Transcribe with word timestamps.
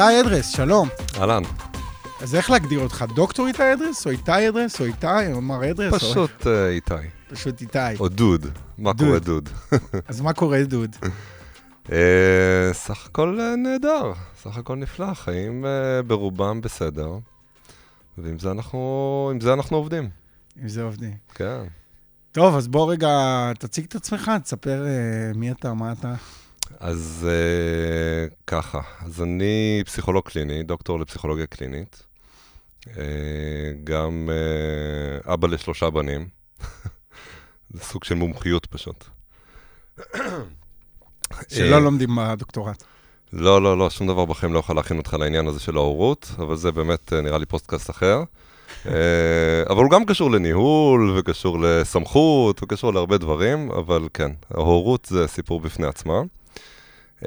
איתי 0.00 0.20
אדרס, 0.20 0.48
שלום. 0.48 0.88
אהלן. 1.20 1.42
אז 2.20 2.34
איך 2.34 2.50
להגדיר 2.50 2.80
אותך? 2.80 3.04
דוקטור 3.14 3.46
איתי 3.46 3.72
אדרס, 3.72 4.06
או 4.06 4.10
איתי 4.10 4.48
אדרס, 4.48 4.80
או 4.80 4.84
איתי, 4.86 5.32
או 5.32 5.40
מר 5.40 5.70
אדרס? 5.70 5.92
או- 5.92 5.98
פשוט 5.98 6.46
אה, 6.46 6.68
איתי. 6.68 6.94
פשוט 7.28 7.60
איתי. 7.60 7.78
או 8.00 8.08
דוד. 8.08 8.46
מה 8.78 8.92
דוד. 8.92 9.06
קורה 9.06 9.18
דוד? 9.18 9.48
אז 10.08 10.20
מה 10.20 10.32
קורה, 10.32 10.62
דוד? 10.64 10.96
אה, 11.92 12.70
סך 12.72 13.06
הכל 13.06 13.38
אה, 13.40 13.56
נהדר, 13.56 14.12
סך 14.42 14.56
הכל 14.56 14.76
נפלא, 14.76 15.14
חיים 15.14 15.64
אה, 15.66 16.02
ברובם 16.02 16.60
בסדר. 16.60 17.08
ועם 18.18 18.38
זה 18.38 18.50
אנחנו, 18.50 19.30
עם 19.34 19.40
זה 19.40 19.52
אנחנו 19.52 19.76
עובדים, 19.76 20.08
אם 20.62 20.68
זה 20.68 20.82
עובדים. 20.82 21.14
כן. 21.34 21.60
טוב, 22.32 22.56
אז 22.56 22.68
בוא 22.68 22.92
רגע, 22.92 23.08
תציג 23.58 23.84
את 23.84 23.94
עצמך, 23.94 24.30
תספר 24.42 24.86
אה, 24.86 25.32
מי 25.34 25.50
אתה, 25.50 25.74
מה 25.74 25.92
אתה. 25.92 26.14
אז 26.80 27.26
אה, 27.30 28.26
ככה, 28.46 28.80
אז 29.00 29.22
אני 29.22 29.82
פסיכולוג 29.86 30.24
קליני, 30.24 30.62
דוקטור 30.62 31.00
לפסיכולוגיה 31.00 31.46
קלינית. 31.46 32.02
אה, 32.96 33.72
גם 33.84 34.30
אה, 34.32 35.34
אבא 35.34 35.48
לשלושה 35.48 35.90
בנים. 35.90 36.28
זה 37.74 37.80
סוג 37.84 38.04
של 38.04 38.14
מומחיות 38.14 38.66
פשוט. 38.66 39.04
שלא 41.48 41.82
לומדים 41.82 42.08
בדוקטורט. 42.16 42.84
לא, 43.32 43.62
לא, 43.62 43.78
לא, 43.78 43.90
שום 43.90 44.06
דבר 44.06 44.24
בחיים 44.24 44.52
לא 44.52 44.58
יכול 44.58 44.76
להכין 44.76 44.98
אותך 44.98 45.14
לעניין 45.14 45.46
הזה 45.46 45.60
של 45.60 45.76
ההורות, 45.76 46.30
אבל 46.38 46.56
זה 46.56 46.72
באמת 46.72 47.12
אה, 47.12 47.20
נראה 47.20 47.38
לי 47.38 47.46
פודקאסט 47.46 47.90
אחר. 47.90 48.22
אבל 49.70 49.82
הוא 49.82 49.90
גם 49.90 50.04
קשור 50.04 50.30
לניהול, 50.30 51.14
וקשור 51.18 51.58
לסמכות, 51.60 52.62
וקשור 52.62 52.94
להרבה 52.94 53.18
דברים, 53.18 53.70
אבל 53.70 54.08
כן, 54.14 54.30
ההורות 54.50 55.04
זה 55.10 55.26
סיפור 55.26 55.60
בפני 55.60 55.86
עצמה. 55.86 56.22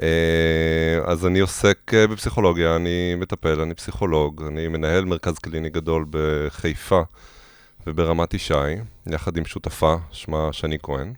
אה, 0.02 1.00
אז 1.04 1.26
אני 1.26 1.40
עוסק 1.40 1.94
אה, 1.94 2.06
בפסיכולוגיה, 2.06 2.76
אני 2.76 3.14
מטפל, 3.14 3.60
אני 3.60 3.74
פסיכולוג, 3.74 4.42
אני 4.42 4.68
מנהל 4.68 5.04
מרכז 5.04 5.38
קליני 5.38 5.70
גדול 5.70 6.04
בחיפה 6.10 7.02
וברמת 7.86 8.34
ישי, 8.34 8.54
יחד 9.06 9.36
עם 9.36 9.44
שותפה, 9.44 9.96
שמה 10.10 10.52
שני 10.52 10.78
כהן. 10.82 11.12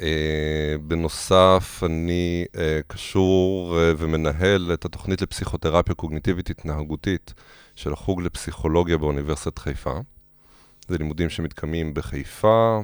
אה, 0.00 0.74
בנוסף, 0.82 1.82
אני 1.86 2.44
קשור 2.86 3.78
ומנהל 3.98 4.70
את 4.74 4.84
התוכנית 4.84 5.22
לפסיכותרפיה 5.22 5.94
קוגניטיבית 5.94 6.50
התנהגותית 6.50 7.34
של 7.74 7.92
החוג 7.92 8.22
לפסיכולוגיה 8.22 8.98
באוניברסיטת 8.98 9.58
חיפה. 9.58 9.98
זה 10.88 10.98
לימודים 10.98 11.30
שמתקיימים 11.30 11.94
בחיפה, 11.94 12.80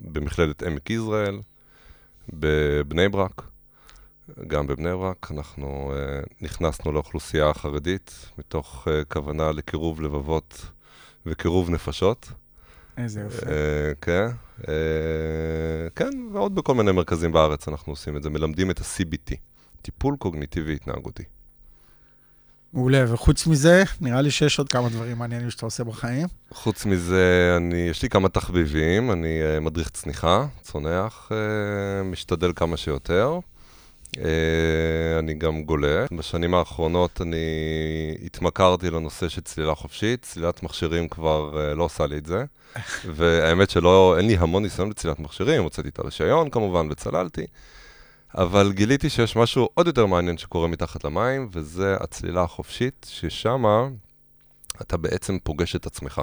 במכללת 0.00 0.62
עמק 0.62 0.90
יזרעאל, 0.90 1.38
בבני 2.32 3.08
ברק. 3.08 3.42
גם 4.46 4.66
בבני 4.66 4.90
ברק 4.92 5.28
אנחנו 5.30 5.92
אה, 5.96 6.20
נכנסנו 6.40 6.92
לאוכלוסייה 6.92 7.50
החרדית 7.50 8.30
מתוך 8.38 8.88
אה, 8.90 9.04
כוונה 9.04 9.52
לקירוב 9.52 10.00
לבבות 10.00 10.66
וקירוב 11.26 11.70
נפשות. 11.70 12.32
איזה 12.96 13.20
יופי. 13.20 13.46
אה, 13.46 13.92
כן, 14.00 14.26
אה, 14.68 14.74
כן, 15.94 16.10
ועוד 16.32 16.54
בכל 16.54 16.74
מיני 16.74 16.92
מרכזים 16.92 17.32
בארץ 17.32 17.68
אנחנו 17.68 17.92
עושים 17.92 18.16
את 18.16 18.22
זה, 18.22 18.30
מלמדים 18.30 18.70
את 18.70 18.80
ה-CBT, 18.80 19.34
טיפול 19.82 20.16
קוגניטיבי 20.16 20.74
התנהגותי. 20.74 21.22
מעולה, 22.72 23.04
וחוץ 23.12 23.46
מזה, 23.46 23.84
נראה 24.00 24.20
לי 24.20 24.30
שיש 24.30 24.58
עוד 24.58 24.68
כמה 24.68 24.88
דברים 24.88 25.18
מעניינים 25.18 25.50
שאתה 25.50 25.66
עושה 25.66 25.84
בחיים. 25.84 26.26
חוץ 26.50 26.86
מזה, 26.86 27.54
אני, 27.56 27.76
יש 27.76 28.02
לי 28.02 28.08
כמה 28.08 28.28
תחביבים, 28.28 29.12
אני 29.12 29.42
אה, 29.42 29.60
מדריך 29.60 29.90
צניחה, 29.90 30.46
צונח, 30.62 31.28
אה, 31.32 32.02
משתדל 32.02 32.52
כמה 32.56 32.76
שיותר. 32.76 33.38
אה, 34.18 35.18
אני 35.18 35.34
גם 35.34 35.62
גולה. 35.62 36.04
בשנים 36.12 36.54
האחרונות 36.54 37.20
אני 37.20 37.36
התמכרתי 38.24 38.90
לנושא 38.90 39.28
של 39.28 39.40
צלילה 39.40 39.74
חופשית, 39.74 40.22
צלילת 40.22 40.62
מכשירים 40.62 41.08
כבר 41.08 41.60
אה, 41.60 41.74
לא 41.74 41.84
עושה 41.84 42.06
לי 42.06 42.18
את 42.18 42.26
זה. 42.26 42.44
והאמת 43.16 43.70
שלא, 43.70 44.14
אין 44.18 44.26
לי 44.26 44.36
המון 44.36 44.62
ניסיון 44.62 44.90
בצלילת 44.90 45.20
מכשירים, 45.20 45.62
הוצאתי 45.62 45.88
את 45.88 45.98
הרישיון 45.98 46.50
כמובן 46.50 46.88
וצללתי. 46.90 47.46
אבל 48.36 48.72
גיליתי 48.72 49.10
שיש 49.10 49.36
משהו 49.36 49.68
עוד 49.74 49.86
יותר 49.86 50.06
מעניין 50.06 50.38
שקורה 50.38 50.68
מתחת 50.68 51.04
למים, 51.04 51.48
וזה 51.52 51.96
הצלילה 52.00 52.42
החופשית, 52.42 53.06
ששמה 53.10 53.88
אתה 54.80 54.96
בעצם 54.96 55.38
פוגש 55.42 55.76
את 55.76 55.86
עצמך. 55.86 56.20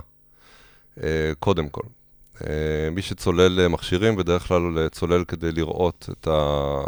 אה, 1.03 1.31
קודם 1.39 1.69
כל. 1.69 1.81
אה, 2.41 2.89
מי 2.91 3.01
שצולל 3.01 3.59
אה, 3.59 3.67
מכשירים, 3.67 4.15
בדרך 4.15 4.47
כלל 4.47 4.87
צולל 4.89 5.23
כדי 5.23 5.51
לראות 5.51 6.09
את 6.11 6.27
ה... 6.27 6.81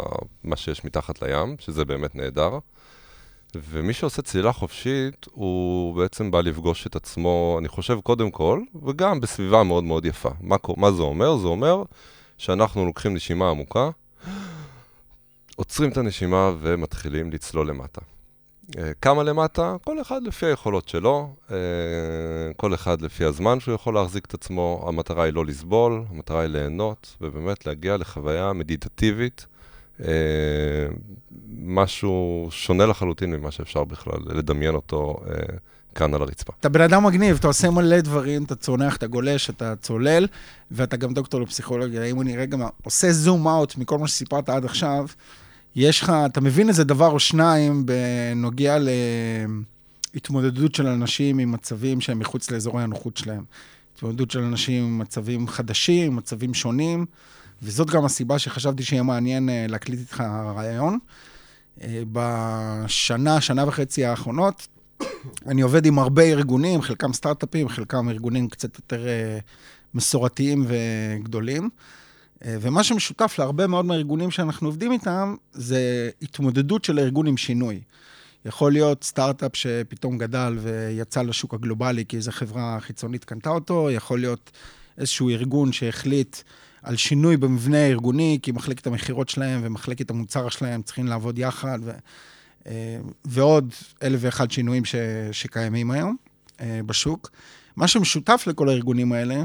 מה 0.44 0.56
שיש 0.56 0.84
מתחת 0.84 1.22
לים, 1.22 1.56
שזה 1.58 1.84
באמת 1.84 2.14
נהדר. 2.14 2.58
ומי 3.54 3.92
שעושה 3.92 4.22
צלילה 4.22 4.52
חופשית, 4.52 5.26
הוא 5.30 5.96
בעצם 5.96 6.30
בא 6.30 6.40
לפגוש 6.40 6.86
את 6.86 6.96
עצמו, 6.96 7.56
אני 7.60 7.68
חושב, 7.68 8.00
קודם 8.00 8.30
כל, 8.30 8.60
וגם 8.86 9.20
בסביבה 9.20 9.62
מאוד 9.62 9.84
מאוד 9.84 10.04
יפה. 10.04 10.30
מה, 10.40 10.56
מה 10.76 10.92
זה 10.92 11.02
אומר? 11.02 11.36
זה 11.36 11.46
אומר 11.46 11.82
שאנחנו 12.38 12.86
לוקחים 12.86 13.14
נשימה 13.14 13.50
עמוקה, 13.50 13.90
עוצרים 15.56 15.90
את 15.90 15.96
הנשימה 15.96 16.52
ומתחילים 16.60 17.30
לצלול 17.30 17.68
למטה. 17.68 18.00
אה, 18.78 18.92
כמה 19.02 19.22
למטה? 19.22 19.76
כל 19.84 20.00
אחד 20.00 20.22
לפי 20.22 20.46
היכולות 20.46 20.88
שלו, 20.88 21.34
אה, 21.50 21.56
כל 22.56 22.74
אחד 22.74 23.02
לפי 23.02 23.24
הזמן 23.24 23.60
שהוא 23.60 23.74
יכול 23.74 23.94
להחזיק 23.94 24.24
את 24.24 24.34
עצמו. 24.34 24.84
המטרה 24.88 25.24
היא 25.24 25.32
לא 25.32 25.44
לסבול, 25.44 26.02
המטרה 26.10 26.40
היא 26.40 26.48
ליהנות, 26.48 27.16
ובאמת 27.20 27.66
להגיע 27.66 27.96
לחוויה 27.96 28.52
מדיטטיבית, 28.52 29.46
אה, 30.04 30.08
משהו 31.58 32.48
שונה 32.50 32.86
לחלוטין 32.86 33.30
ממה 33.30 33.50
שאפשר 33.50 33.84
בכלל 33.84 34.18
לדמיין 34.26 34.74
אותו 34.74 35.16
כאן 35.94 36.14
על 36.14 36.22
הרצפה. 36.22 36.52
אתה 36.60 36.68
בן 36.68 36.80
אדם 36.80 37.06
מגניב, 37.06 37.36
אתה 37.36 37.46
עושה 37.46 37.70
מלא 37.70 38.00
דברים, 38.00 38.44
אתה 38.44 38.54
צונח, 38.54 38.96
אתה 38.96 39.06
גולש, 39.06 39.50
אתה 39.50 39.76
צולל, 39.76 40.26
ואתה 40.70 40.96
גם 40.96 41.14
דוקטור 41.14 41.40
לפסיכולוגיה. 41.40 42.04
אם 42.04 42.20
אני 42.20 42.36
רגע 42.36 42.56
עושה 42.84 43.12
זום 43.12 43.48
אאוט 43.48 43.76
מכל 43.76 43.98
מה 43.98 44.08
שסיפרת 44.08 44.48
עד 44.48 44.64
עכשיו, 44.64 45.06
יש 45.76 46.00
לך, 46.00 46.12
אתה 46.26 46.40
מבין 46.40 46.68
איזה 46.68 46.84
דבר 46.84 47.10
או 47.10 47.20
שניים 47.20 47.86
בנוגע 47.86 48.76
להתמודדות 50.14 50.74
של 50.74 50.86
אנשים 50.86 51.38
עם 51.38 51.52
מצבים 51.52 52.00
שהם 52.00 52.18
מחוץ 52.18 52.50
לאזורי 52.50 52.82
הנוחות 52.82 53.16
שלהם. 53.16 53.44
התמודדות 53.94 54.30
של 54.30 54.42
אנשים 54.42 54.84
עם 54.84 54.98
מצבים 54.98 55.48
חדשים, 55.48 56.16
מצבים 56.16 56.54
שונים, 56.54 57.06
וזאת 57.62 57.90
גם 57.90 58.04
הסיבה 58.04 58.38
שחשבתי 58.38 58.82
שיהיה 58.82 59.02
מעניין 59.02 59.48
אה, 59.48 59.66
להקליט 59.68 60.00
איתך 60.00 60.20
רעיון. 60.56 60.98
אה, 61.82 62.02
בשנה, 62.12 63.40
שנה 63.40 63.68
וחצי 63.68 64.04
האחרונות, 64.04 64.66
אני 65.46 65.62
עובד 65.62 65.86
עם 65.86 65.98
הרבה 65.98 66.22
ארגונים, 66.22 66.82
חלקם 66.82 67.12
סטארט-אפים, 67.12 67.68
חלקם 67.68 68.08
ארגונים 68.08 68.48
קצת 68.48 68.76
יותר 68.76 69.08
אה, 69.08 69.38
מסורתיים 69.94 70.66
וגדולים. 70.68 71.68
אה, 72.44 72.56
ומה 72.60 72.84
שמשותף 72.84 73.34
להרבה 73.38 73.66
מאוד 73.66 73.84
מהארגונים 73.84 74.30
שאנחנו 74.30 74.68
עובדים 74.68 74.92
איתם, 74.92 75.34
זה 75.52 76.10
התמודדות 76.22 76.84
של 76.84 76.98
הארגון 76.98 77.26
עם 77.26 77.36
שינוי. 77.36 77.80
יכול 78.44 78.72
להיות 78.72 79.04
סטארט-אפ 79.04 79.56
שפתאום 79.56 80.18
גדל 80.18 80.58
ויצא 80.58 81.22
לשוק 81.22 81.54
הגלובלי 81.54 82.04
כי 82.08 82.16
איזו 82.16 82.32
חברה 82.32 82.78
חיצונית 82.80 83.24
קנתה 83.24 83.50
אותו, 83.50 83.90
יכול 83.90 84.20
להיות 84.20 84.50
איזשהו 84.98 85.30
ארגון 85.30 85.72
שהחליט 85.72 86.36
על 86.82 86.96
שינוי 86.96 87.36
במבנה 87.36 87.78
הארגוני, 87.78 88.38
כי 88.42 88.52
מחלקת 88.52 88.86
המכירות 88.86 89.28
שלהם 89.28 89.60
ומחלקת 89.64 90.10
המוצר 90.10 90.48
שלהם 90.48 90.82
צריכים 90.82 91.06
לעבוד 91.06 91.38
יחד, 91.38 91.78
ו, 91.82 91.90
אה, 92.66 92.98
ועוד 93.24 93.74
אלף 94.02 94.20
ואחד 94.22 94.50
שינויים 94.50 94.84
ש, 94.84 94.94
שקיימים 95.32 95.90
היום 95.90 96.16
אה, 96.60 96.80
בשוק. 96.86 97.30
מה 97.76 97.88
שמשותף 97.88 98.44
לכל 98.46 98.68
הארגונים 98.68 99.12
האלה, 99.12 99.42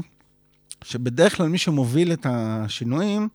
שבדרך 0.84 1.36
כלל 1.36 1.48
מי 1.48 1.58
שמוביל 1.58 2.12
את 2.12 2.26
השינויים, 2.30 3.28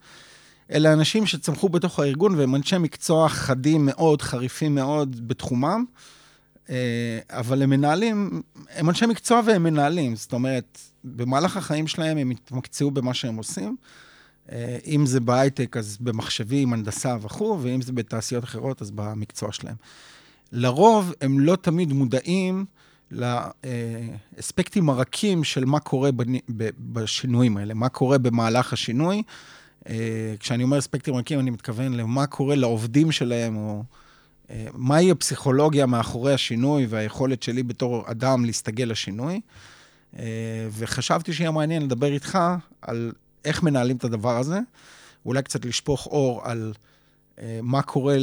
אלה 0.71 0.94
אנשים 0.94 1.25
שצמחו 1.25 1.69
בתוך 1.69 1.99
הארגון 1.99 2.35
והם 2.35 2.55
אנשי 2.55 2.77
מקצוע 2.77 3.29
חדים 3.29 3.85
מאוד, 3.85 4.21
חריפים 4.21 4.75
מאוד 4.75 5.27
בתחומם, 5.27 5.85
אה, 6.69 7.19
אבל 7.29 7.61
הם 7.61 7.69
מנהלים, 7.69 8.41
הם 8.69 8.89
אנשי 8.89 9.05
מקצוע 9.05 9.41
והם 9.45 9.63
מנהלים. 9.63 10.15
זאת 10.15 10.33
אומרת, 10.33 10.79
במהלך 11.03 11.57
החיים 11.57 11.88
שלהם 11.88 12.17
הם 12.17 12.29
התמקצעו 12.29 12.91
במה 12.91 13.13
שהם 13.13 13.35
עושים. 13.35 13.75
אה, 14.51 14.77
אם 14.85 15.05
זה 15.05 15.19
בהייטק, 15.19 15.77
אז 15.77 15.97
במחשבים, 16.01 16.73
הנדסה 16.73 17.17
וכו', 17.21 17.59
ואם 17.61 17.81
זה 17.81 17.94
בתעשיות 17.94 18.44
אחרות, 18.44 18.81
אז 18.81 18.91
במקצוע 18.91 19.51
שלהם. 19.51 19.75
לרוב, 20.51 21.13
הם 21.21 21.39
לא 21.39 21.55
תמיד 21.55 21.94
מודעים 21.94 22.65
לאספקטים 23.12 24.89
הרכים 24.89 25.44
של 25.44 25.65
מה 25.65 25.80
קורה 25.80 26.12
בני- 26.12 26.42
ב- 26.57 26.69
בשינויים 26.80 27.57
האלה, 27.57 27.74
מה 27.74 27.89
קורה 27.89 28.18
במהלך 28.18 28.74
השינוי. 28.74 29.24
אה, 29.89 30.36
כשאני 30.39 30.63
אומר 30.63 30.80
אספקטים 30.80 31.15
רכים, 31.15 31.39
אני 31.39 31.50
מתכוון 31.50 31.94
למה 31.94 32.25
קורה 32.27 32.56
לעובדים 32.56 33.12
שלהם, 33.12 33.56
או 33.56 33.83
אה, 34.50 34.65
מהי 34.74 35.12
הפסיכולוגיה 35.12 35.86
מאחורי 35.86 36.33
השינוי 36.33 36.86
והיכולת 36.89 37.44
שלי 37.44 37.63
בתור 37.63 38.04
אדם 38.12 38.45
להסתגל 38.45 38.86
לשינוי. 38.86 39.42
אה, 40.19 40.24
וחשבתי 40.71 41.33
שיהיה 41.33 41.51
מעניין 41.51 41.83
לדבר 41.83 42.13
איתך 42.13 42.39
על 42.81 43.12
איך 43.45 43.63
מנהלים 43.63 43.98
את 43.98 44.04
הדבר 44.04 44.38
הזה, 44.38 44.59
אולי 45.25 45.42
קצת 45.42 45.65
לשפוך 45.65 46.06
אור 46.06 46.42
על 46.44 46.74
מה 47.62 47.81
קורה 47.81 48.18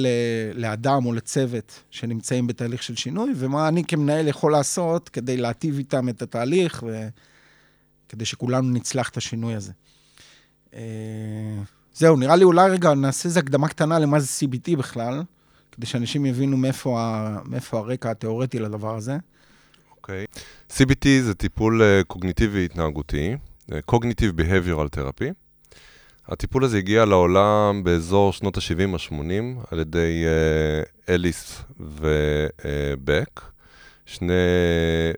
לאדם 0.54 1.06
או 1.06 1.12
לצוות 1.12 1.82
שנמצאים 1.90 2.46
בתהליך 2.46 2.82
של 2.82 2.96
שינוי, 2.96 3.32
ומה 3.36 3.68
אני 3.68 3.84
כמנהל 3.84 4.28
יכול 4.28 4.52
לעשות 4.52 5.08
כדי 5.08 5.36
להטיב 5.36 5.78
איתם 5.78 6.08
את 6.08 6.22
התהליך, 6.22 6.84
וכדי 8.06 8.24
שכולנו 8.24 8.70
נצלח 8.70 9.08
את 9.08 9.16
השינוי 9.16 9.54
הזה. 9.54 9.72
אה, 10.74 10.80
זהו, 11.94 12.16
נראה 12.16 12.36
לי 12.36 12.44
אולי 12.44 12.70
רגע 12.70 12.94
נעשה 12.94 13.28
איזו 13.28 13.40
הקדמה 13.40 13.68
קטנה 13.68 13.98
למה 13.98 14.20
זה 14.20 14.26
CBT 14.26 14.76
בכלל, 14.76 15.22
כדי 15.72 15.86
שאנשים 15.86 16.26
יבינו 16.26 16.56
מאיפה, 16.56 17.00
ה, 17.00 17.38
מאיפה 17.44 17.78
הרקע 17.78 18.10
התיאורטי 18.10 18.58
לדבר 18.58 18.96
הזה. 18.96 19.16
אוקיי. 19.90 20.24
Okay. 20.24 20.38
CBT 20.72 21.06
זה 21.22 21.34
טיפול 21.34 21.82
uh, 21.82 22.04
קוגניטיבי 22.04 22.64
התנהגותי, 22.64 23.36
uh, 23.70 23.74
Cognitive 23.90 24.40
Behavioral 24.40 24.96
Therapy. 24.96 25.43
הטיפול 26.28 26.64
הזה 26.64 26.78
הגיע 26.78 27.04
לעולם 27.04 27.80
באזור 27.84 28.32
שנות 28.32 28.56
ה-70-80 28.56 29.12
על 29.70 29.78
ידי 29.78 30.24
uh, 30.24 30.28
אליס 31.08 31.62
ובק, 31.80 33.40
שני 34.06 34.32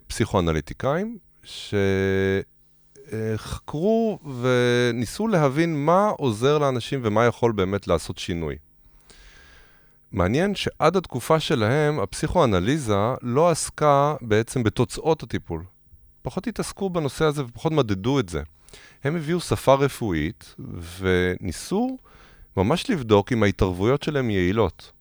פסיכואנליטיקאים, 0.06 1.18
שחקרו 3.04 4.18
וניסו 4.40 5.28
להבין 5.28 5.84
מה 5.84 6.08
עוזר 6.08 6.58
לאנשים 6.58 7.00
ומה 7.02 7.24
יכול 7.24 7.52
באמת 7.52 7.88
לעשות 7.88 8.18
שינוי. 8.18 8.56
מעניין 10.12 10.54
שעד 10.54 10.96
התקופה 10.96 11.40
שלהם, 11.40 12.00
הפסיכואנליזה 12.00 12.96
לא 13.22 13.50
עסקה 13.50 14.14
בעצם 14.20 14.62
בתוצאות 14.62 15.22
הטיפול. 15.22 15.64
פחות 16.22 16.46
התעסקו 16.46 16.90
בנושא 16.90 17.24
הזה 17.24 17.44
ופחות 17.44 17.72
מדדו 17.72 18.20
את 18.20 18.28
זה. 18.28 18.42
הם 19.06 19.16
הביאו 19.16 19.40
שפה 19.40 19.74
רפואית 19.74 20.54
וניסו 20.98 21.98
ממש 22.56 22.90
לבדוק 22.90 23.32
אם 23.32 23.42
ההתערבויות 23.42 24.02
שלהם 24.02 24.30
יעילות. 24.30 24.92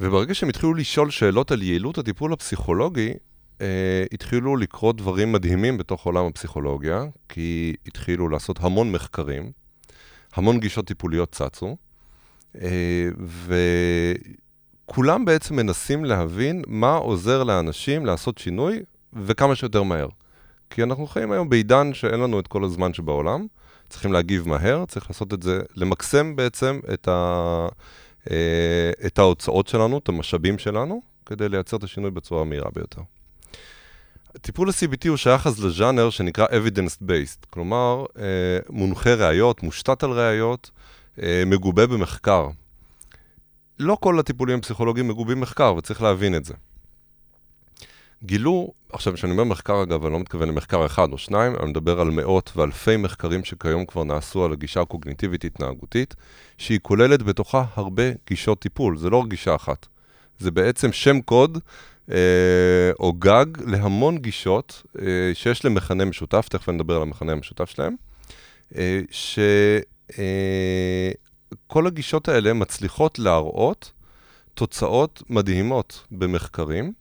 וברגע 0.00 0.34
שהם 0.34 0.48
התחילו 0.48 0.74
לשאול 0.74 1.10
שאלות 1.10 1.50
על 1.50 1.62
יעילות 1.62 1.98
הטיפול 1.98 2.32
הפסיכולוגי, 2.32 3.12
אה, 3.60 4.04
התחילו 4.12 4.56
לקרות 4.56 4.96
דברים 4.96 5.32
מדהימים 5.32 5.78
בתוך 5.78 6.06
עולם 6.06 6.26
הפסיכולוגיה, 6.26 7.04
כי 7.28 7.74
התחילו 7.86 8.28
לעשות 8.28 8.58
המון 8.60 8.92
מחקרים, 8.92 9.52
המון 10.34 10.60
גישות 10.60 10.86
טיפוליות 10.86 11.32
צצו, 11.32 11.76
אה, 12.60 13.08
וכולם 14.86 15.24
בעצם 15.24 15.56
מנסים 15.56 16.04
להבין 16.04 16.62
מה 16.66 16.94
עוזר 16.94 17.44
לאנשים 17.44 18.06
לעשות 18.06 18.38
שינוי 18.38 18.82
וכמה 19.12 19.54
שיותר 19.54 19.82
מהר. 19.82 20.08
כי 20.70 20.82
אנחנו 20.82 21.06
חיים 21.06 21.32
היום 21.32 21.48
בעידן 21.48 21.94
שאין 21.94 22.20
לנו 22.20 22.40
את 22.40 22.46
כל 22.46 22.64
הזמן 22.64 22.94
שבעולם, 22.94 23.46
צריכים 23.88 24.12
להגיב 24.12 24.48
מהר, 24.48 24.84
צריך 24.86 25.10
לעשות 25.10 25.34
את 25.34 25.42
זה, 25.42 25.60
למקסם 25.76 26.36
בעצם 26.36 26.80
את, 26.94 27.08
ה, 27.08 27.66
אה, 28.30 28.90
את 29.06 29.18
ההוצאות 29.18 29.68
שלנו, 29.68 29.98
את 29.98 30.08
המשאבים 30.08 30.58
שלנו, 30.58 31.02
כדי 31.26 31.48
לייצר 31.48 31.76
את 31.76 31.84
השינוי 31.84 32.10
בצורה 32.10 32.40
המהירה 32.40 32.70
ביותר. 32.74 33.02
טיפול 34.40 34.68
ה-CBT 34.68 35.08
הוא 35.08 35.16
שייך 35.16 35.46
אז 35.46 35.64
לז'אנר 35.64 36.10
שנקרא 36.10 36.46
evidence-based, 36.46 37.46
כלומר, 37.50 38.04
אה, 38.18 38.58
מונחה 38.70 39.14
ראיות, 39.14 39.62
מושתת 39.62 40.02
על 40.02 40.10
ראיות, 40.10 40.70
אה, 41.22 41.42
מגובה 41.46 41.86
במחקר. 41.86 42.48
לא 43.78 43.96
כל 44.00 44.18
הטיפולים 44.18 44.58
הפסיכולוגיים 44.58 45.08
מגובים 45.08 45.40
מחקר, 45.40 45.74
וצריך 45.74 46.02
להבין 46.02 46.34
את 46.34 46.44
זה. 46.44 46.54
גילו, 48.24 48.72
עכשיו 48.92 49.14
כשאני 49.14 49.32
אומר 49.32 49.44
מחקר 49.44 49.82
אגב, 49.82 50.04
אני 50.04 50.12
לא 50.12 50.20
מתכוון 50.20 50.48
למחקר 50.48 50.86
אחד 50.86 51.12
או 51.12 51.18
שניים, 51.18 51.56
אני 51.56 51.70
מדבר 51.70 52.00
על 52.00 52.10
מאות 52.10 52.52
ואלפי 52.56 52.96
מחקרים 52.96 53.44
שכיום 53.44 53.86
כבר 53.86 54.04
נעשו 54.04 54.44
על 54.44 54.52
הגישה 54.52 54.80
הקוגניטיבית 54.80 55.44
התנהגותית, 55.44 56.14
שהיא 56.58 56.78
כוללת 56.82 57.22
בתוכה 57.22 57.64
הרבה 57.74 58.02
גישות 58.26 58.58
טיפול, 58.60 58.98
זה 58.98 59.10
לא 59.10 59.24
גישה 59.28 59.54
אחת. 59.54 59.86
זה 60.38 60.50
בעצם 60.50 60.92
שם 60.92 61.20
קוד 61.20 61.58
אה, 62.10 62.90
או 63.00 63.12
גג 63.12 63.46
להמון 63.66 64.18
גישות 64.18 64.82
אה, 65.02 65.30
שיש 65.34 65.64
להם 65.64 65.74
מכנה 65.74 66.04
משותף, 66.04 66.48
תכף 66.50 66.68
נדבר 66.68 66.96
על 66.96 67.02
המכנה 67.02 67.32
המשותף 67.32 67.70
שלהם, 67.70 67.94
אה, 68.76 69.00
ש... 69.10 69.38
אה, 70.18 71.10
הגישות 71.86 72.28
האלה 72.28 72.52
מצליחות 72.52 73.18
להראות 73.18 73.92
תוצאות 74.54 75.22
מדהימות 75.30 76.06
במחקרים, 76.10 76.92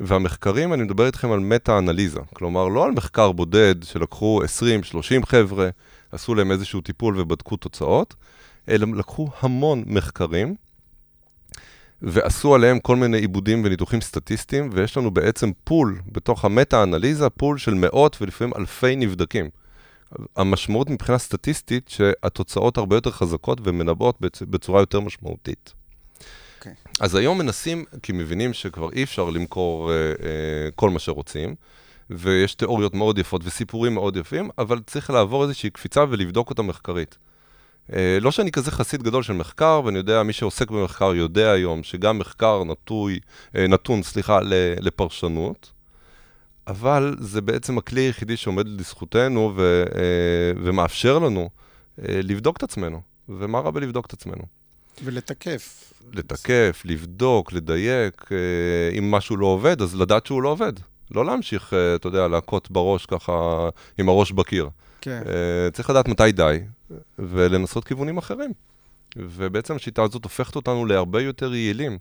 והמחקרים, 0.00 0.72
אני 0.72 0.82
מדבר 0.82 1.06
איתכם 1.06 1.32
על 1.32 1.40
מטה-אנליזה, 1.40 2.20
כלומר, 2.34 2.68
לא 2.68 2.84
על 2.84 2.90
מחקר 2.90 3.32
בודד 3.32 3.74
שלקחו 3.82 4.40
20-30 5.22 5.26
חבר'ה, 5.26 5.68
עשו 6.12 6.34
להם 6.34 6.50
איזשהו 6.50 6.80
טיפול 6.80 7.20
ובדקו 7.20 7.56
תוצאות, 7.56 8.14
אלא 8.68 8.86
לקחו 8.94 9.28
המון 9.40 9.84
מחקרים, 9.86 10.54
ועשו 12.02 12.54
עליהם 12.54 12.78
כל 12.78 12.96
מיני 12.96 13.18
עיבודים 13.18 13.62
וניתוחים 13.64 14.00
סטטיסטיים, 14.00 14.70
ויש 14.72 14.96
לנו 14.96 15.10
בעצם 15.10 15.50
pool 15.64 16.00
בתוך 16.12 16.44
המטה-אנליזה, 16.44 17.30
pool 17.30 17.58
של 17.58 17.74
מאות 17.74 18.16
ולפעמים 18.20 18.54
אלפי 18.58 18.96
נבדקים. 18.96 19.50
המשמעות 20.36 20.90
מבחינה 20.90 21.18
סטטיסטית 21.18 21.88
שהתוצאות 21.88 22.78
הרבה 22.78 22.96
יותר 22.96 23.10
חזקות 23.10 23.58
ומנבאות 23.64 24.18
בצורה 24.40 24.80
יותר 24.82 25.00
משמעותית. 25.00 25.74
Okay. 26.60 26.68
אוקיי. 26.68 26.72
אז 27.00 27.14
היום 27.14 27.38
מנסים, 27.38 27.84
כי 28.02 28.12
מבינים 28.12 28.52
שכבר 28.52 28.92
אי 28.92 29.02
אפשר 29.02 29.30
למכור 29.30 29.90
uh, 29.90 30.18
uh, 30.18 30.24
כל 30.74 30.90
מה 30.90 30.98
שרוצים, 30.98 31.54
ויש 32.10 32.54
תיאוריות 32.54 32.94
מאוד 32.94 33.18
יפות 33.18 33.42
וסיפורים 33.44 33.94
מאוד 33.94 34.16
יפים, 34.16 34.50
אבל 34.58 34.80
צריך 34.86 35.10
לעבור 35.10 35.42
איזושהי 35.42 35.70
קפיצה 35.70 36.04
ולבדוק 36.10 36.50
אותה 36.50 36.62
מחקרית. 36.62 37.18
Uh, 37.90 37.94
לא 38.20 38.30
שאני 38.30 38.52
כזה 38.52 38.70
חסיד 38.70 39.02
גדול 39.02 39.22
של 39.22 39.32
מחקר, 39.32 39.80
ואני 39.84 39.98
יודע, 39.98 40.22
מי 40.22 40.32
שעוסק 40.32 40.70
במחקר 40.70 41.14
יודע 41.14 41.50
היום 41.50 41.82
שגם 41.82 42.18
מחקר 42.18 42.64
נטוי, 42.64 43.20
uh, 43.52 43.58
נתון, 43.58 44.02
סליחה, 44.02 44.38
לפרשנות, 44.80 45.72
אבל 46.66 47.16
זה 47.18 47.40
בעצם 47.40 47.78
הכלי 47.78 48.00
היחידי 48.00 48.36
שעומד 48.36 48.68
לזכותנו 48.68 49.52
ו, 49.56 49.84
אה, 49.94 50.62
ומאפשר 50.64 51.18
לנו 51.18 51.50
אה, 51.98 52.20
לבדוק 52.22 52.56
את 52.56 52.62
עצמנו. 52.62 53.00
ומה 53.28 53.60
רע 53.60 53.70
בלבדוק 53.70 54.06
את 54.06 54.12
עצמנו? 54.12 54.42
ולתקף. 55.04 55.92
לתקף, 56.12 56.82
לבדוק, 56.84 57.52
לדייק. 57.52 58.28
אה, 58.32 58.98
אם 58.98 59.10
משהו 59.10 59.36
לא 59.36 59.46
עובד, 59.46 59.82
אז 59.82 59.94
לדעת 59.94 60.26
שהוא 60.26 60.42
לא 60.42 60.48
עובד. 60.48 60.72
לא 61.10 61.26
להמשיך, 61.26 61.72
אתה 61.94 62.08
יודע, 62.08 62.28
להכות 62.28 62.70
בראש 62.70 63.06
ככה 63.06 63.68
עם 63.98 64.08
הראש 64.08 64.32
בקיר. 64.32 64.68
כן. 65.00 65.22
צריך 65.72 65.90
לדעת 65.90 66.08
מתי 66.08 66.32
די, 66.32 66.58
ולנסות 67.18 67.84
כיוונים 67.84 68.18
אחרים. 68.18 68.52
ובעצם 69.16 69.76
השיטה 69.76 70.02
הזאת 70.02 70.24
הופכת 70.24 70.56
אותנו 70.56 70.86
להרבה 70.86 71.22
יותר 71.22 71.54
יעילים. 71.54 71.98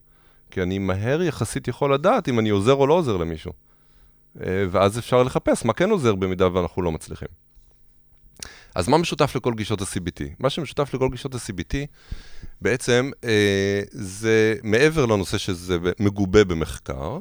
כי 0.52 0.62
אני 0.62 0.80
מהר 0.80 1.22
יחסית 1.22 1.68
יכול 1.68 1.94
לדעת 1.94 2.30
אם 2.30 2.40
אני 2.40 2.50
עוזר 2.50 2.74
או 2.74 2.88
לא 2.88 2.94
עוזר 2.94 3.18
למישהו. 3.18 3.54
אה, 4.42 4.66
ואז 4.72 5.00
אפשר 5.00 5.24
לחפש 5.24 5.66
מה 5.66 5.74
כן 5.74 5.90
עוזר 5.90 6.16
במידה 6.16 6.54
ואנחנו 6.54 6.82
לא 6.82 6.92
מצליחים. 6.92 7.28
אז 8.76 8.88
מה 8.88 8.98
משותף 8.98 9.36
לכל 9.36 9.54
גישות 9.54 9.82
ה-CBT? 9.82 10.24
מה 10.40 10.50
שמשותף 10.50 10.94
לכל 10.94 11.10
גישות 11.12 11.36
ה-CBT 11.36 11.76
בעצם 12.62 13.12
אה, 13.24 13.82
זה 13.92 14.56
מעבר 14.64 15.06
לנושא 15.06 15.38
שזה 15.38 15.78
מגובה 16.00 16.44
במחקר, 16.44 17.18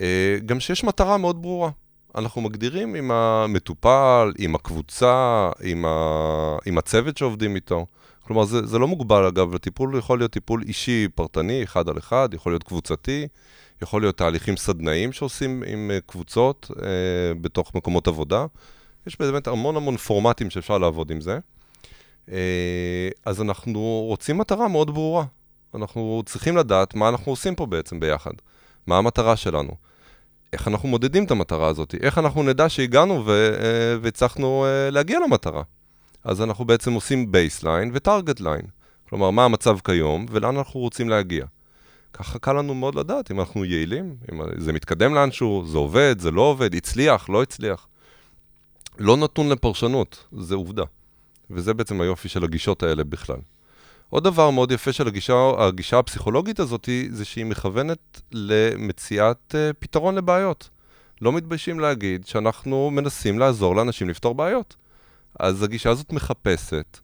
אה, 0.00 0.38
גם 0.46 0.60
שיש 0.60 0.84
מטרה 0.84 1.16
מאוד 1.16 1.42
ברורה. 1.42 1.70
אנחנו 2.14 2.40
מגדירים 2.40 2.94
עם 2.94 3.10
המטופל, 3.10 4.32
עם 4.38 4.54
הקבוצה, 4.54 5.50
עם, 5.62 5.84
ה... 5.84 6.56
עם 6.66 6.78
הצוות 6.78 7.16
שעובדים 7.16 7.54
איתו. 7.54 7.86
כלומר, 8.22 8.44
זה, 8.44 8.66
זה 8.66 8.78
לא 8.78 8.88
מוגבל 8.88 9.26
אגב, 9.26 9.54
הטיפול 9.54 9.98
יכול 9.98 10.18
להיות 10.18 10.32
טיפול 10.32 10.62
אישי, 10.62 11.08
פרטני, 11.14 11.62
אחד 11.62 11.88
על 11.88 11.98
אחד, 11.98 12.28
יכול 12.34 12.52
להיות 12.52 12.62
קבוצתי, 12.62 13.28
יכול 13.82 14.02
להיות 14.02 14.16
תהליכים 14.16 14.56
סדנאיים 14.56 15.12
שעושים 15.12 15.62
עם 15.66 15.90
אה, 15.94 15.98
קבוצות 16.06 16.70
אה, 16.82 16.86
בתוך 17.40 17.74
מקומות 17.74 18.08
עבודה. 18.08 18.46
יש 19.06 19.18
באמת 19.18 19.46
המון 19.46 19.76
המון 19.76 19.96
פורמטים 19.96 20.50
שאפשר 20.50 20.78
לעבוד 20.78 21.10
עם 21.10 21.20
זה. 21.20 21.38
אה, 22.30 23.08
אז 23.26 23.40
אנחנו 23.40 24.04
רוצים 24.08 24.38
מטרה 24.38 24.68
מאוד 24.68 24.94
ברורה. 24.94 25.24
אנחנו 25.74 26.22
צריכים 26.26 26.56
לדעת 26.56 26.94
מה 26.94 27.08
אנחנו 27.08 27.32
עושים 27.32 27.54
פה 27.54 27.66
בעצם 27.66 28.00
ביחד. 28.00 28.32
מה 28.86 28.98
המטרה 28.98 29.36
שלנו. 29.36 29.72
איך 30.52 30.68
אנחנו 30.68 30.88
מודדים 30.88 31.24
את 31.24 31.30
המטרה 31.30 31.68
הזאת? 31.68 31.94
איך 32.00 32.18
אנחנו 32.18 32.42
נדע 32.42 32.68
שהגענו 32.68 33.14
אה, 33.28 33.96
והצלחנו 34.00 34.66
אה, 34.66 34.90
להגיע 34.90 35.18
למטרה? 35.20 35.62
אז 36.24 36.42
אנחנו 36.42 36.64
בעצם 36.64 36.92
עושים 36.92 37.32
baseline 37.32 37.90
ו 37.94 38.01
target 38.01 38.40
line. 38.40 38.66
כלומר, 39.08 39.30
מה 39.30 39.44
המצב 39.44 39.78
כיום 39.84 40.26
ולאן 40.30 40.56
אנחנו 40.56 40.80
רוצים 40.80 41.08
להגיע. 41.08 41.44
ככה 42.12 42.38
קל 42.38 42.52
לנו 42.52 42.74
מאוד 42.74 42.94
לדעת 42.94 43.30
אם 43.30 43.40
אנחנו 43.40 43.64
יעילים, 43.64 44.16
אם 44.32 44.40
זה 44.56 44.72
מתקדם 44.72 45.14
לאנשהו, 45.14 45.64
זה 45.66 45.78
עובד, 45.78 46.16
זה 46.18 46.30
לא 46.30 46.42
עובד, 46.42 46.74
הצליח, 46.74 47.28
לא 47.28 47.42
הצליח. 47.42 47.86
לא 49.00 49.16
נתון 49.16 49.48
לפרשנות, 49.48 50.24
זה 50.32 50.54
עובדה. 50.54 50.84
וזה 51.50 51.74
בעצם 51.74 52.00
היופי 52.00 52.28
של 52.28 52.44
הגישות 52.44 52.82
האלה 52.82 53.04
בכלל. 53.04 53.36
עוד 54.10 54.24
דבר 54.24 54.50
מאוד 54.50 54.72
יפה 54.72 54.92
של 54.92 55.06
הגישה, 55.06 55.50
הגישה 55.58 55.98
הפסיכולוגית 55.98 56.60
הזאת, 56.60 56.88
זה 57.10 57.24
שהיא 57.24 57.44
מכוונת 57.44 58.20
למציאת 58.32 59.54
אה, 59.54 59.72
פתרון 59.78 60.14
לבעיות. 60.14 60.68
לא 61.22 61.32
מתביישים 61.32 61.80
להגיד 61.80 62.26
שאנחנו 62.26 62.90
מנסים 62.90 63.38
לעזור 63.38 63.76
לאנשים 63.76 64.08
לפתור 64.08 64.34
בעיות. 64.34 64.76
אז 65.38 65.62
הגישה 65.62 65.90
הזאת 65.90 66.12
מחפשת 66.12 66.98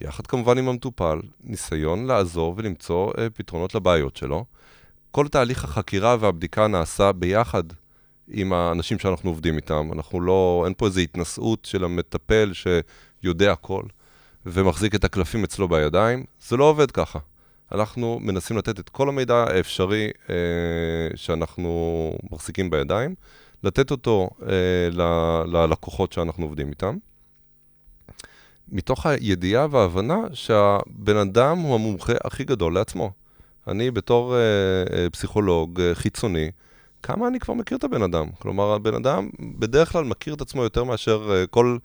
יחד 0.00 0.26
כמובן 0.26 0.58
עם 0.58 0.68
המטופל, 0.68 1.20
ניסיון 1.44 2.06
לעזור 2.06 2.54
ולמצוא 2.56 3.12
אה, 3.18 3.30
פתרונות 3.30 3.74
לבעיות 3.74 4.16
שלו. 4.16 4.44
כל 5.10 5.28
תהליך 5.28 5.64
החקירה 5.64 6.16
והבדיקה 6.20 6.66
נעשה 6.66 7.12
ביחד 7.12 7.62
עם 8.32 8.52
האנשים 8.52 8.98
שאנחנו 8.98 9.30
עובדים 9.30 9.56
איתם. 9.56 9.88
אנחנו 9.92 10.20
לא, 10.20 10.62
אין 10.64 10.74
פה 10.76 10.86
איזו 10.86 11.00
התנשאות 11.00 11.64
של 11.64 11.84
המטפל 11.84 12.52
שיודע 12.52 13.52
הכל 13.52 13.82
ומחזיק 14.46 14.94
את 14.94 15.04
הקלפים 15.04 15.44
אצלו 15.44 15.68
בידיים. 15.68 16.24
זה 16.48 16.56
לא 16.56 16.64
עובד 16.64 16.90
ככה. 16.90 17.18
אנחנו 17.72 18.18
מנסים 18.22 18.56
לתת 18.56 18.80
את 18.80 18.88
כל 18.88 19.08
המידע 19.08 19.34
האפשרי 19.34 20.10
אה, 20.30 20.34
שאנחנו 21.14 22.12
מחזיקים 22.30 22.70
בידיים, 22.70 23.14
לתת 23.64 23.90
אותו 23.90 24.30
אה, 24.42 24.88
ללקוחות 25.46 26.12
שאנחנו 26.12 26.44
עובדים 26.44 26.70
איתם. 26.70 26.96
מתוך 28.68 29.06
הידיעה 29.06 29.66
וההבנה 29.70 30.18
שהבן 30.32 31.16
אדם 31.16 31.58
הוא 31.58 31.74
המומחה 31.74 32.12
הכי 32.24 32.44
גדול 32.44 32.74
לעצמו. 32.74 33.10
אני 33.68 33.90
בתור 33.90 34.34
אה, 34.34 34.40
אה, 34.96 35.10
פסיכולוג 35.10 35.80
אה, 35.80 35.94
חיצוני, 35.94 36.50
כמה 37.02 37.28
אני 37.28 37.38
כבר 37.38 37.54
מכיר 37.54 37.78
את 37.78 37.84
הבן 37.84 38.02
אדם? 38.02 38.26
כלומר, 38.38 38.72
הבן 38.72 38.94
אדם 38.94 39.30
בדרך 39.58 39.92
כלל 39.92 40.04
מכיר 40.04 40.34
את 40.34 40.40
עצמו 40.40 40.62
יותר 40.62 40.84
מאשר 40.84 41.30
אה, 41.30 41.46
כל 41.46 41.78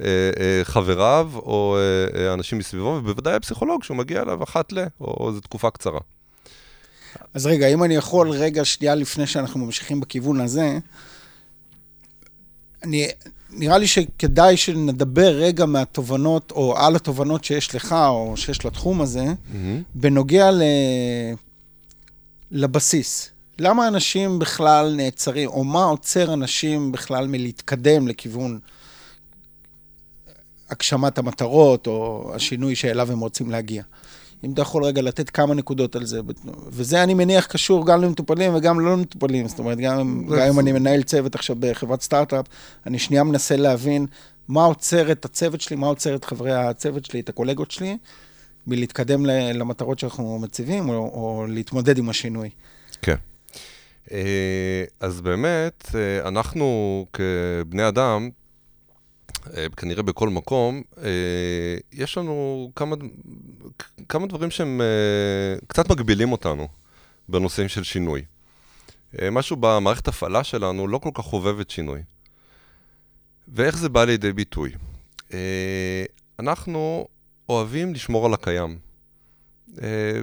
אה, 0.00 0.06
אה, 0.40 0.60
חבריו 0.64 1.30
או 1.34 1.78
אנשים 2.34 2.58
מסביבו, 2.58 2.88
ובוודאי 2.88 3.34
הפסיכולוג 3.34 3.84
שהוא 3.84 3.96
מגיע 3.96 4.22
אליו 4.22 4.42
אחת 4.42 4.72
ל, 4.72 4.84
או 5.00 5.28
איזו 5.28 5.40
תקופה 5.40 5.70
קצרה. 5.70 6.00
אז 7.34 7.46
רגע, 7.46 7.66
אם 7.66 7.84
אני 7.84 7.94
יכול 7.94 8.30
רגע 8.30 8.64
שנייה 8.64 8.94
לפני 8.94 9.26
שאנחנו 9.26 9.60
ממשיכים 9.60 10.00
בכיוון 10.00 10.40
הזה, 10.40 10.78
אני, 12.82 13.08
נראה 13.50 13.78
לי 13.78 13.86
שכדאי 13.86 14.56
שנדבר 14.56 15.34
רגע 15.34 15.66
מהתובנות, 15.66 16.50
או 16.50 16.78
על 16.78 16.96
התובנות 16.96 17.44
שיש 17.44 17.74
לך, 17.74 17.92
או 17.92 18.32
שיש 18.36 18.64
לתחום 18.64 19.00
הזה, 19.00 19.24
mm-hmm. 19.24 19.56
בנוגע 19.94 20.50
ל... 20.50 20.62
לבסיס. 22.50 23.30
למה 23.58 23.88
אנשים 23.88 24.38
בכלל 24.38 24.94
נעצרים, 24.96 25.48
או 25.48 25.64
מה 25.64 25.84
עוצר 25.84 26.34
אנשים 26.34 26.92
בכלל 26.92 27.26
מלהתקדם 27.26 28.08
לכיוון 28.08 28.58
הגשמת 30.70 31.18
המטרות, 31.18 31.86
או 31.86 32.30
השינוי 32.34 32.74
שאליו 32.74 33.12
הם 33.12 33.20
רוצים 33.20 33.50
להגיע? 33.50 33.82
אם 34.44 34.52
אתה 34.52 34.62
יכול 34.62 34.84
רגע 34.84 35.02
לתת 35.02 35.30
כמה 35.30 35.54
נקודות 35.54 35.96
על 35.96 36.04
זה. 36.04 36.20
וזה, 36.66 37.02
אני 37.02 37.14
מניח, 37.14 37.46
קשור 37.46 37.86
גם 37.86 38.02
למטופלים 38.02 38.54
וגם 38.54 38.80
לא 38.80 38.92
למטופלים. 38.92 39.48
זאת 39.48 39.58
אומרת, 39.58 39.78
גם, 39.78 40.26
גם 40.26 40.48
אם 40.48 40.60
אני 40.60 40.72
מנהל 40.72 41.02
צוות 41.02 41.34
עכשיו 41.34 41.56
בחברת 41.60 42.02
סטארט-אפ, 42.02 42.46
אני 42.86 42.98
שנייה 42.98 43.22
מנסה 43.24 43.56
להבין 43.56 44.06
מה 44.48 44.64
עוצר 44.64 45.12
את 45.12 45.24
הצוות 45.24 45.60
שלי, 45.60 45.76
מה 45.76 45.86
עוצר 45.86 46.14
את 46.14 46.24
חברי 46.24 46.52
הצוות 46.54 47.04
שלי, 47.04 47.20
את 47.20 47.28
הקולגות 47.28 47.70
שלי, 47.70 47.96
מלהתקדם 48.66 49.26
למטרות 49.26 49.98
שאנחנו 49.98 50.38
מציבים, 50.38 50.88
או, 50.88 50.94
או 50.94 51.46
להתמודד 51.48 51.98
עם 51.98 52.08
השינוי. 52.08 52.50
כן. 53.02 53.16
אה, 54.12 54.84
אז 55.00 55.20
באמת, 55.20 55.90
אה, 55.94 56.28
אנחנו 56.28 57.06
כבני 57.12 57.88
אדם, 57.88 58.30
אה, 59.56 59.66
כנראה 59.76 60.02
בכל 60.02 60.28
מקום, 60.28 60.82
יש 61.92 62.18
לנו 62.18 62.70
כמה, 62.76 62.96
כמה 64.08 64.26
דברים 64.26 64.50
שהם 64.50 64.80
קצת 65.66 65.90
מגבילים 65.90 66.32
אותנו 66.32 66.68
בנושאים 67.28 67.68
של 67.68 67.82
שינוי. 67.82 68.24
משהו 69.32 69.56
במערכת 69.60 70.08
הפעלה 70.08 70.44
שלנו 70.44 70.88
לא 70.88 70.98
כל 70.98 71.10
כך 71.14 71.24
חובבת 71.24 71.70
שינוי. 71.70 72.00
ואיך 73.48 73.78
זה 73.78 73.88
בא 73.88 74.04
לידי 74.04 74.32
ביטוי? 74.32 74.72
אנחנו 76.38 77.08
אוהבים 77.48 77.94
לשמור 77.94 78.26
על 78.26 78.34
הקיים. 78.34 78.78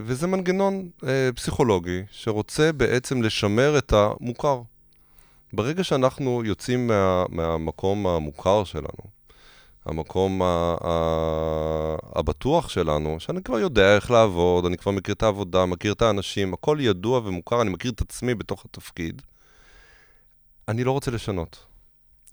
וזה 0.06 0.28
מנגנון 0.28 0.90
פסיכולוגי 1.36 2.02
שרוצה 2.12 2.72
בעצם 2.72 3.22
לשמר 3.22 3.78
את 3.78 3.94
המוכר. 3.94 4.62
ברגע 5.54 5.84
שאנחנו 5.84 6.44
יוצאים 6.46 6.88
מה, 6.88 7.26
מהמקום 7.30 8.08
המוכר 8.08 8.64
שלנו, 8.64 9.16
המקום 9.86 10.42
הבטוח 12.16 12.70
שלנו, 12.70 13.20
שאני 13.20 13.44
כבר 13.44 13.60
יודע 13.60 13.96
איך 13.96 14.12
לעבוד, 14.12 14.66
אני 14.66 14.78
כבר 14.78 14.92
מכיר 14.92 15.14
את 15.14 15.24
העבודה, 15.24 15.66
מכיר 15.66 15.94
את 15.94 16.02
האנשים, 16.02 16.54
הכל 16.54 16.78
ידוע 16.82 17.20
ומוכר, 17.20 17.62
אני 17.62 17.70
מכיר 17.70 17.92
את 17.92 18.02
עצמי 18.02 18.36
בתוך 18.36 18.66
התפקיד, 18.66 19.22
אני 20.68 20.84
לא 20.84 20.92
רוצה 20.92 21.12
לשנות. 21.12 21.66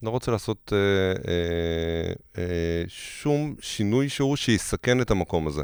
לא 0.03 0.11
רוצה 0.11 0.31
לעשות 0.31 0.73
אה, 0.73 0.79
אה, 1.33 2.13
אה, 2.39 2.85
שום 2.89 3.55
שינוי 3.61 4.09
שהוא 4.09 4.37
שיסכן 4.37 5.01
את 5.01 5.11
המקום 5.11 5.47
הזה. 5.47 5.63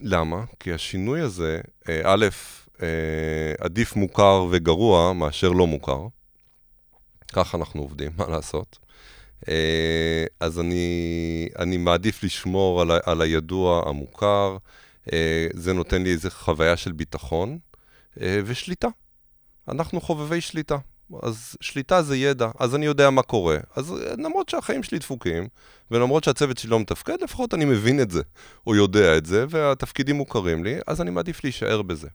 למה? 0.00 0.44
כי 0.60 0.72
השינוי 0.72 1.20
הזה, 1.20 1.60
אה, 1.88 2.00
א', 2.04 2.26
אה, 2.82 2.86
עדיף 3.58 3.96
מוכר 3.96 4.46
וגרוע 4.50 5.12
מאשר 5.12 5.48
לא 5.48 5.66
מוכר. 5.66 6.06
ככה 7.32 7.58
אנחנו 7.58 7.82
עובדים, 7.82 8.12
מה 8.16 8.28
לעשות? 8.28 8.78
אה, 9.48 10.24
אז 10.40 10.60
אני, 10.60 11.48
אני 11.58 11.76
מעדיף 11.76 12.24
לשמור 12.24 12.80
על, 12.80 12.90
ה, 12.90 12.98
על 13.04 13.22
הידוע 13.22 13.88
המוכר, 13.88 14.56
זה 15.54 15.72
נותן 15.72 16.02
לי 16.02 16.12
איזו 16.12 16.30
חוויה 16.30 16.76
של 16.76 16.92
ביטחון 16.92 17.58
ושליטה. 18.16 18.88
אנחנו 19.68 20.00
חובבי 20.00 20.40
שליטה. 20.40 20.76
אז 21.22 21.56
שליטה 21.60 22.02
זה 22.02 22.16
ידע, 22.16 22.48
אז 22.58 22.74
אני 22.74 22.86
יודע 22.86 23.10
מה 23.10 23.22
קורה. 23.22 23.58
אז 23.76 23.94
למרות 24.18 24.48
שהחיים 24.48 24.82
שלי 24.82 24.98
דפוקים, 24.98 25.48
ולמרות 25.90 26.24
שהצוות 26.24 26.58
שלי 26.58 26.70
לא 26.70 26.80
מתפקד, 26.80 27.22
לפחות 27.22 27.54
אני 27.54 27.64
מבין 27.64 28.00
את 28.00 28.10
זה, 28.10 28.22
או 28.66 28.74
יודע 28.74 29.16
את 29.16 29.26
זה, 29.26 29.44
והתפקידים 29.48 30.16
מוכרים 30.16 30.64
לי, 30.64 30.78
אז 30.86 31.00
אני 31.00 31.10
מעדיף 31.10 31.44
להישאר 31.44 31.82
בזה. 31.82 32.08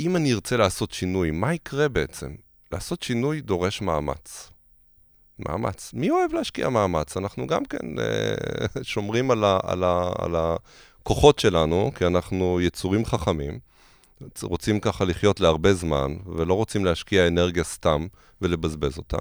אם 0.00 0.16
אני 0.16 0.32
ארצה 0.32 0.56
לעשות 0.56 0.92
שינוי, 0.92 1.30
מה 1.30 1.54
יקרה 1.54 1.88
בעצם? 1.88 2.34
לעשות 2.72 3.02
שינוי 3.02 3.40
דורש 3.40 3.82
מאמץ. 3.82 4.50
מאמץ. 5.38 5.90
מי 5.94 6.10
אוהב 6.10 6.32
להשקיע 6.32 6.68
מאמץ? 6.68 7.16
אנחנו 7.16 7.46
גם 7.46 7.64
כן 7.64 7.98
אה, 7.98 8.82
שומרים 8.82 9.30
על 9.30 10.34
הכוחות 10.36 11.38
שלנו, 11.38 11.90
כי 11.94 12.06
אנחנו 12.06 12.60
יצורים 12.60 13.04
חכמים. 13.04 13.58
רוצים 14.42 14.80
ככה 14.80 15.04
לחיות 15.04 15.40
להרבה 15.40 15.74
זמן, 15.74 16.16
ולא 16.36 16.54
רוצים 16.54 16.84
להשקיע 16.84 17.26
אנרגיה 17.26 17.64
סתם 17.64 18.06
ולבזבז 18.40 18.98
אותה. 18.98 19.18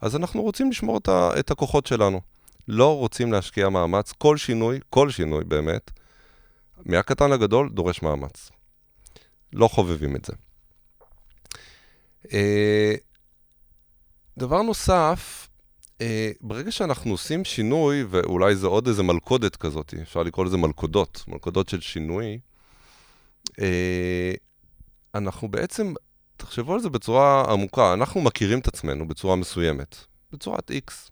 אז 0.00 0.16
אנחנו 0.16 0.42
רוצים 0.42 0.70
לשמור 0.70 0.98
את, 0.98 1.08
ה, 1.08 1.30
את 1.38 1.50
הכוחות 1.50 1.86
שלנו. 1.86 2.20
לא 2.68 2.96
רוצים 2.96 3.32
להשקיע 3.32 3.68
מאמץ. 3.68 4.12
כל 4.12 4.36
שינוי, 4.36 4.78
כל 4.90 5.10
שינוי 5.10 5.44
באמת, 5.44 5.90
מהקטן 6.84 7.30
לגדול, 7.30 7.68
דורש 7.68 8.02
מאמץ. 8.02 8.50
לא 9.52 9.68
חובבים 9.68 10.16
את 10.16 10.24
זה. 10.24 10.32
אה, 12.32 12.94
דבר 14.38 14.62
נוסף, 14.62 15.48
אה, 16.00 16.30
ברגע 16.40 16.72
שאנחנו 16.72 17.10
עושים 17.10 17.44
שינוי, 17.44 18.04
ואולי 18.10 18.56
זה 18.56 18.66
עוד 18.66 18.86
איזה 18.88 19.02
מלכודת 19.02 19.56
כזאת, 19.56 19.94
אפשר 20.02 20.22
לקרוא 20.22 20.46
לזה 20.46 20.56
מלכודות, 20.56 21.24
מלכודות 21.28 21.68
של 21.68 21.80
שינוי, 21.80 22.38
אנחנו 25.14 25.48
בעצם, 25.48 25.94
תחשבו 26.36 26.74
על 26.74 26.80
זה 26.80 26.90
בצורה 26.90 27.52
עמוקה, 27.52 27.92
אנחנו 27.92 28.20
מכירים 28.20 28.58
את 28.58 28.68
עצמנו 28.68 29.08
בצורה 29.08 29.36
מסוימת, 29.36 29.96
בצורת 30.32 30.70
X. 30.70 31.10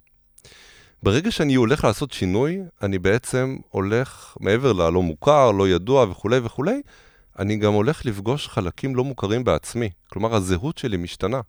ברגע 1.02 1.30
שאני 1.30 1.54
הולך 1.54 1.84
לעשות 1.84 2.12
שינוי, 2.12 2.60
אני 2.82 2.98
בעצם 2.98 3.56
הולך, 3.68 4.36
מעבר 4.40 4.72
ללא 4.72 5.02
מוכר, 5.02 5.52
לא 5.52 5.68
ידוע 5.68 6.06
וכולי 6.10 6.38
וכולי, 6.38 6.82
אני 7.38 7.56
גם 7.56 7.72
הולך 7.72 8.06
לפגוש 8.06 8.48
חלקים 8.48 8.96
לא 8.96 9.04
מוכרים 9.04 9.44
בעצמי. 9.44 9.90
כלומר, 10.08 10.34
הזהות 10.34 10.78
שלי 10.78 10.96
משתנה. 10.96 11.40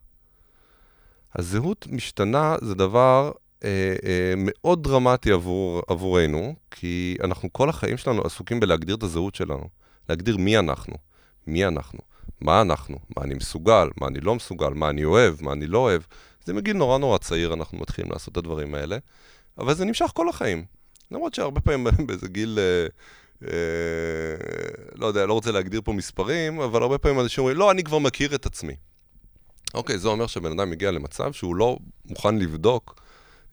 הזהות 1.35 1.87
משתנה 1.89 2.55
זה 2.61 2.75
דבר 2.75 3.31
אה, 3.63 3.95
אה, 4.03 4.33
מאוד 4.37 4.83
דרמטי 4.83 5.31
עבור, 5.31 5.81
עבורנו, 5.87 6.55
כי 6.71 7.17
אנחנו 7.23 7.53
כל 7.53 7.69
החיים 7.69 7.97
שלנו 7.97 8.21
עסוקים 8.21 8.59
בלהגדיר 8.59 8.95
את 8.95 9.03
הזהות 9.03 9.35
שלנו. 9.35 9.69
להגדיר 10.09 10.37
מי 10.37 10.57
אנחנו, 10.57 10.95
מי 11.47 11.65
אנחנו, 11.65 11.99
מה 12.41 12.61
אנחנו, 12.61 12.99
מה 13.17 13.23
אני 13.23 13.33
מסוגל, 13.33 13.89
מה 14.01 14.07
אני 14.07 14.19
לא 14.19 14.35
מסוגל, 14.35 14.69
מה 14.69 14.89
אני 14.89 15.03
אוהב, 15.03 15.35
מה 15.41 15.53
אני 15.53 15.67
לא 15.67 15.77
אוהב. 15.77 16.01
זה 16.45 16.53
מגיל 16.53 16.77
נורא 16.77 16.97
נורא 16.97 17.17
צעיר 17.17 17.53
אנחנו 17.53 17.77
מתחילים 17.77 18.11
לעשות 18.11 18.31
את 18.31 18.37
הדברים 18.37 18.75
האלה, 18.75 18.97
אבל 19.57 19.73
זה 19.73 19.85
נמשך 19.85 20.11
כל 20.13 20.29
החיים. 20.29 20.65
למרות 21.11 21.33
שהרבה 21.33 21.61
פעמים 21.61 21.87
באיזה 22.07 22.27
גיל... 22.27 22.59
אה, 22.59 22.87
אה, 23.43 24.35
לא 24.95 25.07
יודע, 25.07 25.25
לא 25.25 25.33
רוצה 25.33 25.51
להגדיר 25.51 25.81
פה 25.81 25.93
מספרים, 25.93 26.61
אבל 26.61 26.81
הרבה 26.81 26.97
פעמים 26.97 27.19
אנשים 27.19 27.41
אומרים, 27.41 27.57
לא, 27.57 27.71
אני 27.71 27.83
כבר 27.83 27.99
מכיר 27.99 28.35
את 28.35 28.45
עצמי. 28.45 28.75
אוקיי, 29.73 29.97
זה 29.97 30.07
אומר 30.07 30.27
שבן 30.27 30.51
אדם 30.51 30.69
מגיע 30.69 30.91
למצב 30.91 31.33
שהוא 31.33 31.55
לא 31.55 31.77
מוכן 32.05 32.37
לבדוק, 32.37 33.01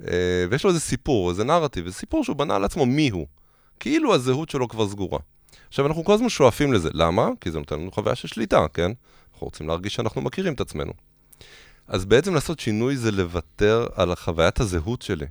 אה, 0.04 0.44
ויש 0.50 0.64
לו 0.64 0.70
איזה 0.70 0.80
סיפור, 0.80 1.30
איזה 1.30 1.44
נרטיב, 1.44 1.84
איזה 1.84 1.96
סיפור 1.96 2.24
שהוא 2.24 2.36
בנה 2.36 2.56
על 2.56 2.64
עצמו 2.64 2.86
מי 2.86 3.08
הוא. 3.08 3.26
כאילו 3.80 4.14
הזהות 4.14 4.48
שלו 4.48 4.68
כבר 4.68 4.88
סגורה. 4.88 5.18
עכשיו, 5.68 5.86
אנחנו 5.86 6.04
כל 6.04 6.12
הזמן 6.12 6.28
שואפים 6.28 6.72
לזה. 6.72 6.88
למה? 6.92 7.28
כי 7.40 7.50
זה 7.50 7.58
נותן 7.58 7.80
לנו 7.80 7.92
חוויה 7.92 8.14
של 8.14 8.28
שליטה, 8.28 8.66
כן? 8.74 8.92
אנחנו 9.32 9.44
רוצים 9.46 9.68
להרגיש 9.68 9.94
שאנחנו 9.94 10.20
מכירים 10.20 10.54
את 10.54 10.60
עצמנו. 10.60 10.92
אז 11.88 12.04
בעצם 12.04 12.34
לעשות 12.34 12.60
שינוי 12.60 12.96
זה 12.96 13.10
לוותר 13.10 13.86
על 13.94 14.14
חוויית 14.14 14.60
הזהות 14.60 15.02
שלי. 15.02 15.26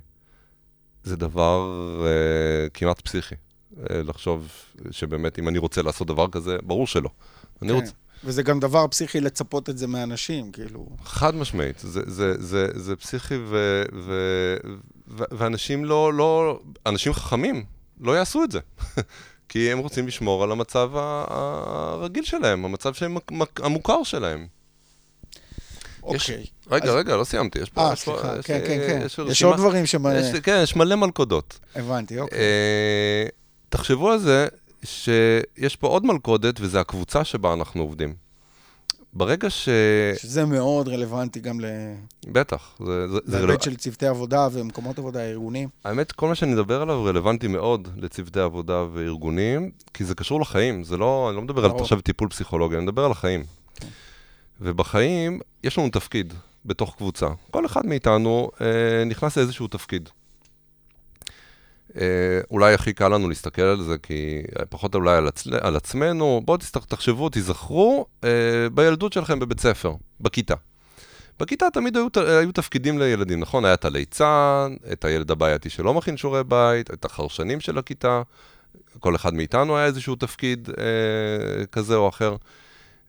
זה 1.04 1.16
דבר 1.16 1.70
uh, 2.00 2.70
כמעט 2.70 3.00
פסיכי. 3.00 3.34
Uh, 3.34 3.92
לחשוב 3.92 4.48
שבאמת, 4.90 5.38
אם 5.38 5.48
אני 5.48 5.58
רוצה 5.58 5.82
לעשות 5.82 6.06
דבר 6.06 6.28
כזה, 6.28 6.56
ברור 6.62 6.86
שלא. 6.86 7.10
אני 7.62 7.68
כן. 7.70 7.74
רוצה... 7.74 7.92
וזה 8.24 8.42
גם 8.42 8.60
דבר 8.60 8.86
פסיכי 8.88 9.20
לצפות 9.20 9.70
את 9.70 9.78
זה 9.78 9.86
מאנשים, 9.86 10.52
כאילו. 10.52 10.88
חד 11.04 11.34
משמעית, 11.34 11.78
זה, 11.78 12.00
זה, 12.06 12.34
זה, 12.38 12.68
זה 12.74 12.96
פסיכי 12.96 13.34
ו, 13.36 13.82
ו, 13.92 14.12
ו, 15.08 15.24
ואנשים 15.30 15.84
לא, 15.84 16.12
לא, 16.14 16.60
אנשים 16.86 17.12
חכמים 17.12 17.64
לא 18.00 18.12
יעשו 18.12 18.44
את 18.44 18.50
זה. 18.50 18.60
כי 19.48 19.72
הם 19.72 19.78
רוצים 19.78 20.06
לשמור 20.06 20.42
על 20.42 20.52
המצב 20.52 20.90
הרגיל 20.94 22.24
שלהם, 22.24 22.64
המצב 22.64 22.94
שהם, 22.94 23.16
המוכר 23.56 24.02
שלהם. 24.02 24.46
אוקיי. 26.02 26.44
רגע, 26.70 26.88
אז... 26.88 26.94
רגע, 26.94 27.16
לא 27.16 27.24
סיימתי. 27.24 27.58
יש 27.58 27.70
פה... 27.70 27.90
אה, 27.90 27.96
סליחה, 27.96 28.34
יש, 28.38 28.46
כן, 28.46 28.60
כן, 28.66 28.78
כן. 28.86 29.02
יש, 29.06 29.20
יש 29.28 29.42
עוד 29.42 29.56
דברים 29.56 29.86
ש... 29.86 29.94
יש, 29.94 30.40
כן, 30.42 30.60
יש 30.62 30.76
מלא 30.76 30.96
מלכודות. 30.96 31.58
הבנתי, 31.74 32.20
אוקיי. 32.20 32.38
אה, 32.38 33.26
תחשבו 33.68 34.10
על 34.10 34.18
זה 34.18 34.46
שיש 34.84 35.76
פה 35.76 35.86
עוד 35.86 36.06
מלכודת, 36.06 36.54
וזה 36.60 36.80
הקבוצה 36.80 37.24
שבה 37.24 37.52
אנחנו 37.52 37.82
עובדים. 37.82 38.25
ברגע 39.16 39.50
ש... 39.50 39.68
שזה 40.16 40.44
מאוד 40.44 40.88
רלוונטי 40.88 41.40
גם 41.40 41.60
ל... 41.60 41.64
בטח. 42.26 42.76
זה, 42.86 43.08
זה, 43.08 43.18
זה 43.24 43.38
רלוונטי 43.38 43.64
של 43.64 43.76
צוותי 43.76 44.06
עבודה 44.06 44.48
ומקומות 44.52 44.98
עבודה, 44.98 45.20
ארגונים. 45.20 45.68
האמת, 45.84 46.12
כל 46.12 46.28
מה 46.28 46.34
שאני 46.34 46.52
מדבר 46.52 46.82
עליו 46.82 47.04
רלוונטי 47.04 47.48
מאוד 47.48 47.88
לצוותי 47.96 48.40
עבודה 48.40 48.84
וארגונים, 48.92 49.70
כי 49.94 50.04
זה 50.04 50.14
קשור 50.14 50.40
לחיים. 50.40 50.84
זה 50.84 50.96
לא, 50.96 51.26
אני 51.28 51.36
לא 51.36 51.42
מדבר 51.42 51.64
על 51.64 51.70
עכשיו 51.80 52.00
טיפול 52.00 52.28
פסיכולוגי, 52.28 52.76
אני 52.76 52.84
מדבר 52.84 53.04
על 53.04 53.10
החיים. 53.10 53.44
כן. 53.74 53.86
ובחיים 54.60 55.40
יש 55.64 55.78
לנו 55.78 55.88
תפקיד 55.90 56.34
בתוך 56.64 56.94
קבוצה. 56.96 57.26
כל 57.50 57.66
אחד 57.66 57.86
מאיתנו 57.86 58.50
אה, 58.60 59.04
נכנס 59.06 59.38
לאיזשהו 59.38 59.68
תפקיד. 59.68 60.08
אה, 62.00 62.40
אולי 62.50 62.74
הכי 62.74 62.92
קל 62.92 63.08
לנו 63.08 63.28
להסתכל 63.28 63.62
על 63.62 63.82
זה, 63.82 63.98
כי 63.98 64.42
פחות 64.68 64.94
אולי 64.94 65.16
על, 65.16 65.28
עצ... 65.28 65.46
על 65.60 65.76
עצמנו. 65.76 66.42
בואו 66.44 66.58
תחשבו, 66.88 67.28
תיזכרו 67.28 68.06
אה, 68.24 68.30
בילדות 68.74 69.12
שלכם 69.12 69.38
בבית 69.38 69.60
ספר, 69.60 69.94
בכיתה. 70.20 70.54
בכיתה 71.40 71.66
תמיד 71.72 71.96
היו, 71.96 72.06
היו 72.26 72.52
תפקידים 72.52 72.98
לילדים, 72.98 73.40
נכון? 73.40 73.64
היה 73.64 73.74
את 73.74 73.84
הליצן, 73.84 74.74
את 74.92 75.04
הילד 75.04 75.30
הבעייתי 75.30 75.70
שלא 75.70 75.94
מכין 75.94 76.16
שיעורי 76.16 76.44
בית, 76.44 76.90
את 76.90 77.04
החרשנים 77.04 77.60
של 77.60 77.78
הכיתה. 77.78 78.22
כל 79.00 79.16
אחד 79.16 79.34
מאיתנו 79.34 79.76
היה 79.76 79.86
איזשהו 79.86 80.16
תפקיד 80.16 80.68
אה, 80.78 81.66
כזה 81.66 81.96
או 81.96 82.08
אחר. 82.08 82.36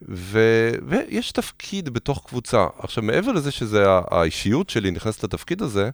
ו... 0.10 0.40
ויש 0.88 1.32
תפקיד 1.32 1.90
בתוך 1.90 2.26
קבוצה. 2.28 2.68
עכשיו, 2.80 3.04
מעבר 3.04 3.32
לזה 3.32 3.52
שזה 3.52 3.86
האישיות 4.12 4.70
שלי 4.70 4.92
נכנסת 4.92 5.24
לתפקיד 5.24 5.62
הזה, 5.62 5.90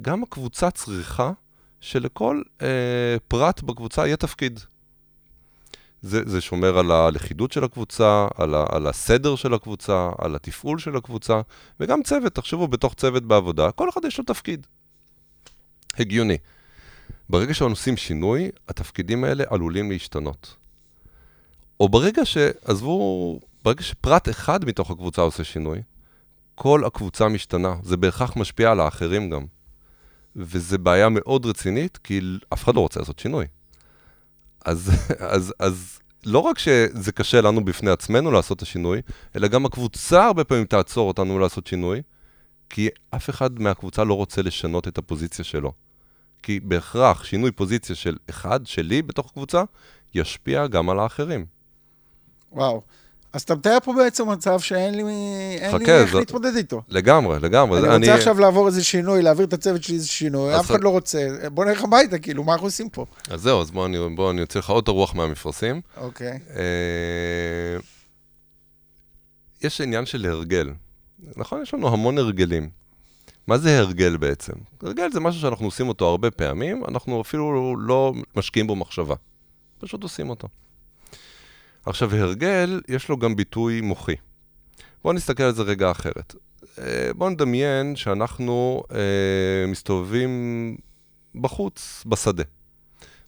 גם 0.00 0.22
הקבוצה 0.22 0.70
צריכה 0.70 1.32
שלכל 1.80 2.42
אה, 2.62 3.16
פרט 3.28 3.62
בקבוצה 3.62 4.06
יהיה 4.06 4.16
תפקיד. 4.16 4.60
זה, 6.02 6.22
זה 6.26 6.40
שומר 6.40 6.78
על 6.78 6.90
הלכידות 6.90 7.52
של 7.52 7.64
הקבוצה, 7.64 8.26
על, 8.34 8.54
ה, 8.54 8.64
על 8.68 8.86
הסדר 8.86 9.36
של 9.36 9.54
הקבוצה, 9.54 10.10
על 10.18 10.34
התפעול 10.34 10.78
של 10.78 10.96
הקבוצה, 10.96 11.40
וגם 11.80 12.02
צוות, 12.02 12.34
תחשבו, 12.34 12.68
בתוך 12.68 12.94
צוות 12.94 13.22
בעבודה, 13.22 13.70
כל 13.70 13.88
אחד 13.88 14.00
יש 14.04 14.18
לו 14.18 14.24
תפקיד. 14.24 14.66
הגיוני. 15.98 16.36
ברגע 17.30 17.54
שאנחנו 17.54 17.72
עושים 17.72 17.96
שינוי, 17.96 18.50
התפקידים 18.68 19.24
האלה 19.24 19.44
עלולים 19.50 19.90
להשתנות. 19.90 20.56
או 21.80 21.88
ברגע 21.88 22.24
ש... 22.24 22.36
עזבו, 22.64 23.40
ברגע 23.64 23.82
שפרט 23.82 24.28
אחד 24.28 24.64
מתוך 24.64 24.90
הקבוצה 24.90 25.22
עושה 25.22 25.44
שינוי, 25.44 25.82
כל 26.54 26.84
הקבוצה 26.84 27.28
משתנה. 27.28 27.74
זה 27.82 27.96
בהכרח 27.96 28.36
משפיע 28.36 28.70
על 28.70 28.80
האחרים 28.80 29.30
גם. 29.30 29.46
וזו 30.36 30.78
בעיה 30.78 31.08
מאוד 31.08 31.46
רצינית, 31.46 31.96
כי 31.96 32.20
אף 32.52 32.64
אחד 32.64 32.74
לא 32.74 32.80
רוצה 32.80 33.00
לעשות 33.00 33.18
שינוי. 33.18 33.46
אז, 34.64 34.90
אז, 35.18 35.54
אז 35.58 35.98
לא 36.26 36.38
רק 36.38 36.58
שזה 36.58 37.12
קשה 37.12 37.40
לנו 37.40 37.64
בפני 37.64 37.90
עצמנו 37.90 38.30
לעשות 38.30 38.56
את 38.56 38.62
השינוי, 38.62 39.02
אלא 39.36 39.48
גם 39.48 39.66
הקבוצה 39.66 40.26
הרבה 40.26 40.44
פעמים 40.44 40.64
תעצור 40.64 41.08
אותנו 41.08 41.38
לעשות 41.38 41.66
שינוי, 41.66 42.02
כי 42.70 42.88
אף 43.10 43.30
אחד 43.30 43.60
מהקבוצה 43.60 44.04
לא 44.04 44.14
רוצה 44.14 44.42
לשנות 44.42 44.88
את 44.88 44.98
הפוזיציה 44.98 45.44
שלו. 45.44 45.72
כי 46.42 46.60
בהכרח 46.60 47.24
שינוי 47.24 47.52
פוזיציה 47.52 47.96
של 47.96 48.16
אחד, 48.30 48.66
שלי, 48.66 49.02
בתוך 49.02 49.30
הקבוצה, 49.30 49.62
ישפיע 50.14 50.66
גם 50.66 50.90
על 50.90 50.98
האחרים. 50.98 51.46
וואו. 52.52 52.82
אז 53.36 53.42
אתה 53.42 53.54
מתאר 53.54 53.78
פה 53.84 53.92
בעצם 53.92 54.30
מצב 54.30 54.60
שאין 54.60 54.94
לי, 54.94 55.02
אין 55.60 55.76
לי 55.76 55.92
איך 55.92 56.14
להתמודד 56.14 56.56
איתו. 56.56 56.82
לגמרי, 56.88 57.38
לגמרי. 57.40 57.78
אני 57.78 57.86
רוצה 57.86 57.96
אני... 57.96 58.10
עכשיו 58.10 58.40
לעבור 58.40 58.66
איזה 58.66 58.84
שינוי, 58.84 59.22
להעביר 59.22 59.46
את 59.46 59.52
הצוות 59.52 59.82
שלי 59.82 59.94
איזה 59.94 60.08
שינוי, 60.08 60.60
אף 60.60 60.70
אחד 60.70 60.80
לא 60.84 60.88
רוצה. 60.88 61.28
בוא 61.54 61.64
נלך 61.64 61.84
הביתה, 61.84 62.18
כאילו, 62.18 62.44
מה 62.44 62.52
אנחנו 62.52 62.66
עושים 62.66 62.88
פה? 62.88 63.06
אז 63.30 63.40
זהו, 63.40 63.60
אז 63.60 63.70
בוא 63.70 63.86
אני, 63.86 63.98
בוא 64.14 64.30
אני 64.30 64.40
אוציא 64.40 64.60
לך 64.60 64.70
עוד 64.70 64.88
הרוח 64.88 65.14
מהמפרשים. 65.14 65.80
אוקיי. 65.96 66.38
אה, 66.56 67.78
יש 69.62 69.80
עניין 69.80 70.06
של 70.06 70.26
הרגל. 70.26 70.72
נכון? 71.36 71.62
יש 71.62 71.74
לנו 71.74 71.88
המון 71.88 72.18
הרגלים. 72.18 72.68
מה 73.46 73.58
זה 73.58 73.78
הרגל 73.78 74.16
בעצם? 74.16 74.52
הרגל 74.82 75.12
זה 75.12 75.20
משהו 75.20 75.40
שאנחנו 75.40 75.64
עושים 75.66 75.88
אותו 75.88 76.08
הרבה 76.08 76.30
פעמים, 76.30 76.82
אנחנו 76.88 77.20
אפילו 77.20 77.76
לא 77.76 78.12
משקיעים 78.36 78.66
בו 78.66 78.76
מחשבה. 78.76 79.14
פשוט 79.78 80.02
עושים 80.02 80.30
אותו. 80.30 80.48
עכשיו, 81.86 82.14
הרגל, 82.14 82.80
יש 82.88 83.08
לו 83.08 83.16
גם 83.16 83.36
ביטוי 83.36 83.80
מוחי. 83.80 84.14
בואו 85.02 85.14
נסתכל 85.14 85.42
על 85.42 85.52
זה 85.52 85.62
רגע 85.62 85.90
אחרת. 85.90 86.34
אה, 86.78 87.10
בואו 87.16 87.30
נדמיין 87.30 87.96
שאנחנו 87.96 88.82
אה, 88.92 89.66
מסתובבים 89.68 90.76
בחוץ, 91.34 92.04
בשדה. 92.06 92.42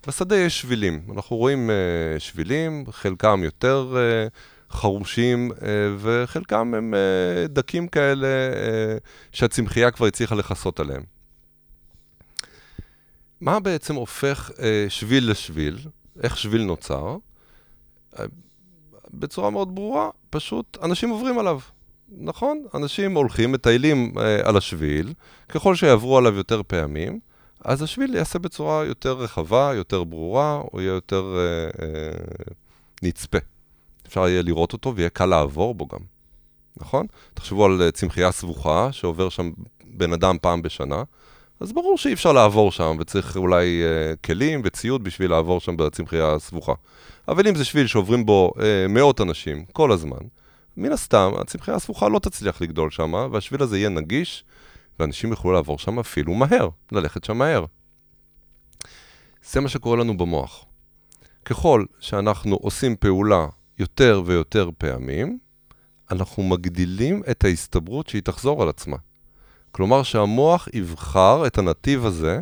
בשדה 0.06 0.36
יש 0.36 0.60
שבילים. 0.60 1.02
אנחנו 1.14 1.36
רואים 1.36 1.70
אה, 1.70 2.20
שבילים, 2.20 2.84
חלקם 2.90 3.40
יותר 3.44 3.96
אה, 3.96 4.26
חרושים, 4.70 5.52
אה, 5.52 5.68
וחלקם 5.98 6.74
הם 6.74 6.94
אה, 6.94 7.46
דקים 7.46 7.88
כאלה 7.88 8.26
אה, 8.26 8.96
שהצמחייה 9.32 9.90
כבר 9.90 10.06
הצליחה 10.06 10.34
לכסות 10.34 10.80
עליהם. 10.80 11.02
מה 13.40 13.60
בעצם 13.60 13.94
הופך 13.94 14.50
אה, 14.58 14.86
שביל 14.88 15.30
לשביל? 15.30 15.78
איך 16.22 16.36
שביל 16.36 16.62
נוצר? 16.62 17.16
בצורה 19.14 19.50
מאוד 19.50 19.74
ברורה, 19.74 20.10
פשוט 20.30 20.78
אנשים 20.82 21.10
עוברים 21.10 21.38
עליו. 21.38 21.60
נכון? 22.18 22.64
אנשים 22.74 23.16
הולכים, 23.16 23.52
מטיילים 23.52 24.12
אה, 24.18 24.48
על 24.48 24.56
השביל, 24.56 25.12
ככל 25.48 25.74
שיעברו 25.74 26.18
עליו 26.18 26.34
יותר 26.34 26.62
פעמים, 26.66 27.20
אז 27.64 27.82
השביל 27.82 28.14
יעשה 28.14 28.38
בצורה 28.38 28.84
יותר 28.84 29.12
רחבה, 29.12 29.72
יותר 29.74 30.04
ברורה, 30.04 30.62
או 30.72 30.80
יהיה 30.80 30.92
יותר 30.92 31.36
אה, 31.36 31.84
אה, 31.86 32.12
נצפה. 33.02 33.38
אפשר 34.06 34.28
יהיה 34.28 34.42
לראות 34.42 34.72
אותו 34.72 34.96
ויהיה 34.96 35.08
קל 35.08 35.26
לעבור 35.26 35.74
בו 35.74 35.86
גם, 35.86 35.98
נכון? 36.76 37.06
תחשבו 37.34 37.64
על 37.64 37.82
אה, 37.82 37.90
צמחייה 37.90 38.32
סבוכה 38.32 38.92
שעובר 38.92 39.28
שם 39.28 39.50
בן 39.84 40.12
אדם 40.12 40.36
פעם 40.40 40.62
בשנה, 40.62 41.02
אז 41.60 41.72
ברור 41.72 41.98
שאי 41.98 42.12
אפשר 42.12 42.32
לעבור 42.32 42.72
שם, 42.72 42.96
וצריך 43.00 43.36
אולי 43.36 43.82
אה, 43.82 44.16
כלים 44.16 44.62
וציוד 44.64 45.04
בשביל 45.04 45.30
לעבור 45.30 45.60
שם 45.60 45.76
בצמחייה 45.76 46.32
הסבוכה. 46.32 46.72
אבל 47.28 47.48
אם 47.48 47.54
זה 47.54 47.64
שביל 47.64 47.86
שעוברים 47.86 48.26
בו 48.26 48.52
אה, 48.60 48.88
מאות 48.88 49.20
אנשים 49.20 49.64
כל 49.72 49.92
הזמן, 49.92 50.18
מן 50.76 50.92
הסתם, 50.92 51.32
הצמחייה 51.40 51.76
הסבוכה 51.76 52.08
לא 52.08 52.18
תצליח 52.18 52.60
לגדול 52.60 52.90
שם, 52.90 53.28
והשביל 53.32 53.62
הזה 53.62 53.78
יהיה 53.78 53.88
נגיש, 53.88 54.44
ואנשים 55.00 55.30
יוכלו 55.30 55.52
לעבור 55.52 55.78
שם 55.78 55.98
אפילו 55.98 56.34
מהר, 56.34 56.68
ללכת 56.92 57.24
שם 57.24 57.38
מהר. 57.38 57.64
זה 59.50 59.60
מה 59.60 59.68
שקורה 59.68 59.96
לנו 59.96 60.16
במוח. 60.16 60.64
ככל 61.44 61.84
שאנחנו 62.00 62.56
עושים 62.56 62.96
פעולה 62.96 63.46
יותר 63.78 64.22
ויותר 64.26 64.70
פעמים, 64.78 65.38
אנחנו 66.10 66.42
מגדילים 66.42 67.22
את 67.30 67.44
ההסתברות 67.44 68.08
שהיא 68.08 68.22
תחזור 68.22 68.62
על 68.62 68.68
עצמה. 68.68 68.96
כלומר 69.78 70.02
שהמוח 70.02 70.68
יבחר 70.72 71.46
את 71.46 71.58
הנתיב 71.58 72.06
הזה, 72.06 72.40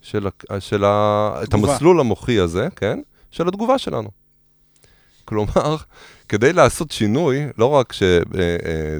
של, 0.00 0.26
של 0.58 0.84
ה, 0.84 1.40
את 1.42 1.54
המסלול 1.54 2.00
המוחי 2.00 2.38
הזה, 2.38 2.68
כן? 2.76 3.00
של 3.30 3.48
התגובה 3.48 3.78
שלנו. 3.78 4.10
כלומר, 5.24 5.76
כדי 6.28 6.52
לעשות 6.52 6.90
שינוי, 6.90 7.46
לא 7.58 7.66
רק 7.66 7.92
שזה 7.92 8.22
אה, 8.38 8.56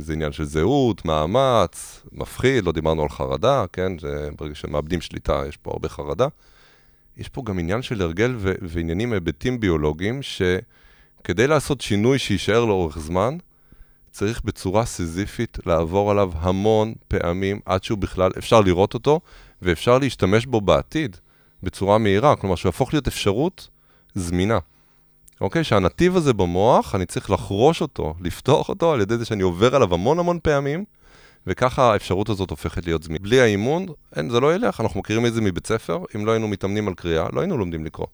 אה, 0.08 0.14
עניין 0.14 0.32
של 0.32 0.44
זהות, 0.44 1.04
מאמץ, 1.04 2.02
מפחיד, 2.12 2.64
לא 2.64 2.72
דיברנו 2.72 3.02
על 3.02 3.08
חרדה, 3.08 3.64
כן? 3.72 3.92
ברגע 4.38 4.54
שמאבדים 4.54 5.00
שליטה 5.00 5.42
יש 5.48 5.56
פה 5.56 5.70
הרבה 5.70 5.88
חרדה. 5.88 6.26
יש 7.16 7.28
פה 7.28 7.42
גם 7.44 7.58
עניין 7.58 7.82
של 7.82 8.02
הרגל 8.02 8.34
ו- 8.38 8.54
ועניינים, 8.62 9.12
היבטים 9.12 9.60
ביולוגיים, 9.60 10.20
שכדי 10.22 11.46
לעשות 11.46 11.80
שינוי 11.80 12.18
שיישאר 12.18 12.64
לאורך 12.64 12.98
זמן, 12.98 13.36
צריך 14.11 14.40
בצורה 14.44 14.85
סיזיפית 14.85 15.59
לעבור 15.66 16.11
עליו 16.11 16.31
המון 16.35 16.94
פעמים 17.09 17.61
עד 17.66 17.85
שהוא 17.85 17.99
בכלל, 17.99 18.31
אפשר 18.38 18.61
לראות 18.61 18.94
אותו 18.94 19.20
ואפשר 19.62 19.99
להשתמש 19.99 20.46
בו 20.46 20.61
בעתיד 20.61 21.16
בצורה 21.62 21.99
מהירה, 21.99 22.37
כלומר 22.37 22.57
שהוא 22.57 22.68
יהפוך 22.68 22.94
להיות 22.94 23.09
אפשרות 23.09 23.68
זמינה. 24.14 24.59
אוקיי? 25.40 25.64
שהנתיב 25.64 26.16
הזה 26.16 26.33
במוח, 26.33 26.94
אני 26.94 27.07
צריך 27.07 27.31
לחרוש 27.31 27.81
אותו, 27.81 28.14
לפתוח 28.20 28.68
אותו 28.68 28.92
על 28.92 29.01
ידי 29.01 29.18
זה 29.18 29.25
שאני 29.25 29.42
עובר 29.42 29.75
עליו 29.75 29.94
המון 29.94 30.18
המון 30.18 30.38
פעמים, 30.42 30.85
וככה 31.46 31.92
האפשרות 31.92 32.29
הזאת 32.29 32.51
הופכת 32.51 32.87
להיות 32.87 33.03
זמינה. 33.03 33.23
בלי 33.23 33.40
האימון, 33.40 33.87
אין, 34.16 34.31
זה 34.31 34.40
לא 34.40 34.55
ילך, 34.55 34.81
אנחנו 34.81 35.01
מכירים 35.01 35.27
את 35.27 35.35
זה 35.35 35.40
מבית 35.40 35.66
ספר, 35.66 35.99
אם 36.16 36.27
לא 36.27 36.33
היינו 36.33 36.49
מתאמנים 36.49 36.88
על 36.88 36.94
קריאה, 36.94 37.27
לא 37.33 37.40
היינו 37.40 37.59
לומדים 37.59 37.85
לקרוא. 37.85 38.07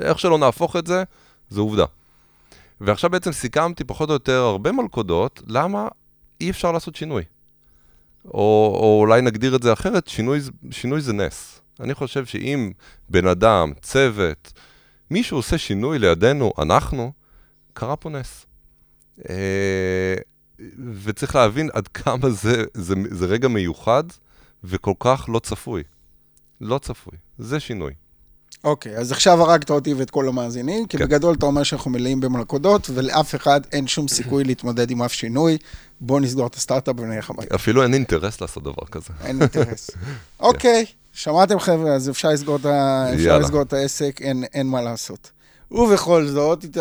איך 0.00 0.18
שלא 0.18 0.38
נהפוך 0.38 0.76
את 0.76 0.86
זה, 0.86 1.02
זה 1.48 1.60
עובדה. 1.60 1.84
ועכשיו 2.80 3.10
בעצם 3.10 3.32
סיכמתי 3.32 3.84
פחות 3.84 4.08
או 4.08 4.14
יותר 4.14 4.40
הרבה 4.40 4.72
מלכודות, 4.72 5.42
למה 5.46 5.88
אי 6.40 6.50
אפשר 6.50 6.72
לעשות 6.72 6.96
שינוי. 6.96 7.22
או, 8.24 8.76
או 8.80 8.98
אולי 9.00 9.22
נגדיר 9.22 9.56
את 9.56 9.62
זה 9.62 9.72
אחרת, 9.72 10.08
שינוי, 10.08 10.40
שינוי 10.70 11.00
זה 11.00 11.12
נס. 11.12 11.60
אני 11.80 11.94
חושב 11.94 12.26
שאם 12.26 12.72
בן 13.08 13.26
אדם, 13.26 13.72
צוות, 13.82 14.52
מישהו 15.10 15.36
עושה 15.36 15.58
שינוי 15.58 15.98
לידינו, 15.98 16.52
אנחנו, 16.58 17.12
קרה 17.72 17.96
פה 17.96 18.10
נס. 18.10 18.46
אה, 19.28 20.14
וצריך 21.02 21.34
להבין 21.36 21.68
עד 21.72 21.88
כמה 21.88 22.30
זה, 22.30 22.64
זה, 22.74 22.94
זה 23.10 23.26
רגע 23.26 23.48
מיוחד 23.48 24.04
וכל 24.64 24.92
כך 24.98 25.26
לא 25.28 25.38
צפוי. 25.38 25.82
לא 26.60 26.78
צפוי. 26.78 27.18
זה 27.38 27.60
שינוי. 27.60 27.94
אוקיי, 28.66 28.96
אז 28.96 29.12
עכשיו 29.12 29.42
הרגת 29.42 29.70
אותי 29.70 29.94
ואת 29.94 30.10
כל 30.10 30.28
המאזינים, 30.28 30.86
כי 30.86 30.98
כן. 30.98 31.04
בגדול 31.04 31.34
אתה 31.34 31.46
אומר 31.46 31.62
שאנחנו 31.62 31.90
מלאים 31.90 32.20
במלכודות, 32.20 32.90
ולאף 32.94 33.34
אחד 33.34 33.60
אין 33.72 33.86
שום 33.86 34.08
סיכוי 34.08 34.44
להתמודד 34.48 34.90
עם 34.90 35.02
אף 35.02 35.12
שינוי. 35.12 35.58
בוא 36.00 36.20
נסגור 36.20 36.46
את 36.46 36.54
הסטארט-אפ 36.54 36.94
ונלך 36.98 37.30
הביתה. 37.30 37.54
אפילו 37.54 37.82
אין 37.82 37.94
אינטרס 37.94 38.40
לעשות 38.40 38.62
דבר 38.62 38.86
כזה. 38.90 39.08
אין 39.24 39.40
אינטרס. 39.42 39.90
אוקיי, 40.40 40.84
שמעתם 41.12 41.58
חבר'ה, 41.58 41.94
אז 41.94 42.10
אפשר 42.10 42.28
לסגור 42.28 42.56
את, 42.56 42.64
ה... 42.66 43.06
אפשר 43.14 43.38
לסגור 43.38 43.62
את 43.62 43.72
העסק, 43.72 44.20
אין, 44.22 44.44
אין 44.54 44.66
מה 44.66 44.82
לעשות. 44.82 45.30
ובכל 45.70 46.26
זאת, 46.26 46.64
איתי, 46.64 46.80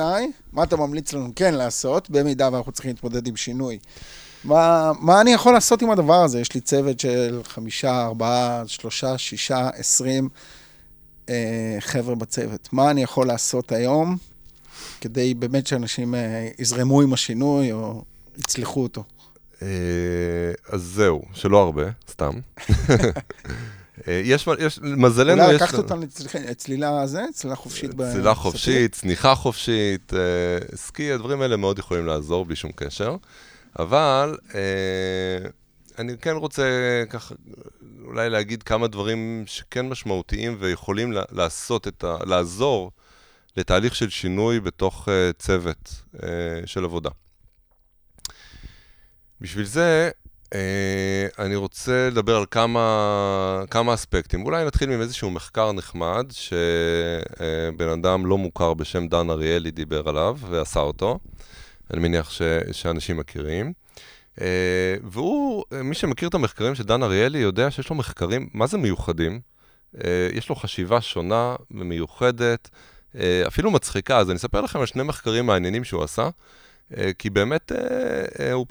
מה 0.53 0.63
אתה 0.63 0.75
ממליץ 0.75 1.13
לנו 1.13 1.31
כן 1.35 1.53
לעשות, 1.53 2.09
במידה 2.09 2.49
ואנחנו 2.53 2.71
צריכים 2.71 2.91
להתמודד 2.91 3.27
עם 3.27 3.35
שינוי? 3.35 3.79
מה, 4.43 4.91
מה 4.99 5.21
אני 5.21 5.33
יכול 5.33 5.53
לעשות 5.53 5.81
עם 5.81 5.91
הדבר 5.91 6.23
הזה? 6.23 6.39
יש 6.39 6.53
לי 6.53 6.61
צוות 6.61 6.99
של 6.99 7.41
חמישה, 7.43 8.03
ארבעה, 8.03 8.63
שלושה, 8.67 9.17
שישה, 9.17 9.69
עשרים 9.73 10.29
אה, 11.29 11.77
חבר'ה 11.79 12.15
בצוות. 12.15 12.69
מה 12.71 12.91
אני 12.91 13.03
יכול 13.03 13.27
לעשות 13.27 13.71
היום 13.71 14.17
כדי 15.01 15.33
באמת 15.33 15.67
שאנשים 15.67 16.15
אה, 16.15 16.49
יזרמו 16.59 17.01
עם 17.01 17.13
השינוי 17.13 17.71
או 17.71 18.03
יצלחו 18.37 18.83
אותו? 18.83 19.03
אה, 19.61 19.67
אז 20.69 20.81
זהו, 20.81 21.21
שלא 21.33 21.61
הרבה, 21.61 21.83
סתם. 22.09 22.31
אה, 24.07 24.21
יש, 24.23 24.47
יש, 24.59 24.79
מזלנו 24.83 25.41
יש... 25.41 25.45
אולי 25.45 25.55
לקחת 25.55 25.77
אותנו 25.77 26.01
לצלילה 26.49 27.07
זה, 27.07 27.21
צלילה 27.33 27.55
חופשית. 27.55 27.91
צלילה 27.91 28.35
חופשית, 28.35 28.95
צניחה 28.95 29.35
חופשית, 29.35 30.13
אה, 30.13 30.77
סקי, 30.77 31.11
הדברים 31.11 31.41
האלה 31.41 31.57
מאוד 31.57 31.79
יכולים 31.79 32.05
לעזור 32.05 32.45
בלי 32.45 32.55
שום 32.55 32.71
קשר. 32.75 33.15
אבל 33.79 34.37
אה, 34.55 35.49
אני 35.99 36.17
כן 36.17 36.35
רוצה 36.35 36.63
ככה, 37.09 37.35
אולי 38.05 38.29
להגיד 38.29 38.63
כמה 38.63 38.87
דברים 38.87 39.43
שכן 39.47 39.89
משמעותיים 39.89 40.57
ויכולים 40.59 41.13
לעשות 41.31 41.87
את 41.87 42.03
ה... 42.03 42.17
לעזור 42.25 42.91
לתהליך 43.57 43.95
של 43.95 44.09
שינוי 44.09 44.59
בתוך 44.59 45.09
צוות 45.37 46.03
של 46.65 46.83
עבודה. 46.83 47.09
בשביל 49.41 49.65
זה, 49.65 50.09
אה, 50.53 51.27
אני 51.39 51.55
רוצה 51.55 52.09
לדבר 52.11 52.35
על 52.35 52.45
כמה, 52.51 53.63
כמה 53.69 53.93
אספקטים. 53.93 54.45
אולי 54.45 54.65
נתחיל 54.65 54.91
עם 54.91 55.01
איזשהו 55.01 55.31
מחקר 55.31 55.71
נחמד, 55.71 56.25
שבן 56.31 57.89
אדם 57.89 58.25
לא 58.25 58.37
מוכר 58.37 58.73
בשם 58.73 59.07
דן 59.07 59.29
אריאלי 59.29 59.71
דיבר 59.71 60.09
עליו 60.09 60.37
ועשה 60.49 60.79
אותו. 60.79 61.19
אני 61.93 61.99
מניח 61.99 62.31
ש, 62.31 62.41
שאנשים 62.71 63.17
מכירים. 63.17 63.73
אה, 64.41 64.95
והוא, 65.03 65.63
מי 65.83 65.95
שמכיר 65.95 66.29
את 66.29 66.33
המחקרים 66.33 66.75
של 66.75 66.83
דן 66.83 67.03
אריאלי, 67.03 67.37
יודע 67.37 67.71
שיש 67.71 67.89
לו 67.89 67.95
מחקרים, 67.95 68.49
מה 68.53 68.67
זה 68.67 68.77
מיוחדים? 68.77 69.39
אה, 70.03 70.29
יש 70.33 70.49
לו 70.49 70.55
חשיבה 70.55 71.01
שונה 71.01 71.55
ומיוחדת, 71.71 72.69
אפילו 73.47 73.71
מצחיקה. 73.71 74.17
אז 74.17 74.29
אני 74.29 74.37
אספר 74.37 74.61
לכם 74.61 74.79
על 74.79 74.85
שני 74.85 75.03
מחקרים 75.03 75.45
מעניינים 75.45 75.83
שהוא 75.83 76.03
עשה, 76.03 76.29
כי 77.17 77.29
באמת 77.29 77.71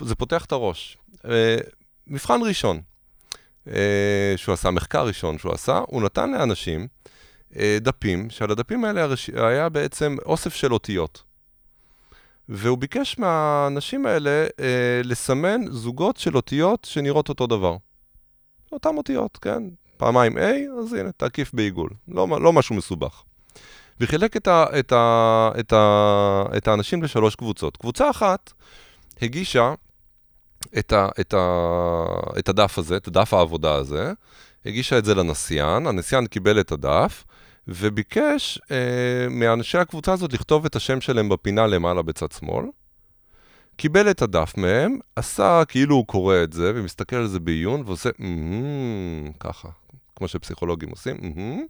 זה 0.01 0.15
פותח 0.15 0.45
את 0.45 0.53
הראש. 0.53 0.99
אה, 1.29 1.57
מבחן 2.07 2.41
ראשון 2.43 2.81
אה, 3.69 4.35
שהוא 4.37 4.53
עשה, 4.53 4.71
מחקר 4.71 5.07
ראשון 5.07 5.39
שהוא 5.39 5.53
עשה, 5.53 5.81
הוא 5.87 6.03
נתן 6.03 6.33
לאנשים 6.33 6.87
אה, 7.57 7.79
דפים, 7.81 8.31
שעל 8.31 8.51
הדפים 8.51 8.85
האלה 8.85 9.07
היה 9.35 9.69
בעצם 9.69 10.17
אוסף 10.27 10.55
של 10.55 10.73
אותיות. 10.73 11.23
והוא 12.49 12.79
ביקש 12.79 13.19
מהאנשים 13.19 14.07
האלה 14.07 14.47
לסמן 15.05 15.61
זוגות 15.71 16.17
של 16.17 16.37
אותיות 16.37 16.85
שנראות 16.91 17.29
אותו 17.29 17.47
דבר. 17.47 17.77
אותן 18.73 18.97
אותיות, 18.97 19.37
כן? 19.37 19.63
פעמיים 19.97 20.39
A, 20.39 20.41
אז 20.79 20.93
הנה, 20.93 21.13
תקיף 21.17 21.55
בעיגול. 21.55 21.91
לא, 22.09 22.29
לא 22.41 22.53
משהו 22.53 22.75
מסובך. 22.75 23.23
וחילק 24.01 24.37
את, 24.37 24.49
ה, 24.49 24.67
את, 24.79 24.93
ה, 24.93 25.51
את, 25.61 25.73
ה, 25.73 26.43
את 26.57 26.69
האנשים 26.69 27.03
לשלוש 27.03 27.35
קבוצות. 27.35 27.77
קבוצה 27.77 28.11
אחת 28.11 28.53
הגישה 29.23 29.75
את, 30.79 30.93
ה, 30.93 31.09
את, 31.21 31.35
ה, 31.35 31.67
את 32.39 32.49
הדף 32.49 32.79
הזה, 32.79 32.97
את 32.97 33.09
דף 33.09 33.35
העבודה 33.35 33.75
הזה, 33.75 34.13
הגישה 34.67 34.99
את 34.99 35.05
זה 35.05 35.15
לנסיין, 35.15 35.87
הנסיין 35.87 36.27
קיבל 36.27 36.61
את 36.61 36.73
הדף, 36.73 37.25
וביקש 37.69 38.59
אה, 38.71 39.29
מאנשי 39.31 39.79
הקבוצה 39.79 40.13
הזאת 40.13 40.33
לכתוב 40.33 40.65
את 40.65 40.77
השם 40.77 41.01
שלהם 41.01 41.29
בפינה 41.29 41.67
למעלה 41.67 42.03
בצד 42.03 42.33
שמאל. 42.33 42.65
קיבל 43.77 44.11
את 44.11 44.23
הדף 44.23 44.53
מהם, 44.57 44.99
עשה 45.17 45.63
כאילו 45.69 45.97
הוא 45.97 46.07
קורא 46.07 46.43
את 46.43 46.53
זה, 46.53 46.73
ומסתכל 46.75 47.17
על 47.17 47.27
זה 47.27 47.41
בעיון, 47.41 47.83
ועושה 47.87 48.09
mm-hmm, 48.09 49.33
ככה, 49.41 49.69
כמו 50.17 50.29
שפסיכולוגים 50.29 50.91
עושים, 50.91 51.17
mm-hmm, 51.17 51.61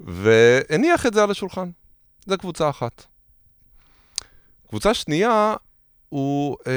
והניח 0.00 1.06
את 1.06 1.14
זה 1.14 1.22
על 1.22 1.30
השולחן. 1.30 1.70
זו 2.26 2.38
קבוצה 2.38 2.70
אחת. 2.70 3.04
קבוצה 4.68 4.94
שנייה 4.94 5.54
הוא 6.08 6.56
אה, 6.66 6.72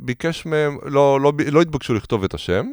ביקש 0.00 0.46
מהם, 0.46 0.78
לא, 0.84 1.20
לא, 1.20 1.32
לא 1.52 1.62
התבקשו 1.62 1.94
לכתוב 1.94 2.24
את 2.24 2.34
השם, 2.34 2.66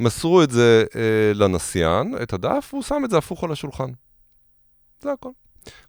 מסרו 0.00 0.42
את 0.42 0.50
זה 0.50 0.84
אה, 0.96 1.32
לנסיין, 1.34 2.14
את 2.22 2.32
הדף, 2.32 2.68
והוא 2.72 2.82
שם 2.82 3.02
את 3.04 3.10
זה 3.10 3.18
הפוך 3.18 3.44
על 3.44 3.52
השולחן. 3.52 3.90
זה 5.00 5.12
הכל. 5.12 5.30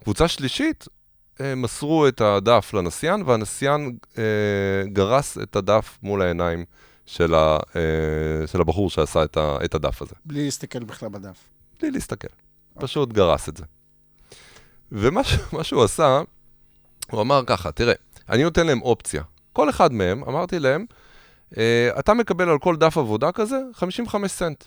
קבוצה 0.04 0.28
שלישית, 0.28 0.88
אה, 1.42 1.56
מסרו 1.56 2.08
את 2.08 2.22
הדף 2.22 2.74
לנסיין, 2.74 3.24
והנסיין 3.26 3.98
אה, 4.18 4.24
גרס 4.86 5.38
את 5.38 5.56
הדף 5.56 5.98
מול 6.04 6.22
העיניים 6.22 6.66
של, 7.06 7.34
ה, 7.34 7.58
אה, 7.76 8.48
של 8.48 8.62
הבחור 8.62 8.90
שעשה 8.90 9.24
את, 9.24 9.38
ה, 9.38 9.58
את 9.66 9.76
הדף 9.76 10.02
הזה. 10.02 10.16
בלי 10.26 10.46
להסתכל 10.46 10.84
בכלל 10.84 11.10
בדף. 11.10 11.38
בלי 11.82 11.92
להסתכל. 11.92 12.28
אוקיי. 12.28 12.82
פשוט 12.82 13.14
גרס 13.14 13.50
את 13.50 13.58
זה. 13.58 13.64
ומה 14.92 15.22
שהוא 15.64 15.84
עשה, 15.84 16.22
הוא 17.12 17.22
אמר 17.22 17.44
ככה, 17.46 17.72
תראה, 17.72 17.94
אני 18.30 18.44
נותן 18.44 18.68
להם 18.68 18.82
אופציה. 18.82 19.24
כל 19.54 19.70
אחד 19.70 19.94
מהם, 19.94 20.24
אמרתי 20.24 20.60
להם, 20.60 20.86
אתה 22.00 22.14
מקבל 22.14 22.50
על 22.50 22.60
כל 22.60 22.76
דף 22.76 22.98
עבודה 22.98 23.32
כזה 23.32 23.60
55 23.74 24.32
סנט. 24.32 24.64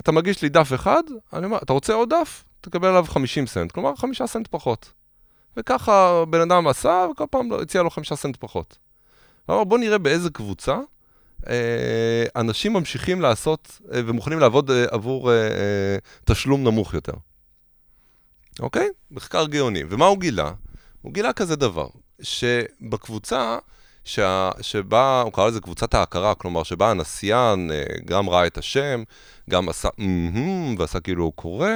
אתה 0.00 0.12
מגיש 0.12 0.42
לי 0.42 0.48
דף 0.48 0.70
אחד, 0.74 1.02
אני 1.32 1.46
אומר, 1.46 1.58
אתה 1.62 1.72
רוצה 1.72 1.94
עוד 1.94 2.14
דף? 2.14 2.44
תקבל 2.60 2.88
עליו 2.88 3.04
50 3.08 3.46
סנט, 3.46 3.72
כלומר 3.72 3.96
5 3.96 4.22
סנט 4.22 4.48
פחות. 4.50 4.92
וככה 5.56 6.24
בן 6.30 6.40
אדם 6.40 6.66
עשה, 6.66 7.06
וכל 7.12 7.24
פעם 7.30 7.52
הציע 7.52 7.82
לו 7.82 7.90
5 7.90 8.12
סנט 8.12 8.36
פחות. 8.36 8.78
אמר, 9.50 9.64
בוא 9.64 9.78
נראה 9.78 9.98
באיזה 9.98 10.30
קבוצה 10.30 10.78
אה, 11.48 12.24
אנשים 12.36 12.72
ממשיכים 12.72 13.20
לעשות 13.20 13.80
אה, 13.92 14.00
ומוכנים 14.06 14.38
לעבוד 14.38 14.70
אה, 14.70 14.84
עבור 14.90 15.32
אה, 15.32 15.36
אה, 15.36 15.96
תשלום 16.24 16.64
נמוך 16.64 16.94
יותר. 16.94 17.12
אוקיי? 18.60 18.88
מחקר 19.10 19.46
גאוני. 19.46 19.82
ומה 19.88 20.06
הוא 20.06 20.18
גילה? 20.18 20.52
הוא 21.02 21.12
גילה 21.12 21.32
כזה 21.32 21.56
דבר. 21.56 21.88
שבקבוצה 22.22 23.58
שה, 24.06 24.50
שבה, 24.60 25.20
הוא 25.20 25.32
קרא 25.32 25.48
לזה 25.48 25.60
קבוצת 25.60 25.94
ההכרה, 25.94 26.34
כלומר 26.34 26.62
שבה 26.62 26.90
הנסיין 26.90 27.70
אה, 27.72 27.82
גם 28.04 28.30
ראה 28.30 28.46
את 28.46 28.58
השם, 28.58 29.02
גם 29.50 29.68
עשה 29.68 29.88
mm-hmm, 29.88 30.78
ועשה 30.78 31.00
כאילו 31.00 31.24
הוא 31.24 31.32
קורא, 31.32 31.68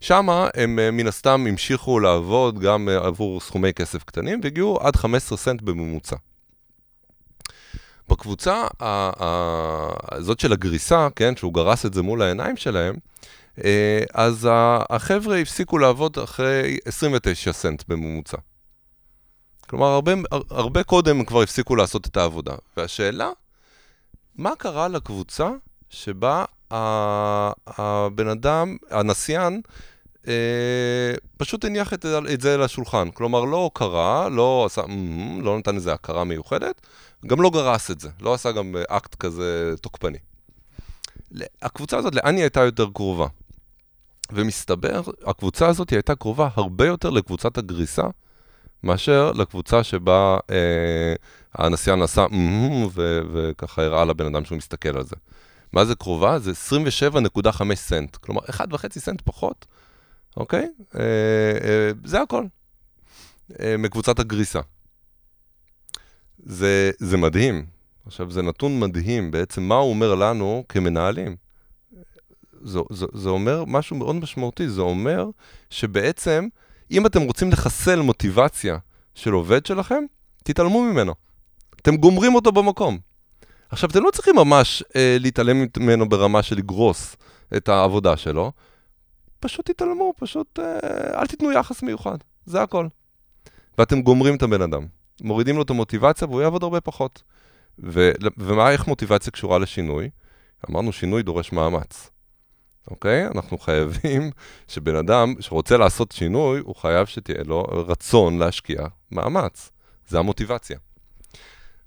שמה 0.00 0.48
הם 0.54 0.78
אה, 0.78 0.90
מן 0.90 1.06
הסתם 1.06 1.46
המשיכו 1.48 2.00
לעבוד 2.00 2.58
גם 2.58 2.88
אה, 2.88 3.06
עבור 3.06 3.40
סכומי 3.40 3.72
כסף 3.72 4.04
קטנים, 4.04 4.40
והגיעו 4.42 4.78
עד 4.80 4.96
15 4.96 5.38
סנט 5.38 5.62
בממוצע. 5.62 6.16
בקבוצה 8.08 8.66
הזאת 8.80 10.40
של 10.40 10.52
הגריסה, 10.52 11.08
כן, 11.16 11.36
שהוא 11.36 11.54
גרס 11.54 11.86
את 11.86 11.94
זה 11.94 12.02
מול 12.02 12.22
העיניים 12.22 12.56
שלהם, 12.56 12.96
אז 14.14 14.48
החבר'ה 14.90 15.38
הפסיקו 15.38 15.78
לעבוד 15.78 16.18
אחרי 16.18 16.78
29 16.84 17.52
סנט 17.52 17.82
בממוצע. 17.88 18.36
כלומר, 19.68 19.86
הרבה, 19.86 20.12
הרבה 20.50 20.82
קודם 20.82 21.24
כבר 21.24 21.42
הפסיקו 21.42 21.76
לעשות 21.76 22.06
את 22.06 22.16
העבודה. 22.16 22.54
והשאלה, 22.76 23.30
מה 24.36 24.56
קרה 24.58 24.88
לקבוצה 24.88 25.50
שבה 25.90 26.44
הבן 26.70 28.28
אדם, 28.28 28.76
הנסיין, 28.90 29.60
אה, 30.28 31.14
פשוט 31.36 31.64
הניח 31.64 31.94
את, 31.94 32.06
את 32.34 32.40
זה 32.40 32.56
לשולחן. 32.56 33.10
כלומר, 33.10 33.44
לא 33.44 33.56
הוקרה, 33.56 34.28
לא 34.28 34.64
עשה, 34.66 34.82
mm, 34.82 35.42
לא 35.42 35.58
נתן 35.58 35.76
איזה 35.76 35.92
הכרה 35.92 36.24
מיוחדת, 36.24 36.80
גם 37.26 37.42
לא 37.42 37.50
גרס 37.50 37.90
את 37.90 38.00
זה, 38.00 38.08
לא 38.20 38.34
עשה 38.34 38.52
גם 38.52 38.74
אקט 38.88 39.14
כזה 39.14 39.74
תוקפני. 39.80 40.18
הקבוצה 41.62 41.96
הזאת, 41.96 42.14
לאן 42.14 42.34
היא 42.34 42.42
הייתה 42.42 42.60
יותר 42.60 42.86
קרובה? 42.94 43.26
ומסתבר, 44.32 45.00
הקבוצה 45.26 45.66
הזאת 45.66 45.90
הייתה 45.90 46.14
קרובה 46.14 46.48
הרבה 46.54 46.86
יותר 46.86 47.10
לקבוצת 47.10 47.58
הגריסה, 47.58 48.04
מאשר 48.82 49.32
לקבוצה 49.32 49.84
שבה 49.84 50.38
אה, 50.50 51.14
הנסיין 51.54 52.02
עשה 52.02 52.26
ו- 52.94 53.20
וככה 53.32 53.82
הראה 53.82 54.04
לבן 54.04 54.26
אדם 54.26 54.44
שהוא 54.44 54.58
מסתכל 54.58 54.96
על 54.96 55.04
זה. 55.04 55.16
מה 55.72 55.84
זה 55.84 55.94
קרובה? 55.94 56.38
זה 56.38 56.52
27.5 57.12 57.74
סנט. 57.74 58.16
כלומר, 58.16 58.40
1.5 58.40 58.98
סנט 58.98 59.20
פחות, 59.24 59.66
אוקיי? 60.36 60.68
אה, 60.94 61.00
אה, 61.62 61.90
זה 62.04 62.20
הכל. 62.22 62.44
אה, 63.60 63.76
מקבוצת 63.78 64.18
הגריסה. 64.18 64.60
זה, 66.38 66.90
זה 66.98 67.16
מדהים. 67.16 67.66
עכשיו, 68.06 68.30
זה 68.30 68.42
נתון 68.42 68.80
מדהים, 68.80 69.30
בעצם 69.30 69.62
מה 69.62 69.74
הוא 69.74 69.90
אומר 69.90 70.14
לנו 70.14 70.64
כמנהלים. 70.68 71.36
זה, 72.62 72.78
זה, 72.90 73.06
זה 73.14 73.28
אומר 73.28 73.64
משהו 73.66 73.96
מאוד 73.96 74.16
משמעותי, 74.16 74.68
זה 74.68 74.80
אומר 74.80 75.26
שבעצם, 75.70 76.48
אם 76.90 77.06
אתם 77.06 77.22
רוצים 77.22 77.50
לחסל 77.50 78.00
מוטיבציה 78.00 78.78
של 79.14 79.32
עובד 79.32 79.66
שלכם, 79.66 80.04
תתעלמו 80.44 80.82
ממנו. 80.82 81.14
אתם 81.80 81.96
גומרים 81.96 82.34
אותו 82.34 82.52
במקום. 82.52 82.98
עכשיו, 83.68 83.90
אתם 83.90 84.02
לא 84.02 84.10
צריכים 84.10 84.36
ממש 84.36 84.82
אה, 84.96 85.16
להתעלם 85.20 85.66
ממנו 85.78 86.08
ברמה 86.08 86.42
של 86.42 86.56
לגרוס 86.56 87.16
את 87.56 87.68
העבודה 87.68 88.16
שלו, 88.16 88.52
פשוט 89.40 89.70
תתעלמו, 89.70 90.14
פשוט 90.18 90.58
אה, 90.58 91.20
אל 91.20 91.26
תיתנו 91.26 91.52
יחס 91.52 91.82
מיוחד, 91.82 92.18
זה 92.46 92.62
הכל. 92.62 92.86
ואתם 93.78 94.02
גומרים 94.02 94.34
את 94.34 94.42
הבן 94.42 94.62
אדם. 94.62 94.86
מורידים 95.20 95.56
לו 95.56 95.62
את 95.62 95.70
המוטיבציה 95.70 96.28
והוא 96.28 96.42
יעבוד 96.42 96.62
הרבה 96.62 96.80
פחות. 96.80 97.22
ו, 97.78 98.10
ומה, 98.38 98.70
איך 98.70 98.86
מוטיבציה 98.86 99.32
קשורה 99.32 99.58
לשינוי? 99.58 100.10
אמרנו, 100.70 100.92
שינוי 100.92 101.22
דורש 101.22 101.52
מאמץ. 101.52 102.10
אוקיי? 102.90 103.26
אנחנו 103.26 103.58
חייבים 103.58 104.30
שבן 104.68 104.96
אדם 104.96 105.34
שרוצה 105.40 105.76
לעשות 105.76 106.12
שינוי, 106.12 106.60
הוא 106.60 106.76
חייב 106.76 107.06
שתהיה 107.06 107.44
לו 107.44 107.62
רצון 107.62 108.38
להשקיע 108.38 108.86
מאמץ. 109.12 109.70
זה 110.08 110.18
המוטיבציה. 110.18 110.78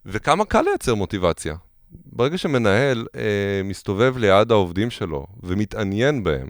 וכמה 0.05 0.45
קל 0.45 0.61
לייצר 0.61 0.95
מוטיבציה. 0.95 1.55
ברגע 1.91 2.37
שמנהל 2.37 3.05
אה, 3.15 3.61
מסתובב 3.63 4.17
ליד 4.17 4.51
העובדים 4.51 4.89
שלו 4.89 5.27
ומתעניין 5.43 6.23
בהם, 6.23 6.47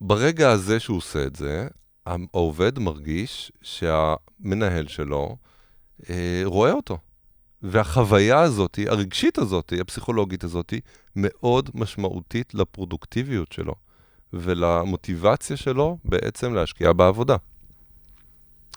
ברגע 0.00 0.50
הזה 0.50 0.80
שהוא 0.80 0.96
עושה 0.96 1.26
את 1.26 1.36
זה, 1.36 1.68
העובד 2.06 2.78
מרגיש 2.78 3.52
שהמנהל 3.62 4.88
שלו 4.88 5.36
אה, 6.10 6.40
רואה 6.44 6.72
אותו. 6.72 6.98
והחוויה 7.62 8.40
הזאת, 8.40 8.78
הרגשית 8.86 9.38
הזאת, 9.38 9.72
הפסיכולוגית 9.80 10.44
הזאת, 10.44 10.74
מאוד 11.16 11.70
משמעותית 11.74 12.54
לפרודוקטיביות 12.54 13.52
שלו 13.52 13.74
ולמוטיבציה 14.32 15.56
שלו 15.56 15.98
בעצם 16.04 16.54
להשקיע 16.54 16.92
בעבודה. 16.92 17.36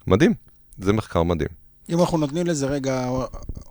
מדהים, 0.08 0.34
זה 0.78 0.94
מחקר 0.94 1.24
מדהים. 1.24 1.50
אם 1.90 2.00
אנחנו 2.00 2.18
נותנים 2.18 2.48
לזה 2.48 2.66
רגע 2.66 3.10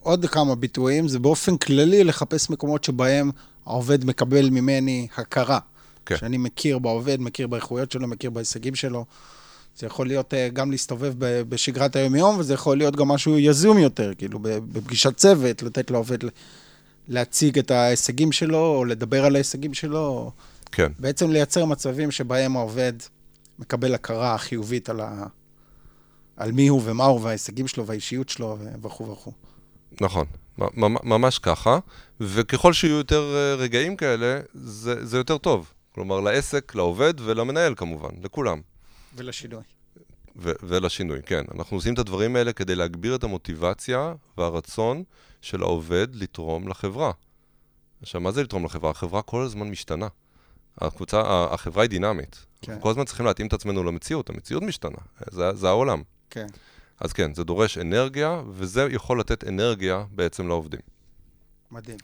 עוד 0.01 0.27
כמה 0.27 0.55
ביטויים, 0.55 1.09
זה 1.09 1.19
באופן 1.19 1.57
כללי 1.57 2.05
לחפש 2.05 2.51
מקומות 2.51 2.85
שבהם 2.85 3.31
העובד 3.67 4.05
מקבל 4.05 4.51
ממני 4.51 5.09
הכרה. 5.17 5.59
כן. 6.07 6.17
שאני 6.17 6.39
מכיר 6.39 6.79
בעובד, 6.79 7.21
מכיר 7.21 7.47
באיכויות 7.47 7.93
שלו, 7.93 8.09
מכיר 8.09 8.31
בהישגים 8.31 8.75
שלו. 8.75 9.05
זה 9.77 9.87
יכול 9.87 10.07
להיות 10.07 10.35
אה, 10.35 10.49
גם 10.49 10.71
להסתובב 10.71 11.15
בשגרת 11.19 11.97
היום-יום, 11.97 12.39
וזה 12.39 12.55
יכול 12.55 12.79
להיות 12.79 12.97
גם 12.97 13.09
משהו 13.09 13.39
יזום 13.39 13.79
יותר, 13.79 14.13
כאילו 14.19 14.39
בפגישת 14.43 15.17
צוות, 15.17 15.63
לתת 15.63 15.91
לעובד 15.91 16.19
להציג 17.09 17.59
את 17.59 17.71
ההישגים 17.71 18.33
שלו, 18.33 18.77
או 18.77 18.85
לדבר 18.85 19.25
על 19.25 19.35
ההישגים 19.35 19.75
שלו. 19.75 20.33
כן. 20.73 20.93
בעצם 20.99 21.31
לייצר 21.31 21.65
מצבים 21.65 22.11
שבהם 22.11 22.57
העובד 22.57 22.93
מקבל 23.59 23.95
הכרה 23.95 24.39
חיובית 24.39 24.89
על, 24.89 25.01
ה... 25.01 25.27
על 26.37 26.53
מי 26.53 26.69
הוא 26.69 26.83
ומה 26.85 27.05
הוא, 27.05 27.21
וההישגים 27.21 27.69
שלו 27.69 27.87
והאישיות 27.87 28.29
שלו 28.29 28.59
וכו' 28.83 29.11
וכו'. 29.11 29.33
נכון, 30.01 30.27
ממש 31.05 31.39
ככה, 31.39 31.79
וככל 32.21 32.73
שיהיו 32.73 32.97
יותר 32.97 33.35
אה, 33.37 33.55
רגעים 33.55 33.97
כאלה, 33.97 34.41
זה, 34.55 35.07
זה 35.07 35.17
יותר 35.17 35.39
טוב. 35.39 35.73
כלומר, 35.95 36.21
לעסק, 36.21 36.75
לעובד 36.75 37.15
ולמנהל 37.21 37.75
כמובן, 37.75 38.11
לכולם. 38.23 38.61
ולשינוי. 39.17 39.63
ו- 40.37 40.53
ולשינוי, 40.63 41.23
כן. 41.27 41.45
אנחנו 41.55 41.77
עושים 41.77 41.95
את 41.95 41.99
הדברים 41.99 42.37
האלה 42.37 42.53
כדי 42.53 42.75
להגביר 42.75 43.15
את 43.15 43.25
המוטיבציה 43.25 44.15
והרצון 44.39 45.05
של 45.41 45.63
העובד 45.63 46.09
לתרום 46.13 46.69
לחברה. 46.69 47.13
עכשיו, 48.03 48.21
מה 48.21 48.33
זה 48.33 48.43
לתרום 48.43 48.65
לחברה? 48.65 48.91
החברה 48.91 49.23
כל 49.23 49.43
הזמן 49.43 49.69
משתנה. 49.69 50.09
הקבוצה, 50.79 51.23
החברה 51.51 51.83
היא 51.83 51.91
דינמית. 51.91 52.47
כן. 52.61 52.73
אנחנו 52.73 52.83
כל 52.83 52.91
הזמן 52.91 53.05
צריכים 53.05 53.27
להתאים 53.27 53.47
את 53.47 53.53
עצמנו 53.53 53.85
למציאות, 53.85 54.31
המציאות 54.31 54.63
משתנה, 54.63 54.99
זה, 55.31 55.55
זה 55.55 55.69
העולם. 55.69 56.03
כן. 56.31 56.47
אז 57.01 57.13
כן, 57.13 57.35
זה 57.35 57.45
דורש 57.45 57.79
אנרגיה, 57.79 58.43
וזה 58.51 58.89
יכול 58.91 59.21
לתת 59.21 59.45
אנרגיה 59.45 60.05
בעצם 60.11 60.49
לעובדים. 60.49 60.81
מדהים. 61.71 61.99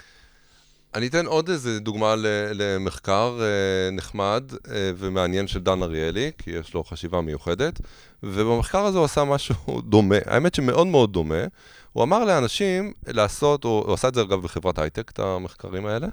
אני 0.94 1.07
אתן 1.07 1.26
עוד 1.26 1.48
איזה 1.48 1.81
דוגמה 1.81 2.14
למחקר 2.55 3.38
אה, 3.40 3.90
נחמד 3.90 4.44
אה, 4.70 4.90
ומעניין 4.96 5.46
של 5.46 5.61
דן 5.61 5.83
אריאלי, 5.83 6.31
כי 6.38 6.50
יש 6.50 6.74
לו 6.74 6.85
חשיבה 6.85 7.20
מיוחדת, 7.20 7.81
ובמחקר 8.22 8.85
הזה 8.85 8.98
הוא 8.98 9.05
עשה 9.05 9.24
משהו 9.24 9.81
דומה, 9.90 10.16
האמת 10.26 10.55
שמאוד 10.55 10.87
מאוד 10.87 11.12
דומה. 11.12 11.44
הוא 11.92 12.03
אמר 12.03 12.24
לאנשים 12.24 12.92
לעשות, 13.07 13.64
הוא, 13.64 13.94
עשה 13.94 14.09
את 14.09 14.14
זה 14.14 14.22
אגב 14.22 14.42
בחברת 14.42 14.79
הייטק, 14.79 15.11
את 15.11 15.18
המחקרים 15.18 15.87
האלה, 15.87 16.07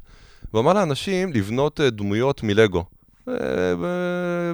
הוא 0.52 0.62
אמר 0.62 0.74
לאנשים 0.74 1.34
לבנות 1.34 1.82
אה, 1.82 1.90
דמויות 1.90 2.44
מלגו. 2.44 2.84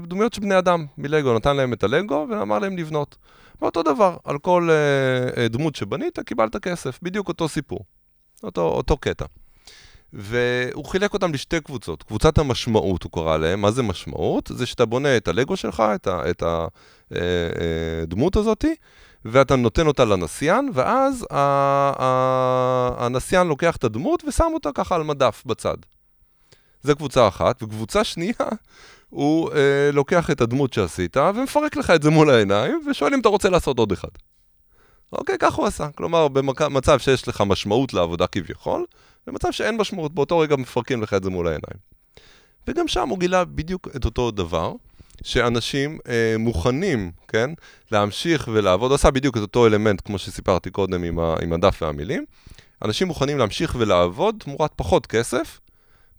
דמויות 0.08 0.34
של 0.34 0.42
בני 0.42 0.58
אדם 0.58 0.86
מלגו, 0.98 1.34
נתן 1.36 1.56
להם 1.56 1.74
את 1.74 1.84
הלגו 1.84 2.28
ואמר 2.30 2.60
להם 2.60 2.78
לבנות. 2.78 3.18
ואותו 3.62 3.84
דבר, 3.84 4.18
על 4.24 4.38
כל 4.38 4.70
דמות 5.50 5.76
שבנית 5.76 6.20
קיבלת 6.20 6.56
כסף, 6.56 7.00
בדיוק 7.02 7.28
אותו 7.28 7.48
סיפור, 7.48 7.80
אותו, 8.44 8.62
אותו 8.62 8.98
קטע. 8.98 9.26
והוא 10.14 10.86
חילק 10.86 11.14
אותם 11.14 11.34
לשתי 11.34 11.62
קבוצות. 11.62 12.04
קבוצת 12.04 12.38
המשמעות, 12.38 13.04
הוא 13.04 13.12
קרא 13.12 13.38
להם. 13.38 13.62
מה 13.62 13.72
זה 13.72 13.84
משמעות? 13.84 14.52
זה 14.56 14.66
שאתה 14.66 14.86
בונה 14.86 15.18
את 15.18 15.28
הלגו 15.28 15.58
שלך, 15.58 15.84
את 16.08 16.44
הדמות 16.46 18.36
אה, 18.36 18.42
אה, 18.42 18.42
הזאתי, 18.42 18.76
ואתה 19.26 19.56
נותן 19.56 19.88
אותה 19.88 20.06
לנסיין, 20.06 20.70
ואז 20.74 21.26
הנסיין 22.98 23.48
לוקח 23.48 23.76
את 23.76 23.84
הדמות 23.84 24.24
ושם 24.28 24.52
אותה 24.54 24.70
ככה 24.74 24.96
על 24.96 25.04
מדף 25.04 25.44
בצד. 25.46 25.78
זה 26.82 26.96
קבוצה 26.96 27.28
אחת. 27.28 27.64
וקבוצה 27.64 28.04
שנייה, 28.04 28.34
הוא 29.10 29.52
אה, 29.52 29.90
לוקח 29.94 30.32
את 30.32 30.42
הדמות 30.42 30.74
שעשית 30.74 31.18
ומפרק 31.18 31.76
לך 31.76 31.90
את 31.90 32.04
זה 32.04 32.10
מול 32.10 32.30
העיניים, 32.30 32.82
ושואל 32.90 33.14
אם 33.14 33.20
אתה 33.20 33.30
רוצה 33.30 33.50
לעשות 33.50 33.80
עוד 33.80 33.92
אחד. 33.92 34.08
אוקיי, 35.14 35.36
כך 35.40 35.54
הוא 35.54 35.66
עשה. 35.66 35.88
כלומר, 35.96 36.28
במצב 36.28 37.00
שיש 37.00 37.28
לך 37.28 37.44
משמעות 37.46 37.94
לעבודה 37.94 38.28
כביכול, 38.28 38.86
במצב 39.28 39.52
שאין 39.52 39.78
משמעות, 39.78 40.14
באותו 40.14 40.40
רגע 40.40 40.56
מפרקים 40.56 41.02
לך 41.02 41.14
את 41.14 41.24
זה 41.24 41.30
מול 41.30 41.48
העיניים. 41.48 41.94
וגם 42.68 42.88
שם 42.88 43.10
הוא 43.10 43.20
גילה 43.20 43.46
בדיוק 43.46 43.88
את 43.96 44.06
אותו 44.06 44.32
דבר, 44.32 44.74
שאנשים 45.24 46.00
אה, 46.08 46.36
מוכנים, 46.40 47.12
כן, 47.28 47.50
להמשיך 47.92 48.50
ולעבוד, 48.54 48.94
עשה 48.94 49.12
בדיוק 49.12 49.38
את 49.38 49.42
אותו 49.42 49.68
אלמנט, 49.68 50.02
כמו 50.06 50.18
שסיפרתי 50.18 50.72
קודם 50.72 51.04
עם, 51.04 51.20
ה, 51.20 51.36
עם 51.42 51.54
הדף 51.54 51.82
והמילים. 51.82 52.26
אנשים 52.86 53.08
מוכנים 53.08 53.38
להמשיך 53.38 53.76
ולעבוד 53.80 54.36
תמורת 54.40 54.72
פחות 54.76 55.06
כסף, 55.06 55.60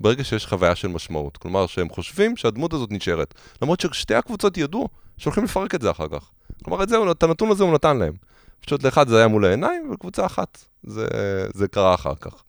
ברגע 0.01 0.25
שיש 0.25 0.47
חוויה 0.47 0.75
של 0.75 0.89
משמעות. 0.89 1.37
כלומר, 1.37 1.67
שהם 1.67 1.89
חושבים 1.89 2.37
שהדמות 2.37 2.73
הזאת 2.73 2.93
נשארת. 2.93 3.35
למרות 3.63 3.81
ששתי 3.81 4.15
הקבוצות 4.15 4.57
ידעו 4.57 4.89
שהולכים 5.19 5.45
לפרק 5.45 5.75
את 5.75 5.81
זה 5.83 5.91
אחר 5.91 6.09
כך. 6.09 6.31
כלומר, 6.65 6.83
את, 6.83 6.89
זה, 6.89 6.97
את 7.11 7.23
הנתון 7.23 7.51
הזה 7.51 7.65
הוא 7.65 7.75
נתן 7.75 7.97
להם. 7.97 8.13
פשוט 8.61 8.83
לאחד 8.83 9.09
זה 9.09 9.19
היה 9.19 9.29
מול 9.29 9.45
העיניים, 9.45 9.91
ולקבוצה 9.91 10.27
אחת 10.27 10.65
זה, 10.83 11.07
זה 11.55 11.69
קרה 11.69 11.95
אחר 11.95 12.15
כך. 12.21 12.43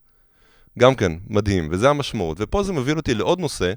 גם 0.80 0.96
כן, 0.96 1.12
מדהים, 1.28 1.68
וזה 1.72 1.90
המשמעות. 1.90 2.38
ופה 2.40 2.64
זה 2.64 2.74
מביא 2.74 2.94
אותי 2.94 3.14
לעוד 3.14 3.40
נושא, 3.40 3.74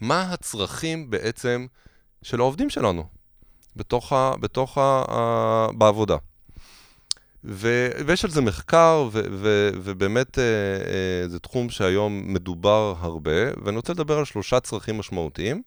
מה 0.00 0.22
הצרכים 0.32 1.10
בעצם 1.10 1.66
של 2.22 2.40
העובדים 2.40 2.70
שלנו 2.70 3.04
בתוך 3.76 4.12
ה, 4.12 4.32
בתוך 4.40 4.78
ה, 4.78 5.04
ה, 5.08 5.66
בעבודה. 5.78 6.16
ו, 7.44 7.88
ויש 8.06 8.24
על 8.24 8.30
זה 8.30 8.40
מחקר, 8.40 9.08
ו, 9.12 9.20
ו, 9.30 9.70
ובאמת 9.74 10.38
אה, 10.38 10.44
אה, 10.44 11.28
זה 11.28 11.38
תחום 11.38 11.70
שהיום 11.70 12.34
מדובר 12.34 12.94
הרבה, 12.98 13.62
ואני 13.64 13.76
רוצה 13.76 13.92
לדבר 13.92 14.18
על 14.18 14.24
שלושה 14.24 14.60
צרכים 14.60 14.98
משמעותיים. 14.98 15.62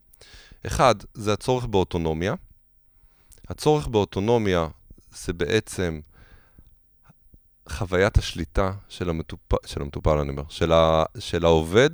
אחד, 0.67 0.95
זה 1.13 1.34
הצורך 1.34 1.65
באוטונומיה. 1.65 2.34
הצורך 3.49 3.88
באוטונומיה 3.88 4.67
זה 5.12 5.34
בעצם 5.34 5.99
חוויית 7.69 8.17
השליטה 8.17 8.71
של 8.89 9.10
המטופל, 9.10 9.58
של 9.65 9.82
המטופל, 9.82 10.17
אני 10.17 10.30
אומר, 10.30 10.43
של, 10.49 10.71
ה, 10.71 11.04
של 11.19 11.45
העובד 11.45 11.89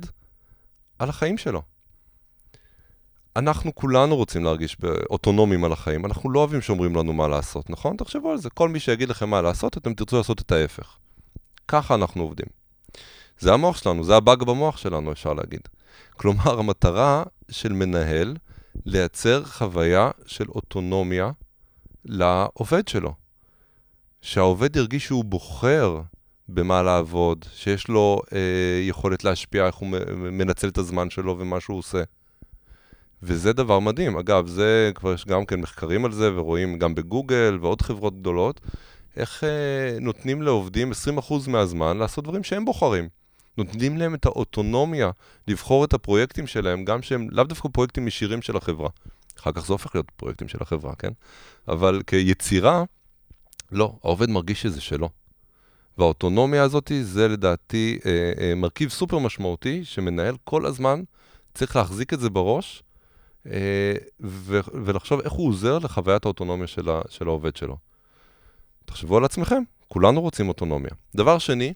על 0.98 1.08
החיים 1.08 1.38
שלו. 1.38 1.62
אנחנו 3.36 3.74
כולנו 3.74 4.16
רוצים 4.16 4.44
להרגיש 4.44 4.76
אוטונומיים 5.10 5.64
על 5.64 5.72
החיים, 5.72 6.06
אנחנו 6.06 6.30
לא 6.30 6.38
אוהבים 6.38 6.60
שאומרים 6.60 6.96
לנו 6.96 7.12
מה 7.12 7.28
לעשות, 7.28 7.70
נכון? 7.70 7.96
תחשבו 7.96 8.30
על 8.30 8.38
זה, 8.38 8.50
כל 8.50 8.68
מי 8.68 8.80
שיגיד 8.80 9.08
לכם 9.08 9.30
מה 9.30 9.42
לעשות, 9.42 9.76
אתם 9.76 9.94
תרצו 9.94 10.16
לעשות 10.16 10.40
את 10.40 10.52
ההפך. 10.52 10.96
ככה 11.68 11.94
אנחנו 11.94 12.22
עובדים. 12.22 12.46
זה 13.38 13.52
המוח 13.52 13.76
שלנו, 13.76 14.04
זה 14.04 14.16
הבאג 14.16 14.42
במוח 14.42 14.76
שלנו, 14.76 15.12
אפשר 15.12 15.32
להגיד. 15.32 15.60
כלומר, 16.16 16.58
המטרה 16.58 17.22
של 17.50 17.72
מנהל, 17.72 18.36
לייצר 18.86 19.44
חוויה 19.44 20.10
של 20.26 20.48
אוטונומיה 20.48 21.30
לעובד 22.04 22.88
שלו. 22.88 23.14
שהעובד 24.22 24.76
ירגיש 24.76 25.04
שהוא 25.04 25.24
בוחר 25.24 26.00
במה 26.48 26.82
לעבוד, 26.82 27.44
שיש 27.54 27.88
לו 27.88 28.20
אה, 28.32 28.38
יכולת 28.88 29.24
להשפיע, 29.24 29.66
איך 29.66 29.74
הוא 29.74 29.88
מנצל 30.16 30.68
את 30.68 30.78
הזמן 30.78 31.10
שלו 31.10 31.38
ומה 31.38 31.60
שהוא 31.60 31.78
עושה. 31.78 32.02
וזה 33.22 33.52
דבר 33.52 33.78
מדהים. 33.78 34.16
אגב, 34.16 34.46
זה, 34.46 34.90
כבר 34.94 35.12
יש 35.14 35.24
גם 35.24 35.44
כן 35.44 35.60
מחקרים 35.60 36.04
על 36.04 36.12
זה, 36.12 36.34
ורואים 36.34 36.78
גם 36.78 36.94
בגוגל 36.94 37.58
ועוד 37.60 37.82
חברות 37.82 38.20
גדולות, 38.20 38.60
איך 39.16 39.44
אה, 39.44 39.98
נותנים 40.00 40.42
לעובדים 40.42 40.92
20% 41.18 41.48
מהזמן 41.48 41.96
לעשות 41.96 42.24
דברים 42.24 42.44
שהם 42.44 42.64
בוחרים. 42.64 43.08
נותנים 43.58 43.96
להם 43.96 44.14
את 44.14 44.26
האוטונומיה 44.26 45.10
לבחור 45.48 45.84
את 45.84 45.92
הפרויקטים 45.92 46.46
שלהם, 46.46 46.84
גם 46.84 47.02
שהם 47.02 47.28
לאו 47.30 47.44
דווקא 47.44 47.68
פרויקטים 47.68 48.08
ישירים 48.08 48.42
של 48.42 48.56
החברה. 48.56 48.88
אחר 49.38 49.52
כך 49.52 49.66
זה 49.66 49.72
הופך 49.72 49.94
להיות 49.94 50.10
פרויקטים 50.16 50.48
של 50.48 50.58
החברה, 50.60 50.94
כן? 50.94 51.10
אבל 51.68 52.02
כיצירה, 52.06 52.84
לא, 53.72 53.92
העובד 54.04 54.30
מרגיש 54.30 54.62
שזה 54.62 54.80
שלו. 54.80 55.08
והאוטונומיה 55.98 56.62
הזאת 56.62 56.92
זה 57.02 57.28
לדעתי 57.28 57.98
אה, 58.06 58.32
אה, 58.40 58.54
מרכיב 58.54 58.90
סופר 58.90 59.18
משמעותי, 59.18 59.84
שמנהל 59.84 60.36
כל 60.44 60.66
הזמן 60.66 61.02
צריך 61.54 61.76
להחזיק 61.76 62.12
את 62.12 62.20
זה 62.20 62.30
בראש, 62.30 62.82
אה, 63.46 63.94
ו- 64.20 64.60
ולחשוב 64.84 65.20
איך 65.20 65.32
הוא 65.32 65.48
עוזר 65.48 65.78
לחוויית 65.78 66.24
האוטונומיה 66.24 66.66
של, 66.66 66.90
ה- 66.90 67.02
של 67.08 67.28
העובד 67.28 67.56
שלו. 67.56 67.76
תחשבו 68.84 69.16
על 69.16 69.24
עצמכם, 69.24 69.62
כולנו 69.88 70.20
רוצים 70.20 70.48
אוטונומיה. 70.48 70.90
דבר 71.16 71.38
שני, 71.38 71.72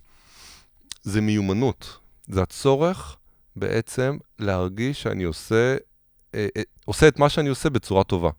זה 1.03 1.21
מיומנות. 1.21 1.99
זה 2.29 2.43
הצורך 2.43 3.17
בעצם 3.57 4.17
להרגיש 4.39 5.03
שאני 5.03 5.25
עושה, 5.25 5.77
אה, 6.35 6.47
אה, 6.57 6.63
עושה 6.85 7.09
את 7.09 7.19
מה 7.19 7.29
שאני 7.29 7.49
עושה 7.49 7.71
בצורה 7.71 8.05
טובה. 8.05 8.31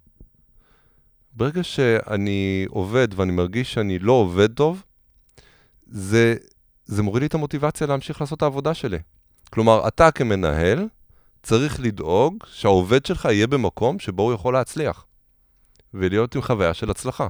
ברגע 1.37 1.63
שאני 1.63 2.65
עובד 2.69 3.07
ואני 3.15 3.31
מרגיש 3.31 3.73
שאני 3.73 3.99
לא 3.99 4.11
עובד 4.11 4.53
טוב, 4.53 4.83
זה, 5.87 6.35
זה 6.85 7.03
מוריד 7.03 7.21
לי 7.21 7.27
את 7.27 7.33
המוטיבציה 7.33 7.87
להמשיך 7.87 8.21
לעשות 8.21 8.37
את 8.37 8.43
העבודה 8.43 8.73
שלי. 8.73 8.97
כלומר, 9.49 9.87
אתה 9.87 10.11
כמנהל 10.11 10.87
צריך 11.43 11.79
לדאוג 11.79 12.43
שהעובד 12.47 13.05
שלך 13.05 13.25
יהיה 13.25 13.47
במקום 13.47 13.99
שבו 13.99 14.23
הוא 14.23 14.33
יכול 14.33 14.53
להצליח, 14.53 15.05
ולהיות 15.93 16.35
עם 16.35 16.41
חוויה 16.41 16.73
של 16.73 16.91
הצלחה. 16.91 17.27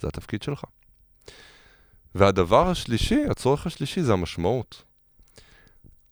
זה 0.00 0.08
התפקיד 0.08 0.42
שלך. 0.42 0.64
והדבר 2.14 2.68
השלישי, 2.68 3.24
הצורך 3.30 3.66
השלישי, 3.66 4.02
זה 4.02 4.12
המשמעות. 4.12 4.82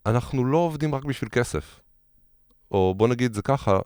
אנחנו 0.07 0.45
לא 0.45 0.59
עובדים 0.59 0.95
רק 0.95 1.05
בשביל 1.05 1.31
כסף. 1.31 1.81
או 2.71 2.95
בוא 2.97 3.09
נגיד 3.09 3.35
זה 3.35 3.43
ככה, 3.43 3.79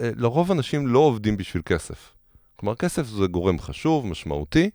אה, 0.00 0.10
לרוב 0.16 0.50
אנשים 0.50 0.86
לא 0.86 0.98
עובדים 0.98 1.36
בשביל 1.36 1.62
כסף. 1.66 2.19
כלומר, 2.60 2.74
כסף 2.74 3.06
זה 3.06 3.26
גורם 3.26 3.58
חשוב, 3.58 4.06
משמעותי. 4.06 4.70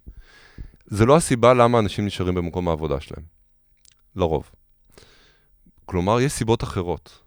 זה 0.86 1.06
לא 1.06 1.16
הסיבה 1.16 1.54
למה 1.54 1.80
אנשים 1.80 2.06
נשארים 2.06 2.36
במקום 2.36 2.68
העבודה 2.68 3.00
שלהם. 3.00 3.24
לרוב. 4.16 4.50
כלומר, 5.86 6.22
יש 6.22 6.32
סיבות 6.32 6.64
אחרות. 6.64 7.22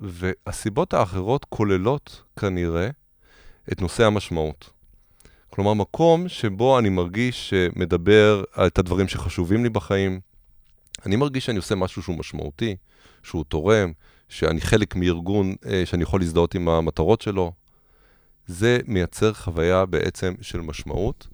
והסיבות 0.00 0.94
האחרות 0.94 1.46
כוללות 1.48 2.22
כנראה 2.36 2.88
את 3.72 3.80
נושא 3.80 4.04
המשמעות. 4.04 4.70
כלומר, 5.50 5.74
מקום 5.74 6.28
שבו 6.28 6.78
אני 6.78 6.88
מרגיש 6.88 7.50
שמדבר 7.50 8.44
את 8.66 8.78
הדברים 8.78 9.08
שחשובים 9.08 9.62
לי 9.62 9.70
בחיים. 9.70 10.20
אני 11.06 11.16
מרגיש 11.16 11.46
שאני 11.46 11.56
עושה 11.56 11.74
משהו 11.74 12.02
שהוא 12.02 12.18
משמעותי, 12.18 12.76
שהוא 13.22 13.44
תורם, 13.44 13.92
שאני 14.28 14.60
חלק 14.60 14.96
מארגון 14.96 15.54
אה, 15.66 15.86
שאני 15.86 16.02
יכול 16.02 16.20
להזדהות 16.20 16.54
עם 16.54 16.68
המטרות 16.68 17.20
שלו. 17.22 17.52
זה 18.46 18.78
מייצר 18.86 19.32
חוויה 19.32 19.86
בעצם 19.86 20.34
של 20.40 20.60
משמעות, 20.60 21.28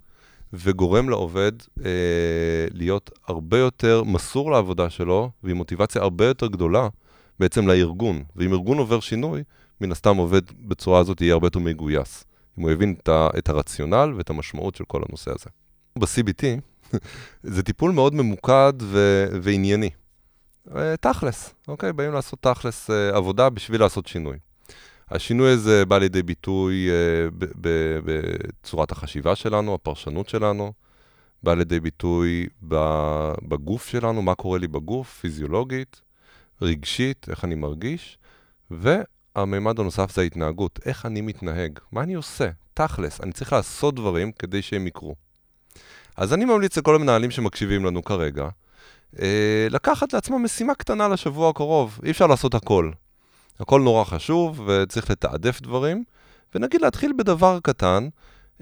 וגורם 0.52 1.08
לעובד 1.08 1.52
אה, 1.84 2.66
להיות 2.72 3.10
הרבה 3.26 3.58
יותר 3.58 4.02
מסור 4.04 4.50
לעבודה 4.50 4.90
שלו, 4.90 5.30
ועם 5.42 5.56
מוטיבציה 5.56 6.02
הרבה 6.02 6.26
יותר 6.26 6.46
גדולה 6.46 6.88
בעצם 7.38 7.68
לארגון. 7.68 8.22
ואם 8.36 8.52
ארגון 8.52 8.78
עובר 8.78 9.00
שינוי, 9.00 9.42
מן 9.80 9.92
הסתם 9.92 10.16
עובד 10.16 10.42
בצורה 10.60 11.00
הזאת 11.00 11.20
יהיה 11.20 11.32
הרבה 11.32 11.46
יותר 11.46 11.58
מגויס. 11.58 12.24
אם 12.58 12.62
הוא 12.62 12.70
יבין 12.70 12.94
את 13.08 13.48
הרציונל 13.48 14.12
ואת 14.16 14.30
המשמעות 14.30 14.74
של 14.74 14.84
כל 14.84 15.02
הנושא 15.08 15.30
הזה. 15.30 15.50
ב-CBT 15.98 16.44
זה 17.54 17.62
טיפול 17.62 17.90
מאוד 17.90 18.14
ממוקד 18.14 18.72
ו- 18.82 19.26
וענייני. 19.42 19.90
אה, 20.76 20.96
תכלס, 20.96 21.54
אוקיי? 21.68 21.92
באים 21.92 22.12
לעשות 22.12 22.38
תכלס 22.42 22.90
אה, 22.90 23.16
עבודה 23.16 23.50
בשביל 23.50 23.80
לעשות 23.80 24.06
שינוי. 24.06 24.38
השינוי 25.10 25.50
הזה 25.50 25.84
בא 25.84 25.98
לידי 25.98 26.22
ביטוי 26.22 26.88
uh, 26.88 27.34
בצורת 28.04 28.92
החשיבה 28.92 29.36
שלנו, 29.36 29.74
הפרשנות 29.74 30.28
שלנו, 30.28 30.72
בא 31.42 31.54
לידי 31.54 31.80
ביטוי 31.80 32.46
בגוף 33.42 33.88
שלנו, 33.88 34.22
מה 34.22 34.34
קורה 34.34 34.58
לי 34.58 34.68
בגוף, 34.68 35.18
פיזיולוגית, 35.20 36.00
רגשית, 36.62 37.26
איך 37.30 37.44
אני 37.44 37.54
מרגיש, 37.54 38.18
והמימד 38.70 39.80
הנוסף 39.80 40.14
זה 40.14 40.20
ההתנהגות, 40.20 40.78
איך 40.84 41.06
אני 41.06 41.20
מתנהג, 41.20 41.78
מה 41.92 42.02
אני 42.02 42.14
עושה, 42.14 42.50
תכלס, 42.74 43.20
אני 43.20 43.32
צריך 43.32 43.52
לעשות 43.52 43.94
דברים 43.94 44.32
כדי 44.32 44.62
שהם 44.62 44.86
יקרו. 44.86 45.14
אז 46.16 46.34
אני 46.34 46.44
ממליץ 46.44 46.78
לכל 46.78 46.94
המנהלים 46.94 47.30
שמקשיבים 47.30 47.84
לנו 47.84 48.04
כרגע, 48.04 48.48
אה, 49.20 49.66
לקחת 49.70 50.12
לעצמם 50.12 50.44
משימה 50.44 50.74
קטנה 50.74 51.08
לשבוע 51.08 51.50
הקרוב, 51.50 52.00
אי 52.04 52.10
אפשר 52.10 52.26
לעשות 52.26 52.54
הכל. 52.54 52.90
הכל 53.60 53.80
נורא 53.80 54.04
חשוב 54.04 54.60
וצריך 54.66 55.10
לתעדף 55.10 55.60
דברים, 55.60 56.04
ונגיד 56.54 56.80
להתחיל 56.80 57.12
בדבר 57.18 57.58
קטן, 57.62 58.08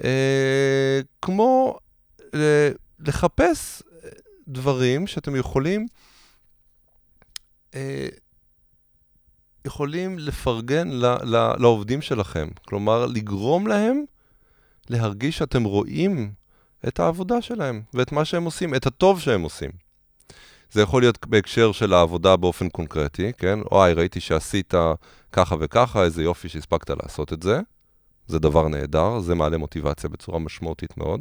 אה, 0.05 1.01
כמו 1.23 1.79
אה, 2.35 2.71
לחפש 2.99 3.83
דברים 4.49 5.07
שאתם 5.07 5.37
יכולים 5.37 5.87
אה, 7.75 8.09
יכולים 9.65 10.19
לפרגן 10.19 10.89
ל, 10.89 11.05
ל, 11.05 11.53
לעובדים 11.59 12.03
שלכם. 12.03 12.49
כלומר, 12.67 13.07
לגרום 13.07 13.67
להם 13.67 14.05
להרגיש 14.91 15.39
שאתם 15.39 15.65
רואים 15.65 16.33
את 16.89 17.01
העבודה 17.01 17.43
שלהם 17.43 17.83
ואת 17.95 18.13
מה 18.13 18.25
שהם 18.25 18.45
עושים, 18.45 18.75
את 18.75 18.87
הטוב 18.87 19.21
שהם 19.21 19.43
עושים. 19.43 19.71
זה 20.73 20.83
יכול 20.83 21.03
להיות 21.03 21.27
בהקשר 21.27 21.73
של 21.73 21.93
העבודה 21.93 22.37
באופן 22.37 22.69
קונקרטי, 22.69 23.33
כן? 23.39 23.59
אוי, 23.73 23.93
ראיתי 23.93 24.21
שעשית 24.21 24.75
ככה 25.33 25.57
וככה, 25.61 26.03
איזה 26.03 26.23
יופי 26.23 26.49
שהספקת 26.49 26.91
לעשות 26.91 27.33
את 27.33 27.43
זה. 27.43 27.61
זה 28.27 28.39
דבר 28.39 28.69
נהדר, 28.69 29.21
זה 29.21 29.35
מעלה 29.35 29.59
מוטיבציה 29.59 30.11
בצורה 30.11 30.39
משמעותית 30.39 30.97
מאוד. 30.97 31.21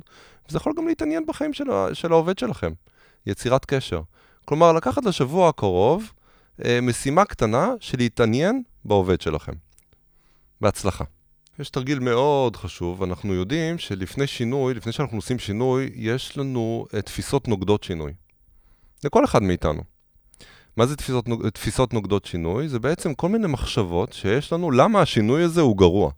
וזה 0.50 0.58
יכול 0.58 0.74
גם 0.78 0.88
להתעניין 0.88 1.26
בחיים 1.28 1.54
של, 1.54 1.64
של 1.94 2.12
העובד 2.12 2.40
שלכם, 2.40 2.72
יצירת 3.26 3.66
קשר. 3.66 4.02
כלומר, 4.46 4.74
לקחת 4.74 5.06
לשבוע 5.06 5.50
הקרוב 5.50 6.12
אה, 6.66 6.82
משימה 6.82 7.26
קטנה 7.26 7.74
של 7.80 7.98
להתעניין 7.98 8.64
בעובד 8.86 9.22
שלכם. 9.22 9.54
בהצלחה. 10.62 11.04
יש 11.60 11.70
תרגיל 11.70 12.00
מאוד 12.00 12.56
חשוב, 12.56 13.04
אנחנו 13.04 13.34
יודעים 13.34 13.78
שלפני 13.78 14.28
שינוי, 14.28 14.74
לפני 14.74 14.92
שאנחנו 14.92 15.18
עושים 15.18 15.40
שינוי, 15.40 15.90
יש 15.96 16.38
לנו 16.38 16.86
uh, 16.90 17.02
תפיסות 17.02 17.48
נוגדות 17.48 17.84
שינוי. 17.84 18.14
לכל 19.04 19.26
אחד 19.26 19.44
מאיתנו. 19.44 19.82
מה 20.78 20.86
זה 20.86 20.96
תפיסות, 20.96 21.26
תפיסות 21.54 21.94
נוגדות 21.94 22.26
שינוי? 22.26 22.70
זה 22.70 22.80
בעצם 22.80 23.14
כל 23.14 23.30
מיני 23.30 23.48
מחשבות 23.48 24.14
שיש 24.14 24.54
לנו 24.54 24.72
למה 24.72 25.02
השינוי 25.02 25.44
הזה 25.44 25.62
הוא 25.62 25.78
גרוע. 25.78 26.12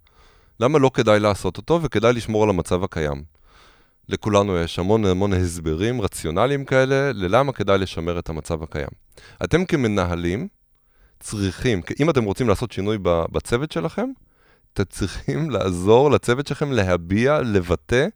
למה 0.60 0.80
לא 0.80 0.92
כדאי 0.94 1.20
לעשות 1.20 1.58
אותו 1.58 1.82
וכדאי 1.82 2.14
לשמור 2.14 2.44
על 2.44 2.50
המצב 2.50 2.84
הקיים. 2.84 3.24
לכולנו 4.10 4.58
יש 4.58 4.80
המון 4.80 5.06
המון 5.06 5.34
הסברים 5.34 6.02
רציונליים 6.02 6.66
כאלה 6.66 7.14
ללמה 7.14 7.52
כדאי 7.52 7.78
לשמר 7.78 8.20
את 8.20 8.30
המצב 8.30 8.64
הקיים. 8.64 8.90
אתם 9.44 9.66
כמנהלים 9.66 10.48
צריכים, 11.20 11.82
אם 12.00 12.10
אתם 12.10 12.24
רוצים 12.24 12.50
לעשות 12.50 12.72
שינוי 12.72 12.98
בצוות 13.04 13.72
שלכם, 13.72 14.10
אתם 14.74 14.84
צריכים 14.84 15.50
לעזור 15.50 16.12
לצוות 16.12 16.48
שלכם 16.48 16.72
להביע, 16.72 17.42
לבטא 17.42 18.08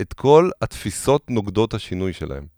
את 0.00 0.12
כל 0.12 0.50
התפיסות 0.62 1.30
נוגדות 1.30 1.74
השינוי 1.74 2.12
שלהם. 2.12 2.57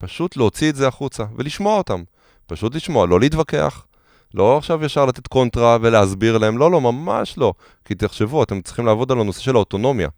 פשוט 0.00 0.36
להוציא 0.36 0.70
את 0.70 0.76
זה 0.76 0.88
החוצה 0.88 1.24
ולשמוע 1.36 1.78
אותם. 1.78 2.02
פשוט 2.46 2.74
לשמוע, 2.74 3.06
לא 3.06 3.20
להתווכח. 3.20 3.86
לא 4.34 4.58
עכשיו 4.58 4.84
ישר 4.84 5.06
לתת 5.06 5.26
קונטרה 5.26 5.78
ולהסביר 5.80 6.38
להם, 6.38 6.58
לא, 6.58 6.70
לא, 6.70 6.80
ממש 6.80 7.38
לא. 7.38 7.54
כי 7.84 7.94
תחשבו, 7.94 8.42
אתם 8.42 8.60
צריכים 8.60 8.86
לעבוד 8.86 9.12
על 9.12 9.20
הנושא 9.20 9.40
של 9.40 9.56
האוטונומיה. 9.56 10.08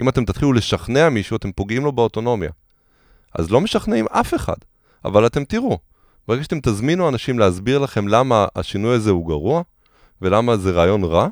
אם 0.00 0.08
אתם 0.08 0.24
תתחילו 0.24 0.52
לשכנע 0.52 1.08
מישהו, 1.08 1.36
אתם 1.36 1.52
פוגעים 1.52 1.84
לו 1.84 1.92
באוטונומיה. 1.92 2.50
אז 3.34 3.50
לא 3.50 3.60
משכנעים 3.60 4.06
אף 4.06 4.34
אחד, 4.34 4.56
אבל 5.04 5.26
אתם 5.26 5.44
תראו, 5.44 5.78
ברגע 6.28 6.42
שאתם 6.42 6.60
תזמינו 6.60 7.08
אנשים 7.08 7.38
להסביר 7.38 7.78
לכם 7.78 8.08
למה 8.08 8.46
השינוי 8.56 8.94
הזה 8.94 9.10
הוא 9.10 9.26
גרוע, 9.28 9.62
ולמה 10.22 10.56
זה 10.56 10.70
רעיון 10.70 11.04
רע, 11.04 11.28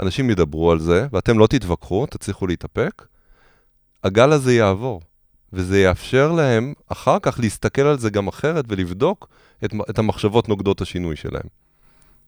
אנשים 0.00 0.30
ידברו 0.30 0.72
על 0.72 0.78
זה, 0.78 1.06
ואתם 1.12 1.38
לא 1.38 1.46
תתווכחו, 1.46 2.06
תצליחו 2.06 2.46
להתאפק, 2.46 3.06
הגל 4.04 4.32
הזה 4.32 4.54
יעבור. 4.54 5.00
וזה 5.52 5.80
יאפשר 5.80 6.32
להם 6.32 6.72
אחר 6.88 7.18
כך 7.22 7.40
להסתכל 7.40 7.82
על 7.82 7.98
זה 7.98 8.10
גם 8.10 8.28
אחרת 8.28 8.64
ולבדוק 8.68 9.28
את, 9.64 9.70
את 9.90 9.98
המחשבות 9.98 10.48
נוגדות 10.48 10.80
השינוי 10.80 11.16
שלהם. 11.16 11.46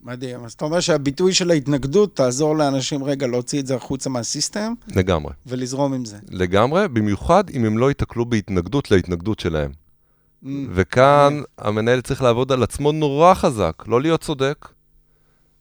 מדהים. 0.03 0.45
אז 0.45 0.53
אתה 0.53 0.65
אומר 0.65 0.81
שהביטוי 0.81 1.33
של 1.33 1.51
ההתנגדות 1.51 2.17
תעזור 2.17 2.57
לאנשים 2.57 3.05
רגע 3.05 3.27
להוציא 3.27 3.61
את 3.61 3.67
זה 3.67 3.75
החוצה 3.75 4.11
מהסיסטם? 4.11 4.73
לגמרי. 4.97 5.33
ולזרום 5.47 5.95
עם 5.95 6.05
זה. 6.05 6.17
לגמרי, 6.31 6.89
במיוחד 6.89 7.51
אם 7.51 7.65
הם 7.65 7.79
לא 7.79 7.89
ייתקלו 7.89 8.27
בהתנגדות 8.27 8.91
להתנגדות 8.91 9.41
שלהם. 9.41 9.71
Mm, 9.71 10.47
וכאן 10.71 11.41
mm. 11.43 11.65
המנהל 11.65 12.01
צריך 12.01 12.23
לעבוד 12.23 12.53
על 12.53 12.63
עצמו 12.63 12.93
נורא 12.93 13.35
חזק, 13.35 13.83
לא 13.87 14.01
להיות 14.01 14.21
צודק, 14.21 14.69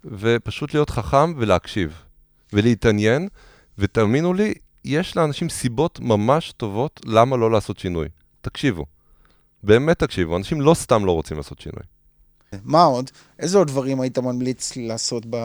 ופשוט 0.05 0.73
להיות 0.73 0.89
חכם 0.89 1.33
ולהקשיב, 1.37 1.93
ולהתעניין, 2.53 3.27
ותאמינו 3.77 4.33
לי, 4.33 4.53
יש 4.85 5.17
לאנשים 5.17 5.49
סיבות 5.49 5.99
ממש 5.99 6.53
טובות 6.57 6.99
למה 7.05 7.37
לא 7.37 7.51
לעשות 7.51 7.79
שינוי. 7.79 8.07
תקשיבו. 8.41 8.85
באמת 9.63 9.99
תקשיבו, 9.99 10.37
אנשים 10.37 10.61
לא 10.61 10.73
סתם 10.73 11.05
לא 11.05 11.11
רוצים 11.11 11.37
לעשות 11.37 11.59
שינוי. 11.59 11.83
מה 12.63 12.83
עוד? 12.83 13.09
איזה 13.39 13.57
עוד 13.57 13.67
דברים 13.67 14.01
היית 14.01 14.17
ממליץ 14.17 14.77
לעשות 14.77 15.25
ב... 15.29 15.35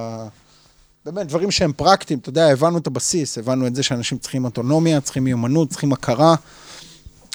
באמת, 1.05 1.27
דברים 1.27 1.51
שהם 1.51 1.73
פרקטיים, 1.73 2.19
אתה 2.19 2.29
יודע, 2.29 2.47
הבנו 2.47 2.79
את 2.79 2.87
הבסיס, 2.87 3.39
הבנו 3.39 3.67
את 3.67 3.75
זה 3.75 3.83
שאנשים 3.83 4.19
צריכים 4.19 4.45
אוטונומיה, 4.45 5.01
צריכים 5.01 5.25
מיומנות, 5.25 5.71
צריכים 5.71 5.93
הכרה. 5.93 6.35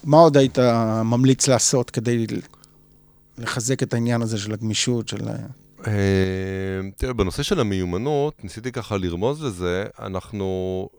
מה 0.04 0.18
עוד 0.18 0.38
היית 0.38 0.60
ממליץ 1.06 1.47
לעשות 1.47 1.89
כדי 1.89 2.26
לחזק 3.38 3.84
את 3.84 3.93
העניין 3.93 4.22
הזה 4.22 4.38
של 4.38 4.54
הגמישות, 4.54 5.08
של... 5.08 5.28
אה, 5.88 5.93
תראה, 6.97 7.14
בנושא 7.14 7.43
של 7.43 7.60
המיומנות, 7.60 8.43
ניסיתי 8.43 8.72
ככה 8.72 8.97
לרמוז 8.97 9.43
לזה, 9.43 9.86
אנחנו... 9.99 10.89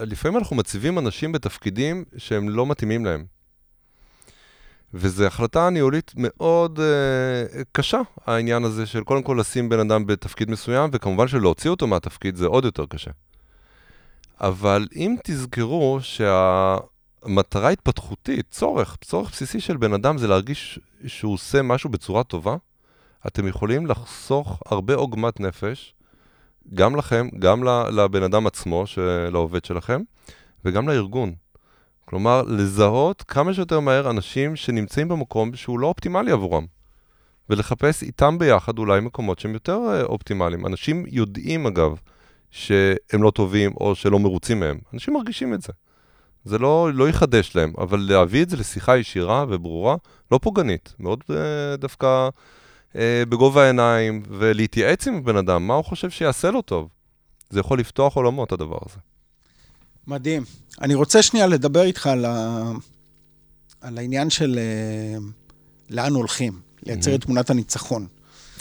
לפעמים 0.00 0.38
אנחנו 0.38 0.56
מציבים 0.56 0.98
אנשים 0.98 1.32
בתפקידים 1.32 2.04
שהם 2.16 2.48
לא 2.48 2.66
מתאימים 2.66 3.04
להם. 3.04 3.24
וזו 4.94 5.26
החלטה 5.26 5.70
ניהולית 5.70 6.12
מאוד 6.16 6.78
uh, 6.78 7.64
קשה, 7.72 8.00
העניין 8.26 8.64
הזה 8.64 8.86
של 8.86 9.04
קודם 9.04 9.22
כל 9.22 9.36
לשים 9.40 9.68
בן 9.68 9.80
אדם 9.80 10.06
בתפקיד 10.06 10.50
מסוים, 10.50 10.90
וכמובן 10.92 11.28
שלהוציא 11.28 11.70
אותו 11.70 11.86
מהתפקיד 11.86 12.36
זה 12.36 12.46
עוד 12.46 12.64
יותר 12.64 12.86
קשה. 12.86 13.10
אבל 14.40 14.86
אם 14.96 15.16
תזכרו 15.24 15.98
שהמטרה 16.02 17.68
התפתחותית, 17.68 18.46
צורך, 18.50 18.96
צורך 19.04 19.30
בסיסי 19.30 19.60
של 19.60 19.76
בן 19.76 19.92
אדם 19.92 20.18
זה 20.18 20.28
להרגיש 20.28 20.78
שהוא 21.06 21.34
עושה 21.34 21.62
משהו 21.62 21.90
בצורה 21.90 22.24
טובה, 22.24 22.56
אתם 23.26 23.46
יכולים 23.46 23.86
לחסוך 23.86 24.62
הרבה 24.66 24.94
עוגמת 24.94 25.40
נפש, 25.40 25.94
גם 26.74 26.96
לכם, 26.96 27.28
גם 27.38 27.64
לבן 27.92 28.22
אדם 28.22 28.46
עצמו, 28.46 28.84
לעובד 29.32 29.64
שלכם, 29.64 30.02
וגם 30.64 30.88
לארגון. 30.88 31.34
כלומר, 32.04 32.42
לזהות 32.42 33.22
כמה 33.22 33.54
שיותר 33.54 33.80
מהר 33.80 34.10
אנשים 34.10 34.56
שנמצאים 34.56 35.08
במקום 35.08 35.54
שהוא 35.54 35.78
לא 35.78 35.86
אופטימלי 35.86 36.30
עבורם. 36.30 36.66
ולחפש 37.50 38.02
איתם 38.02 38.38
ביחד 38.38 38.78
אולי 38.78 39.00
מקומות 39.00 39.38
שהם 39.38 39.52
יותר 39.52 39.78
אה, 39.88 40.02
אופטימליים. 40.02 40.66
אנשים 40.66 41.04
יודעים, 41.08 41.66
אגב, 41.66 41.96
שהם 42.50 43.22
לא 43.22 43.30
טובים 43.30 43.72
או 43.80 43.94
שלא 43.94 44.18
מרוצים 44.18 44.60
מהם. 44.60 44.78
אנשים 44.94 45.14
מרגישים 45.14 45.54
את 45.54 45.62
זה. 45.62 45.72
זה 46.44 46.58
לא, 46.58 46.90
לא 46.94 47.08
יחדש 47.08 47.56
להם, 47.56 47.72
אבל 47.78 47.98
להביא 48.08 48.42
את 48.42 48.50
זה 48.50 48.56
לשיחה 48.56 48.96
ישירה 48.96 49.44
וברורה, 49.48 49.96
לא 50.32 50.38
פוגענית, 50.42 50.94
מאוד 50.98 51.24
uh, 51.30 51.34
דווקא 51.78 52.28
בגובה 53.28 53.64
העיניים, 53.64 54.22
ולהתייעץ 54.28 55.08
עם 55.08 55.24
בן 55.24 55.36
אדם, 55.36 55.66
מה 55.66 55.74
הוא 55.74 55.84
חושב 55.84 56.10
שיעשה 56.10 56.50
לו 56.50 56.62
טוב. 56.62 56.88
זה 57.50 57.60
יכול 57.60 57.80
לפתוח 57.80 58.16
עולמות, 58.16 58.52
הדבר 58.52 58.78
הזה. 58.86 58.96
מדהים. 60.06 60.44
אני 60.80 60.94
רוצה 60.94 61.22
שנייה 61.22 61.46
לדבר 61.46 61.82
איתך 61.82 62.06
על, 62.06 62.24
ה... 62.24 62.70
על 63.80 63.98
העניין 63.98 64.30
של 64.30 64.58
uh, 65.18 65.22
לאן 65.90 66.12
הולכים, 66.12 66.60
לייצר 66.86 67.10
mm-hmm. 67.10 67.14
את 67.14 67.20
תמונת 67.20 67.50
הניצחון. 67.50 68.06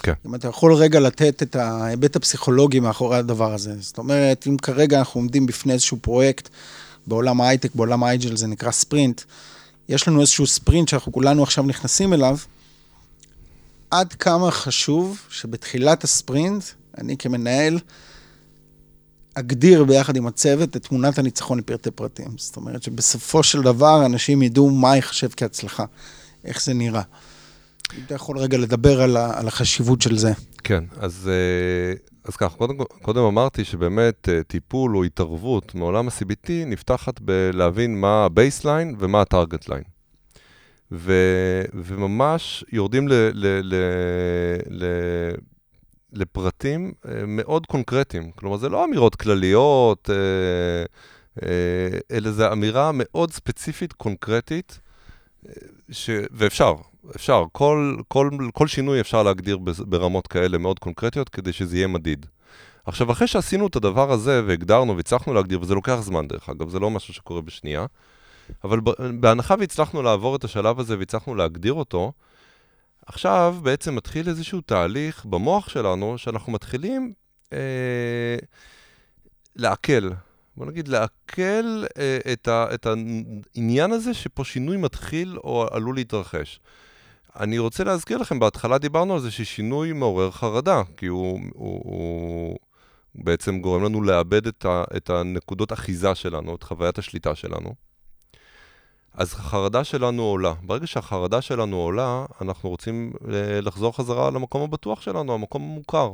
כן. 0.03 0.13
אם 0.25 0.35
אתה 0.35 0.47
יכול 0.47 0.73
רגע 0.73 0.99
לתת 0.99 1.43
את 1.43 1.55
ההיבט 1.55 2.15
הפסיכולוגי 2.15 2.79
מאחורי 2.79 3.17
הדבר 3.17 3.53
הזה. 3.53 3.75
זאת 3.79 3.97
אומרת, 3.97 4.47
אם 4.47 4.57
כרגע 4.57 4.99
אנחנו 4.99 5.21
עומדים 5.21 5.45
בפני 5.45 5.73
איזשהו 5.73 5.97
פרויקט 6.01 6.49
בעולם 7.07 7.41
ההייטק, 7.41 7.75
בעולם 7.75 8.03
האייג'ל, 8.03 8.35
זה 8.35 8.47
נקרא 8.47 8.71
ספרינט, 8.71 9.21
יש 9.89 10.07
לנו 10.07 10.21
איזשהו 10.21 10.47
ספרינט 10.47 10.87
שאנחנו 10.87 11.11
כולנו 11.11 11.43
עכשיו 11.43 11.63
נכנסים 11.63 12.13
אליו, 12.13 12.37
עד 13.93 14.13
כמה 14.13 14.51
חשוב 14.51 15.21
שבתחילת 15.29 16.03
הספרינט, 16.03 16.63
אני 16.97 17.17
כמנהל, 17.17 17.79
אגדיר 19.33 19.83
ביחד 19.83 20.15
עם 20.15 20.27
הצוות 20.27 20.77
את 20.77 20.87
תמונת 20.87 21.17
הניצחון 21.17 21.57
לפרטי 21.57 21.91
פרטים. 21.91 22.37
זאת 22.37 22.55
אומרת 22.55 22.83
שבסופו 22.83 23.43
של 23.43 23.61
דבר 23.61 24.05
אנשים 24.05 24.41
ידעו 24.41 24.69
מה 24.69 24.95
ייחשב 24.95 25.29
כהצלחה, 25.37 25.85
איך 26.45 26.63
זה 26.63 26.73
נראה. 26.73 27.01
אם 27.97 28.03
אתה 28.05 28.15
יכול 28.15 28.37
רגע 28.37 28.57
לדבר 28.57 29.01
על, 29.01 29.17
ה, 29.17 29.39
על 29.39 29.47
החשיבות 29.47 30.01
של 30.01 30.17
זה. 30.17 30.31
כן, 30.63 30.83
אז, 30.97 31.29
אה, 31.29 31.93
אז 32.25 32.35
כך, 32.35 32.53
קודם, 32.53 32.75
קודם 33.01 33.21
אמרתי 33.21 33.65
שבאמת 33.65 34.29
אה, 34.29 34.43
טיפול 34.43 34.97
או 34.97 35.03
התערבות 35.03 35.75
מעולם 35.75 36.07
ה-CBT 36.07 36.49
נפתחת 36.65 37.19
בלהבין 37.21 38.01
מה 38.01 38.25
ה-baseline 38.25 38.95
ומה 38.99 39.21
ה-target 39.21 39.69
line. 39.69 39.92
ו, 40.95 41.13
וממש 41.73 42.65
יורדים 42.71 43.07
ל, 43.07 43.13
ל, 43.13 43.59
ל, 43.63 43.75
ל, 44.69 44.85
לפרטים 46.11 46.91
אה, 47.07 47.25
מאוד 47.27 47.65
קונקרטיים. 47.65 48.31
כלומר, 48.31 48.57
זה 48.57 48.69
לא 48.69 48.85
אמירות 48.85 49.15
כלליות, 49.15 50.09
אה, 50.09 50.15
אה, 51.43 51.99
אלא 52.11 52.31
זו 52.31 52.51
אמירה 52.51 52.91
מאוד 52.93 53.31
ספציפית, 53.31 53.93
קונקרטית, 53.93 54.79
ש... 55.91 56.09
ואפשר, 56.31 56.73
אפשר. 57.15 57.43
כל, 57.51 57.95
כל, 58.07 58.29
כל 58.53 58.67
שינוי 58.67 59.01
אפשר 59.01 59.23
להגדיר 59.23 59.57
ברמות 59.79 60.27
כאלה 60.27 60.57
מאוד 60.57 60.79
קונקרטיות, 60.79 61.29
כדי 61.29 61.53
שזה 61.53 61.77
יהיה 61.77 61.87
מדיד. 61.87 62.25
עכשיו, 62.85 63.11
אחרי 63.11 63.27
שעשינו 63.27 63.67
את 63.67 63.75
הדבר 63.75 64.11
הזה 64.11 64.41
והגדרנו 64.45 64.97
והצלחנו 64.97 65.33
להגדיר, 65.33 65.61
וזה 65.61 65.73
לוקח 65.73 65.99
זמן 66.01 66.27
דרך 66.27 66.49
אגב, 66.49 66.69
זה 66.69 66.79
לא 66.79 66.89
משהו 66.89 67.13
שקורה 67.13 67.41
בשנייה, 67.41 67.85
אבל 68.63 68.79
בהנחה 69.19 69.55
והצלחנו 69.59 70.01
לעבור 70.01 70.35
את 70.35 70.43
השלב 70.43 70.79
הזה 70.79 70.97
והצלחנו 70.97 71.35
להגדיר 71.35 71.73
אותו, 71.73 72.11
עכשיו 73.05 73.55
בעצם 73.63 73.95
מתחיל 73.95 74.29
איזשהו 74.29 74.61
תהליך 74.61 75.25
במוח 75.25 75.69
שלנו, 75.69 76.17
שאנחנו 76.17 76.51
מתחילים 76.51 77.13
אה, 77.53 78.37
לעכל. 79.55 80.09
בוא 80.57 80.65
נגיד, 80.65 80.87
לעכל 80.87 81.83
אה, 81.97 82.17
את, 82.33 82.47
ה, 82.47 82.65
את 82.73 82.85
העניין 82.85 83.91
הזה 83.91 84.13
שפה 84.13 84.43
שינוי 84.43 84.77
מתחיל 84.77 85.37
או 85.43 85.67
עלול 85.71 85.95
להתרחש. 85.95 86.59
אני 87.39 87.59
רוצה 87.59 87.83
להזכיר 87.83 88.17
לכם, 88.17 88.39
בהתחלה 88.39 88.77
דיברנו 88.77 89.13
על 89.13 89.19
זה 89.19 89.31
ששינוי 89.31 89.93
מעורר 89.93 90.31
חרדה, 90.31 90.81
כי 90.97 91.05
הוא, 91.05 91.39
הוא, 91.53 91.81
הוא 91.83 92.57
בעצם 93.15 93.61
גורם 93.61 93.83
לנו 93.83 94.01
לאבד 94.01 94.47
את, 94.47 94.65
ה, 94.65 94.83
את 94.97 95.09
הנקודות 95.09 95.73
אחיזה 95.73 96.15
שלנו, 96.15 96.55
את 96.55 96.63
חוויית 96.63 96.97
השליטה 96.97 97.35
שלנו. 97.35 97.75
אז 99.13 99.33
החרדה 99.33 99.83
שלנו 99.83 100.23
עולה. 100.23 100.53
ברגע 100.63 100.87
שהחרדה 100.87 101.41
שלנו 101.41 101.77
עולה, 101.77 102.25
אנחנו 102.41 102.69
רוצים 102.69 103.13
אה, 103.33 103.61
לחזור 103.61 103.95
חזרה 103.95 104.31
למקום 104.31 104.61
הבטוח 104.61 105.01
שלנו, 105.01 105.33
המקום 105.33 105.61
המוכר. 105.61 106.13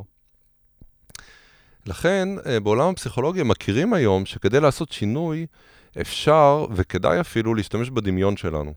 לכן, 1.86 2.28
אה, 2.46 2.60
בעולם 2.60 2.88
הפסיכולוגיה 2.88 3.44
מכירים 3.44 3.92
היום 3.92 4.26
שכדי 4.26 4.60
לעשות 4.60 4.92
שינוי, 4.92 5.46
אפשר 6.00 6.66
וכדאי 6.74 7.20
אפילו 7.20 7.54
להשתמש 7.54 7.90
בדמיון 7.90 8.36
שלנו. 8.36 8.74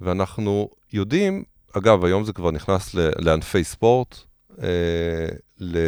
ואנחנו 0.00 0.70
יודעים, 0.92 1.44
אגב, 1.72 2.04
היום 2.04 2.24
זה 2.24 2.32
כבר 2.32 2.50
נכנס 2.50 2.94
לענפי 2.94 3.64
ספורט, 3.64 4.18
אה, 4.62 4.66
ל, 5.60 5.78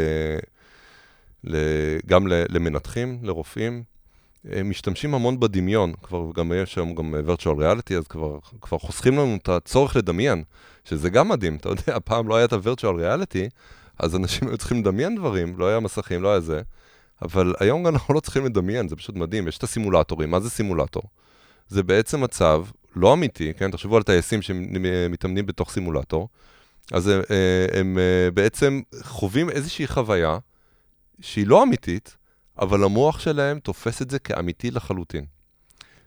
גם 2.07 2.27
למנתחים, 2.27 3.19
לרופאים. 3.23 3.96
משתמשים 4.65 5.15
המון 5.15 5.41
בדמיון, 5.41 5.93
כבר 6.03 6.31
גם 6.35 6.53
יש 6.63 6.77
היום 6.77 6.95
גם 6.95 7.15
virtual 7.27 7.59
reality, 7.59 7.95
אז 7.95 8.07
כבר, 8.09 8.39
כבר 8.61 8.79
חוסכים 8.79 9.13
לנו 9.13 9.37
את 9.43 9.49
הצורך 9.49 9.97
לדמיין, 9.97 10.43
שזה 10.85 11.11
גם 11.11 11.29
מדהים, 11.29 11.57
אתה 11.57 11.69
יודע, 11.69 12.01
פעם 12.05 12.29
לא 12.29 12.37
היה 12.37 12.45
את 12.45 12.53
ה-virtual 12.53 12.99
reality, 13.01 13.51
אז 13.99 14.17
אנשים 14.17 14.49
היו 14.49 14.59
צריכים 14.59 14.81
לדמיין 14.81 15.17
דברים, 15.17 15.59
לא 15.59 15.69
היה 15.69 15.81
מסכים, 15.81 16.23
לא 16.23 16.31
היה 16.31 16.41
זה, 16.41 16.63
אבל 17.23 17.55
היום 17.61 17.87
אנחנו 17.89 18.15
לא 18.15 18.21
צריכים 18.21 18.45
לדמיין, 18.45 18.89
זה 18.89 18.97
פשוט 18.97 19.17
מדהים, 19.17 19.49
יש 19.49 19.59
את 19.59 19.63
הסימולטורים, 19.63 20.31
מה 20.31 20.41
זה 20.41 20.51
סימולטור? 20.51 21.03
זה 21.69 21.83
בעצם 21.83 22.21
מצב 22.21 22.65
לא 22.97 23.13
אמיתי, 23.13 23.53
כן, 23.55 23.71
תחשבו 23.71 23.97
על 23.97 24.03
טייסים 24.03 24.43
שמתאמנים 24.43 25.47
בתוך 25.47 25.73
סימולטור, 25.73 26.29
אז 26.93 27.09
הם, 27.09 27.21
הם 27.73 27.99
בעצם 28.35 28.81
חווים 29.03 29.51
איזושהי 29.51 29.87
חוויה 29.87 30.39
שהיא 31.21 31.47
לא 31.47 31.63
אמיתית, 31.63 32.17
אבל 32.59 32.85
המוח 32.85 33.21
שלהם 33.21 33.59
תופס 33.59 34.03
את 34.03 34.11
זה 34.11 34.19
כאמיתי 34.19 34.71
לחלוטין. 34.71 35.25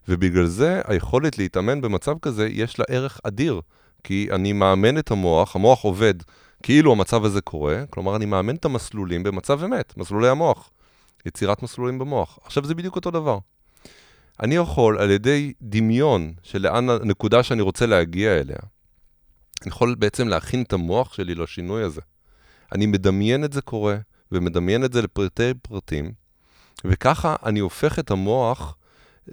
ובגלל 0.08 0.46
זה 0.46 0.82
היכולת 0.86 1.38
להתאמן 1.38 1.82
במצב 1.82 2.20
כזה, 2.22 2.48
יש 2.48 2.80
לה 2.80 2.86
ערך 2.90 3.20
אדיר. 3.24 3.62
כי 4.04 4.28
אני 4.32 4.54
מאמן 4.54 4.98
את 4.98 5.12
המוח, 5.12 5.56
המוח 5.56 5.82
עובד 5.84 6.14
כאילו 6.64 6.92
המצב 6.92 7.26
הזה 7.26 7.42
קורה, 7.42 7.84
כלומר 7.90 8.16
אני 8.16 8.26
מאמן 8.26 8.56
את 8.56 8.66
המסלולים 8.66 9.24
במצב 9.24 9.64
אמת, 9.64 9.98
מסלולי 9.98 10.30
המוח. 10.30 10.72
יצירת 11.26 11.64
מסלולים 11.64 12.00
במוח. 12.00 12.40
עכשיו, 12.44 12.66
זה 12.66 12.76
בדיוק 12.76 12.96
אותו 12.96 13.12
דבר. 13.12 13.38
אני 14.40 14.56
יכול, 14.56 15.00
על 15.00 15.12
ידי 15.12 15.54
דמיון 15.62 16.34
של 16.44 16.62
לאן 16.62 16.90
הנקודה 16.90 17.44
שאני 17.44 17.62
רוצה 17.62 17.86
להגיע 17.86 18.40
אליה, 18.40 18.58
אני 19.62 19.70
יכול 19.70 19.96
בעצם 19.96 20.28
להכין 20.28 20.62
את 20.62 20.74
המוח 20.74 21.14
שלי 21.14 21.36
לשינוי 21.36 21.84
הזה. 21.84 22.02
אני 22.72 22.86
מדמיין 22.86 23.44
את 23.44 23.54
זה 23.54 23.62
קורה, 23.62 23.98
ומדמיין 24.32 24.86
את 24.86 24.94
זה 24.94 25.02
לפרטי 25.02 25.54
פרטים, 25.62 26.12
וככה 26.86 27.36
אני 27.46 27.60
הופך 27.60 28.00
את 28.00 28.12
המוח, 28.12 28.76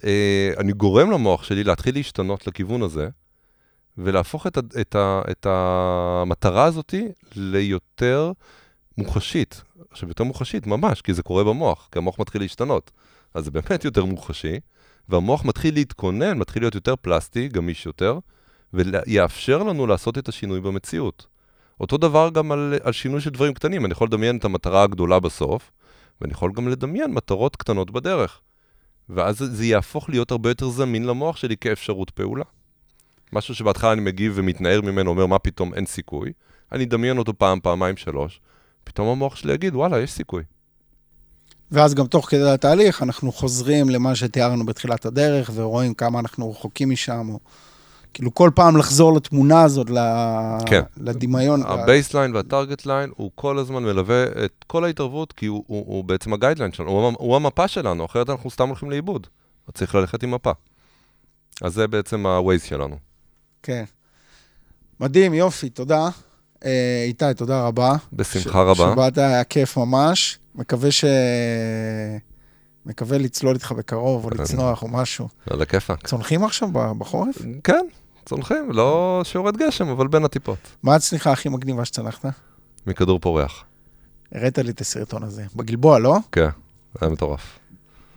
אה, 0.04 0.52
אני 0.58 0.72
גורם 0.72 1.10
למוח 1.10 1.42
שלי 1.42 1.64
להתחיל 1.64 1.94
להשתנות 1.94 2.46
לכיוון 2.46 2.82
הזה, 2.82 3.08
ולהפוך 3.98 4.46
את, 4.46 4.56
ה, 4.56 4.60
את, 4.80 4.94
ה, 4.94 5.22
את 5.30 5.46
המטרה 5.50 6.64
הזאת 6.64 6.94
ליותר 7.36 8.32
מוחשית. 8.98 9.62
עכשיו, 9.90 10.08
יותר 10.08 10.24
מוחשית, 10.24 10.66
ממש, 10.66 11.00
כי 11.02 11.14
זה 11.14 11.22
קורה 11.22 11.44
במוח, 11.44 11.88
כי 11.92 11.98
המוח 11.98 12.18
מתחיל 12.18 12.40
להשתנות. 12.40 12.90
אז 13.34 13.44
זה 13.44 13.50
באמת 13.50 13.84
יותר 13.84 14.04
מוחשי, 14.04 14.60
והמוח 15.08 15.44
מתחיל 15.44 15.74
להתכונן, 15.74 16.38
מתחיל 16.38 16.62
להיות 16.62 16.74
יותר 16.74 16.96
פלסטי, 16.96 17.48
גמיש 17.48 17.86
יותר, 17.86 18.18
ויאפשר 18.72 19.62
לנו 19.62 19.86
לעשות 19.86 20.18
את 20.18 20.28
השינוי 20.28 20.60
במציאות. 20.60 21.26
אותו 21.80 21.96
דבר 21.96 22.30
גם 22.30 22.52
על, 22.52 22.74
על 22.82 22.92
שינוי 22.92 23.20
של 23.20 23.30
דברים 23.30 23.54
קטנים. 23.54 23.84
אני 23.84 23.92
יכול 23.92 24.06
לדמיין 24.06 24.36
את 24.36 24.44
המטרה 24.44 24.82
הגדולה 24.82 25.20
בסוף, 25.20 25.70
ואני 26.20 26.32
יכול 26.32 26.52
גם 26.52 26.68
לדמיין 26.68 27.10
מטרות 27.10 27.56
קטנות 27.56 27.90
בדרך. 27.90 28.40
ואז 29.08 29.36
זה 29.36 29.64
יהפוך 29.64 30.10
להיות 30.10 30.30
הרבה 30.30 30.50
יותר 30.50 30.68
זמין 30.68 31.04
למוח 31.04 31.36
שלי 31.36 31.56
כאפשרות 31.56 32.10
פעולה. 32.10 32.44
משהו 33.32 33.54
שבהתחלה 33.54 33.92
אני 33.92 34.00
מגיב 34.00 34.32
ומתנער 34.36 34.80
ממנו, 34.80 35.10
אומר, 35.10 35.26
מה 35.26 35.38
פתאום, 35.38 35.74
אין 35.74 35.86
סיכוי. 35.86 36.32
אני 36.72 36.84
אדמיין 36.84 37.18
אותו 37.18 37.38
פעם, 37.38 37.60
פעמיים, 37.60 37.96
שלוש. 37.96 38.40
פתאום 38.84 39.08
המוח 39.08 39.36
שלי 39.36 39.52
יגיד, 39.52 39.74
וואלה, 39.74 40.00
יש 40.00 40.12
סיכוי. 40.12 40.42
ואז 41.70 41.94
גם 41.94 42.06
תוך 42.06 42.30
כדי 42.30 42.50
התהליך, 42.50 43.02
אנחנו 43.02 43.32
חוזרים 43.32 43.90
למה 43.90 44.14
שתיארנו 44.14 44.66
בתחילת 44.66 45.06
הדרך, 45.06 45.50
ורואים 45.54 45.94
כמה 45.94 46.18
אנחנו 46.20 46.50
רחוקים 46.50 46.90
משם, 46.90 47.28
או 47.28 47.38
כאילו 48.16 48.34
כל 48.34 48.50
פעם 48.54 48.76
לחזור 48.76 49.14
לתמונה 49.16 49.62
הזאת, 49.62 49.86
כן. 50.66 50.82
לדמיון. 50.96 51.62
ה 51.66 51.74
baseline 51.74 52.34
וה 52.34 52.47
target 52.47 52.86
line, 52.86 53.10
הוא 53.16 53.30
כל 53.34 53.58
הזמן 53.58 53.82
מלווה 53.82 54.24
את 54.44 54.64
כל 54.66 54.84
ההתערבות, 54.84 55.32
כי 55.32 55.46
הוא, 55.46 55.64
הוא, 55.66 55.84
הוא 55.86 56.04
בעצם 56.04 56.32
ה 56.32 56.36
guideline 56.36 56.72
שלנו, 56.72 56.90
הוא, 56.90 57.12
הוא 57.18 57.36
המפה 57.36 57.68
שלנו, 57.68 58.04
אחרת 58.04 58.30
אנחנו 58.30 58.50
סתם 58.50 58.68
הולכים 58.68 58.90
לאיבוד. 58.90 59.26
צריך 59.74 59.94
ללכת 59.94 60.22
עם 60.22 60.30
מפה. 60.30 60.52
אז 61.62 61.74
זה 61.74 61.86
בעצם 61.86 62.26
ה-Waze 62.26 62.66
שלנו. 62.68 62.96
כן. 63.62 63.84
מדהים, 65.00 65.34
יופי, 65.34 65.68
תודה. 65.70 66.08
אה, 66.64 67.04
איתי, 67.06 67.24
תודה 67.36 67.66
רבה. 67.66 67.92
בשמחה 68.12 68.50
ש- 68.50 68.78
רבה. 68.80 68.92
שבאת, 68.92 69.18
היה 69.18 69.44
כיף 69.44 69.76
ממש. 69.76 70.38
מקווה 70.54 70.90
ש... 70.90 71.04
מקווה 72.86 73.18
לצלול 73.18 73.54
איתך 73.54 73.72
בקרוב, 73.72 74.24
או 74.24 74.30
לצנוח 74.30 74.82
או 74.82 74.88
משהו. 74.88 75.28
על 75.50 75.62
הכיפאק. 75.62 76.06
צונחים 76.06 76.44
עכשיו 76.44 76.68
בחורף? 76.98 77.36
כן, 77.64 77.86
צונחים, 78.26 78.70
לא 78.72 79.20
שיורד 79.24 79.56
גשם, 79.56 79.88
אבל 79.88 80.06
בין 80.06 80.24
הטיפות. 80.24 80.58
מה 80.82 80.94
הצניחה 80.94 81.32
הכי 81.32 81.48
מגניבה 81.48 81.84
שצנחת? 81.84 82.24
מכדור 82.86 83.18
פורח. 83.18 83.64
הראת 84.32 84.58
לי 84.58 84.70
את 84.70 84.80
הסרטון 84.80 85.22
הזה. 85.22 85.44
בגלבוע, 85.56 85.98
לא? 85.98 86.16
כן, 86.32 86.48
היה 87.00 87.10
מטורף. 87.10 87.58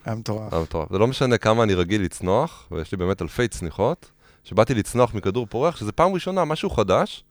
היה 0.05 0.16
מטורף. 0.16 0.53
היה 0.53 0.62
מטורף. 0.62 0.91
זה 0.91 0.97
לא 0.97 1.07
משנה 1.07 1.38
כמה 1.38 1.64
אני 1.64 1.74
רגיל 1.74 2.01
לצנוח, 2.01 2.68
ויש 2.72 2.91
לי 2.91 2.97
באמת 2.97 3.22
אלפי 3.22 3.47
צניחות. 3.47 4.12
כשבאתי 4.43 4.74
לצנוח 4.74 5.14
מכדור 5.14 5.47
פורח, 5.49 5.76
שזה 5.76 5.91
פעם 5.91 6.14
ראשונה, 6.14 6.45
משהו 6.45 6.70
חדש, 6.70 7.24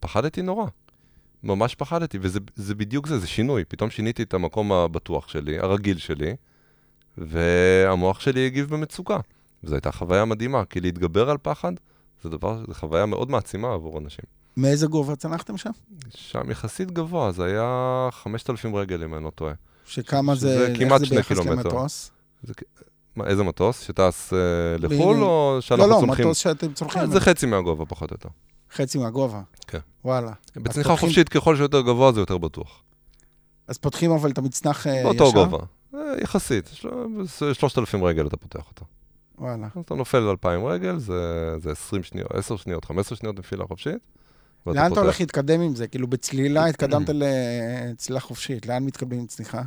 פחדתי 0.00 0.42
נורא. 0.42 0.66
ממש 1.42 1.74
פחדתי, 1.74 2.18
וזה 2.20 2.74
בדיוק 2.74 3.06
זה, 3.06 3.18
זה 3.18 3.26
שינוי. 3.26 3.64
פתאום 3.64 3.90
שיניתי 3.90 4.22
את 4.22 4.34
המקום 4.34 4.72
הבטוח 4.72 5.28
שלי, 5.28 5.58
הרגיל 5.58 5.98
שלי, 5.98 6.34
והמוח 7.18 8.20
שלי 8.20 8.46
הגיב 8.46 8.68
במצוקה. 8.68 9.18
וזו 9.64 9.74
הייתה 9.74 9.92
חוויה 9.92 10.24
מדהימה, 10.24 10.64
כי 10.64 10.80
להתגבר 10.80 11.30
על 11.30 11.36
פחד, 11.42 11.72
זה 12.24 12.30
דבר, 12.30 12.62
זו 12.66 12.74
חוויה 12.74 13.06
מאוד 13.06 13.30
מעצימה 13.30 13.74
עבור 13.74 13.98
אנשים. 13.98 14.24
מאיזה 14.56 14.86
גובה 14.86 15.16
צנחתם 15.16 15.56
שם? 15.56 15.70
שם 16.14 16.50
יחסית 16.50 16.90
גבוה, 16.90 17.32
זה 17.32 17.44
היה 17.44 18.08
5,000 18.12 18.74
רגל, 18.74 19.04
אם 19.04 19.14
אני 19.14 19.24
לא 19.24 19.30
טועה. 19.30 19.52
שכמה 19.86 20.34
זה, 20.34 20.58
זה 20.58 20.74
כמעט 20.78 21.04
שני 21.04 21.22
קילומטר. 21.22 21.52
למטוס? 21.52 22.10
זה, 22.42 22.52
מה, 23.16 23.26
איזה 23.26 23.42
מטוס? 23.42 23.80
שטס 23.80 24.32
אה, 24.32 24.38
לחו"ל, 24.78 25.22
או 25.22 25.58
שאנחנו 25.60 25.84
צונחים? 25.84 26.08
לא, 26.08 26.14
לא, 26.14 26.30
מטוס 26.30 26.38
שאתם 26.38 26.72
צונחים. 26.72 27.02
אה, 27.02 27.06
זה 27.06 27.20
חצי 27.20 27.46
מהגובה, 27.46 27.86
פחות 27.86 28.10
או 28.10 28.14
יותר. 28.14 28.28
חצי 28.72 28.98
מהגובה? 28.98 29.40
כן. 29.66 29.78
וואלה. 30.04 30.32
בצניחה 30.56 30.88
פותחים... 30.90 31.08
חופשית, 31.08 31.28
ככל 31.28 31.56
שיותר 31.56 31.80
גבוה, 31.80 32.12
זה 32.12 32.20
יותר 32.20 32.38
בטוח. 32.38 32.82
אז 33.68 33.78
פותחים 33.78 34.10
אבל 34.10 34.30
את 34.30 34.38
המצנח 34.38 34.86
אה, 34.86 34.92
ישר? 34.92 35.02
באותו 35.02 35.32
גובה. 35.32 35.58
אה, 35.94 36.00
יחסית, 36.22 36.70
3,000 37.52 38.04
רגל 38.04 38.26
אתה 38.26 38.36
פותח 38.36 38.68
אותו. 38.68 38.84
וואלה. 39.38 39.66
אז 39.76 39.82
אתה 39.84 39.94
נופל 39.94 40.18
על 40.18 40.28
2,000 40.28 40.64
רגל, 40.64 40.98
זה, 40.98 41.54
זה 41.58 41.70
20 41.70 42.02
שניות, 42.02 42.34
10 42.34 42.56
שניות, 42.56 42.84
15 42.84 43.16
שניות 43.16 43.38
נפילה 43.38 43.64
חופשית. 43.64 43.98
לאן 44.66 44.92
אתה 44.92 45.00
הולך 45.00 45.20
להתקדם 45.20 45.60
עם 45.60 45.74
זה? 45.74 45.86
כאילו 45.86 46.06
בצלילה 46.06 46.66
התקדמת 46.68 47.08
לצלילה 47.12 48.20
חופשית, 48.20 48.66
לאן 48.66 48.84
מתקדמים 48.84 49.20
עם 49.20 49.26
צניחה? 49.26 49.62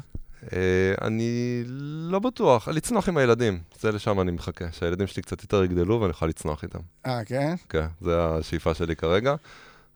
אה, 0.54 0.94
אני 1.02 1.64
לא 2.10 2.20
בטוח, 2.20 2.68
לצנוח 2.68 3.10
עם 3.10 3.18
הילדים, 3.18 3.60
זה 3.80 3.92
לשם 3.92 4.22
אני 4.22 4.32
מחכה, 4.32 4.66
שהילדים 4.72 5.08
שלי 5.08 5.24
קצת 5.24 5.42
יותר 5.42 5.64
יגדלו 5.64 6.02
ואני 6.02 6.12
אוכל 6.12 6.26
לצנוח 6.26 6.64
איתם. 6.64 6.80
אה, 7.06 7.26
כן? 7.26 7.56
כן, 7.70 7.88
זה 8.02 8.22
השאיפה 8.22 8.74
שלי 8.74 8.96
כרגע. 8.96 9.36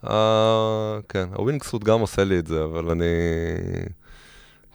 Uh, 0.04 0.10
כן, 1.10 1.30
הווינקסוט 1.34 1.84
גם 1.84 2.00
עושה 2.00 2.24
לי 2.24 2.40
את 2.40 2.48
זה, 2.48 2.64
אבל 2.64 2.90
אני... 2.90 3.06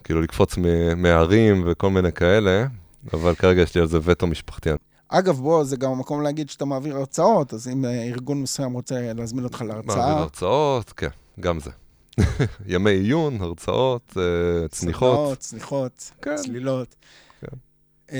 כאילו 0.05 0.23
לקפוץ 0.23 0.59
מהרים 0.97 1.63
וכל 1.67 1.91
מיני 1.91 2.13
כאלה, 2.13 2.67
אבל 3.13 3.35
כרגע 3.35 3.63
יש 3.63 3.75
לי 3.75 3.81
על 3.81 3.89
זה 3.89 3.99
וטו 4.03 4.27
משפחתי. 4.27 4.71
אגב, 5.09 5.41
בוא, 5.41 5.65
זה 5.65 5.77
גם 5.77 5.91
המקום 5.91 6.23
להגיד 6.23 6.51
שאתה 6.51 6.65
מעביר 6.65 6.97
הרצאות, 6.97 7.55
אז 7.55 7.69
אם 7.69 7.85
אה, 7.85 8.03
ארגון 8.03 8.43
מסוים 8.43 8.73
רוצה 8.73 9.13
להזמין 9.13 9.45
אותך 9.45 9.63
להרצאה... 9.63 9.97
מעביר 9.97 10.23
הרצאות, 10.23 10.93
כן, 10.93 11.09
גם 11.41 11.61
זה. 11.61 11.71
ימי 12.67 12.91
עיון, 12.91 13.41
הרצאות, 13.41 14.03
uh, 14.11 14.69
צניחות. 14.69 15.13
צניחות, 15.13 15.39
צניחות, 15.39 16.11
כן. 16.23 16.37
צלילות. 16.37 16.95
כן. 17.41 17.57
Uh, 18.09 18.13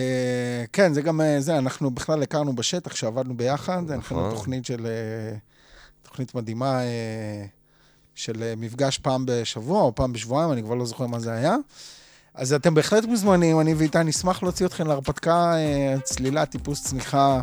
כן, 0.73 0.93
זה 0.93 1.03
גם, 1.03 1.21
זה, 1.39 1.59
אנחנו 1.59 1.91
בכלל 1.91 2.23
הכרנו 2.23 2.57
בשטח 2.57 2.95
שעבדנו 2.95 3.37
ביחד, 3.37 3.83
נכון. 3.83 3.95
אנחנו 3.95 4.31
תוכנית 4.31 4.65
של, 4.65 4.87
תוכנית 6.03 6.35
מדהימה 6.35 6.81
של 8.15 8.55
מפגש 8.57 8.99
פעם 8.99 9.25
בשבוע 9.27 9.83
או 9.83 9.95
פעם 9.95 10.13
בשבועיים, 10.13 10.53
אני 10.53 10.63
כבר 10.63 10.75
לא 10.75 10.87
זוכר 10.87 11.07
מה 11.07 11.19
זה 11.19 11.33
היה. 11.33 11.57
אז 12.37 12.53
אתם 12.53 12.75
בהחלט 12.75 13.05
מוזמנים, 13.05 13.61
אני 13.61 13.75
ואיתי 13.75 13.99
נשמח 14.05 14.43
להוציא 14.43 14.67
אתכם 14.67 14.87
להרפתקה, 14.87 15.55
צלילה, 16.03 16.47
טיפוס 16.47 16.85
צניחה 16.85 17.41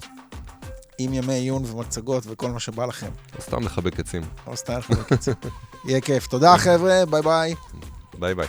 עם 0.98 1.14
ימי 1.14 1.34
עיון 1.34 1.66
ומצגות 1.66 2.24
וכל 2.28 2.52
מה 2.52 2.60
שבא 2.60 2.86
לכם. 2.86 3.10
או 3.38 3.41
סתם 3.41 3.64
לחבק 3.64 4.00
עצים. 4.00 4.22
או 4.48 4.58
סתם 4.58 4.78
לחבק 4.78 5.12
עצים. 5.12 5.34
יהיה 5.86 6.02
כיף. 6.02 6.28
תודה, 6.28 6.58
חבר'ה, 6.58 7.06
ביי 7.10 7.22
ביי. 7.22 7.56
ביי 8.20 8.36
ביי. 8.36 8.48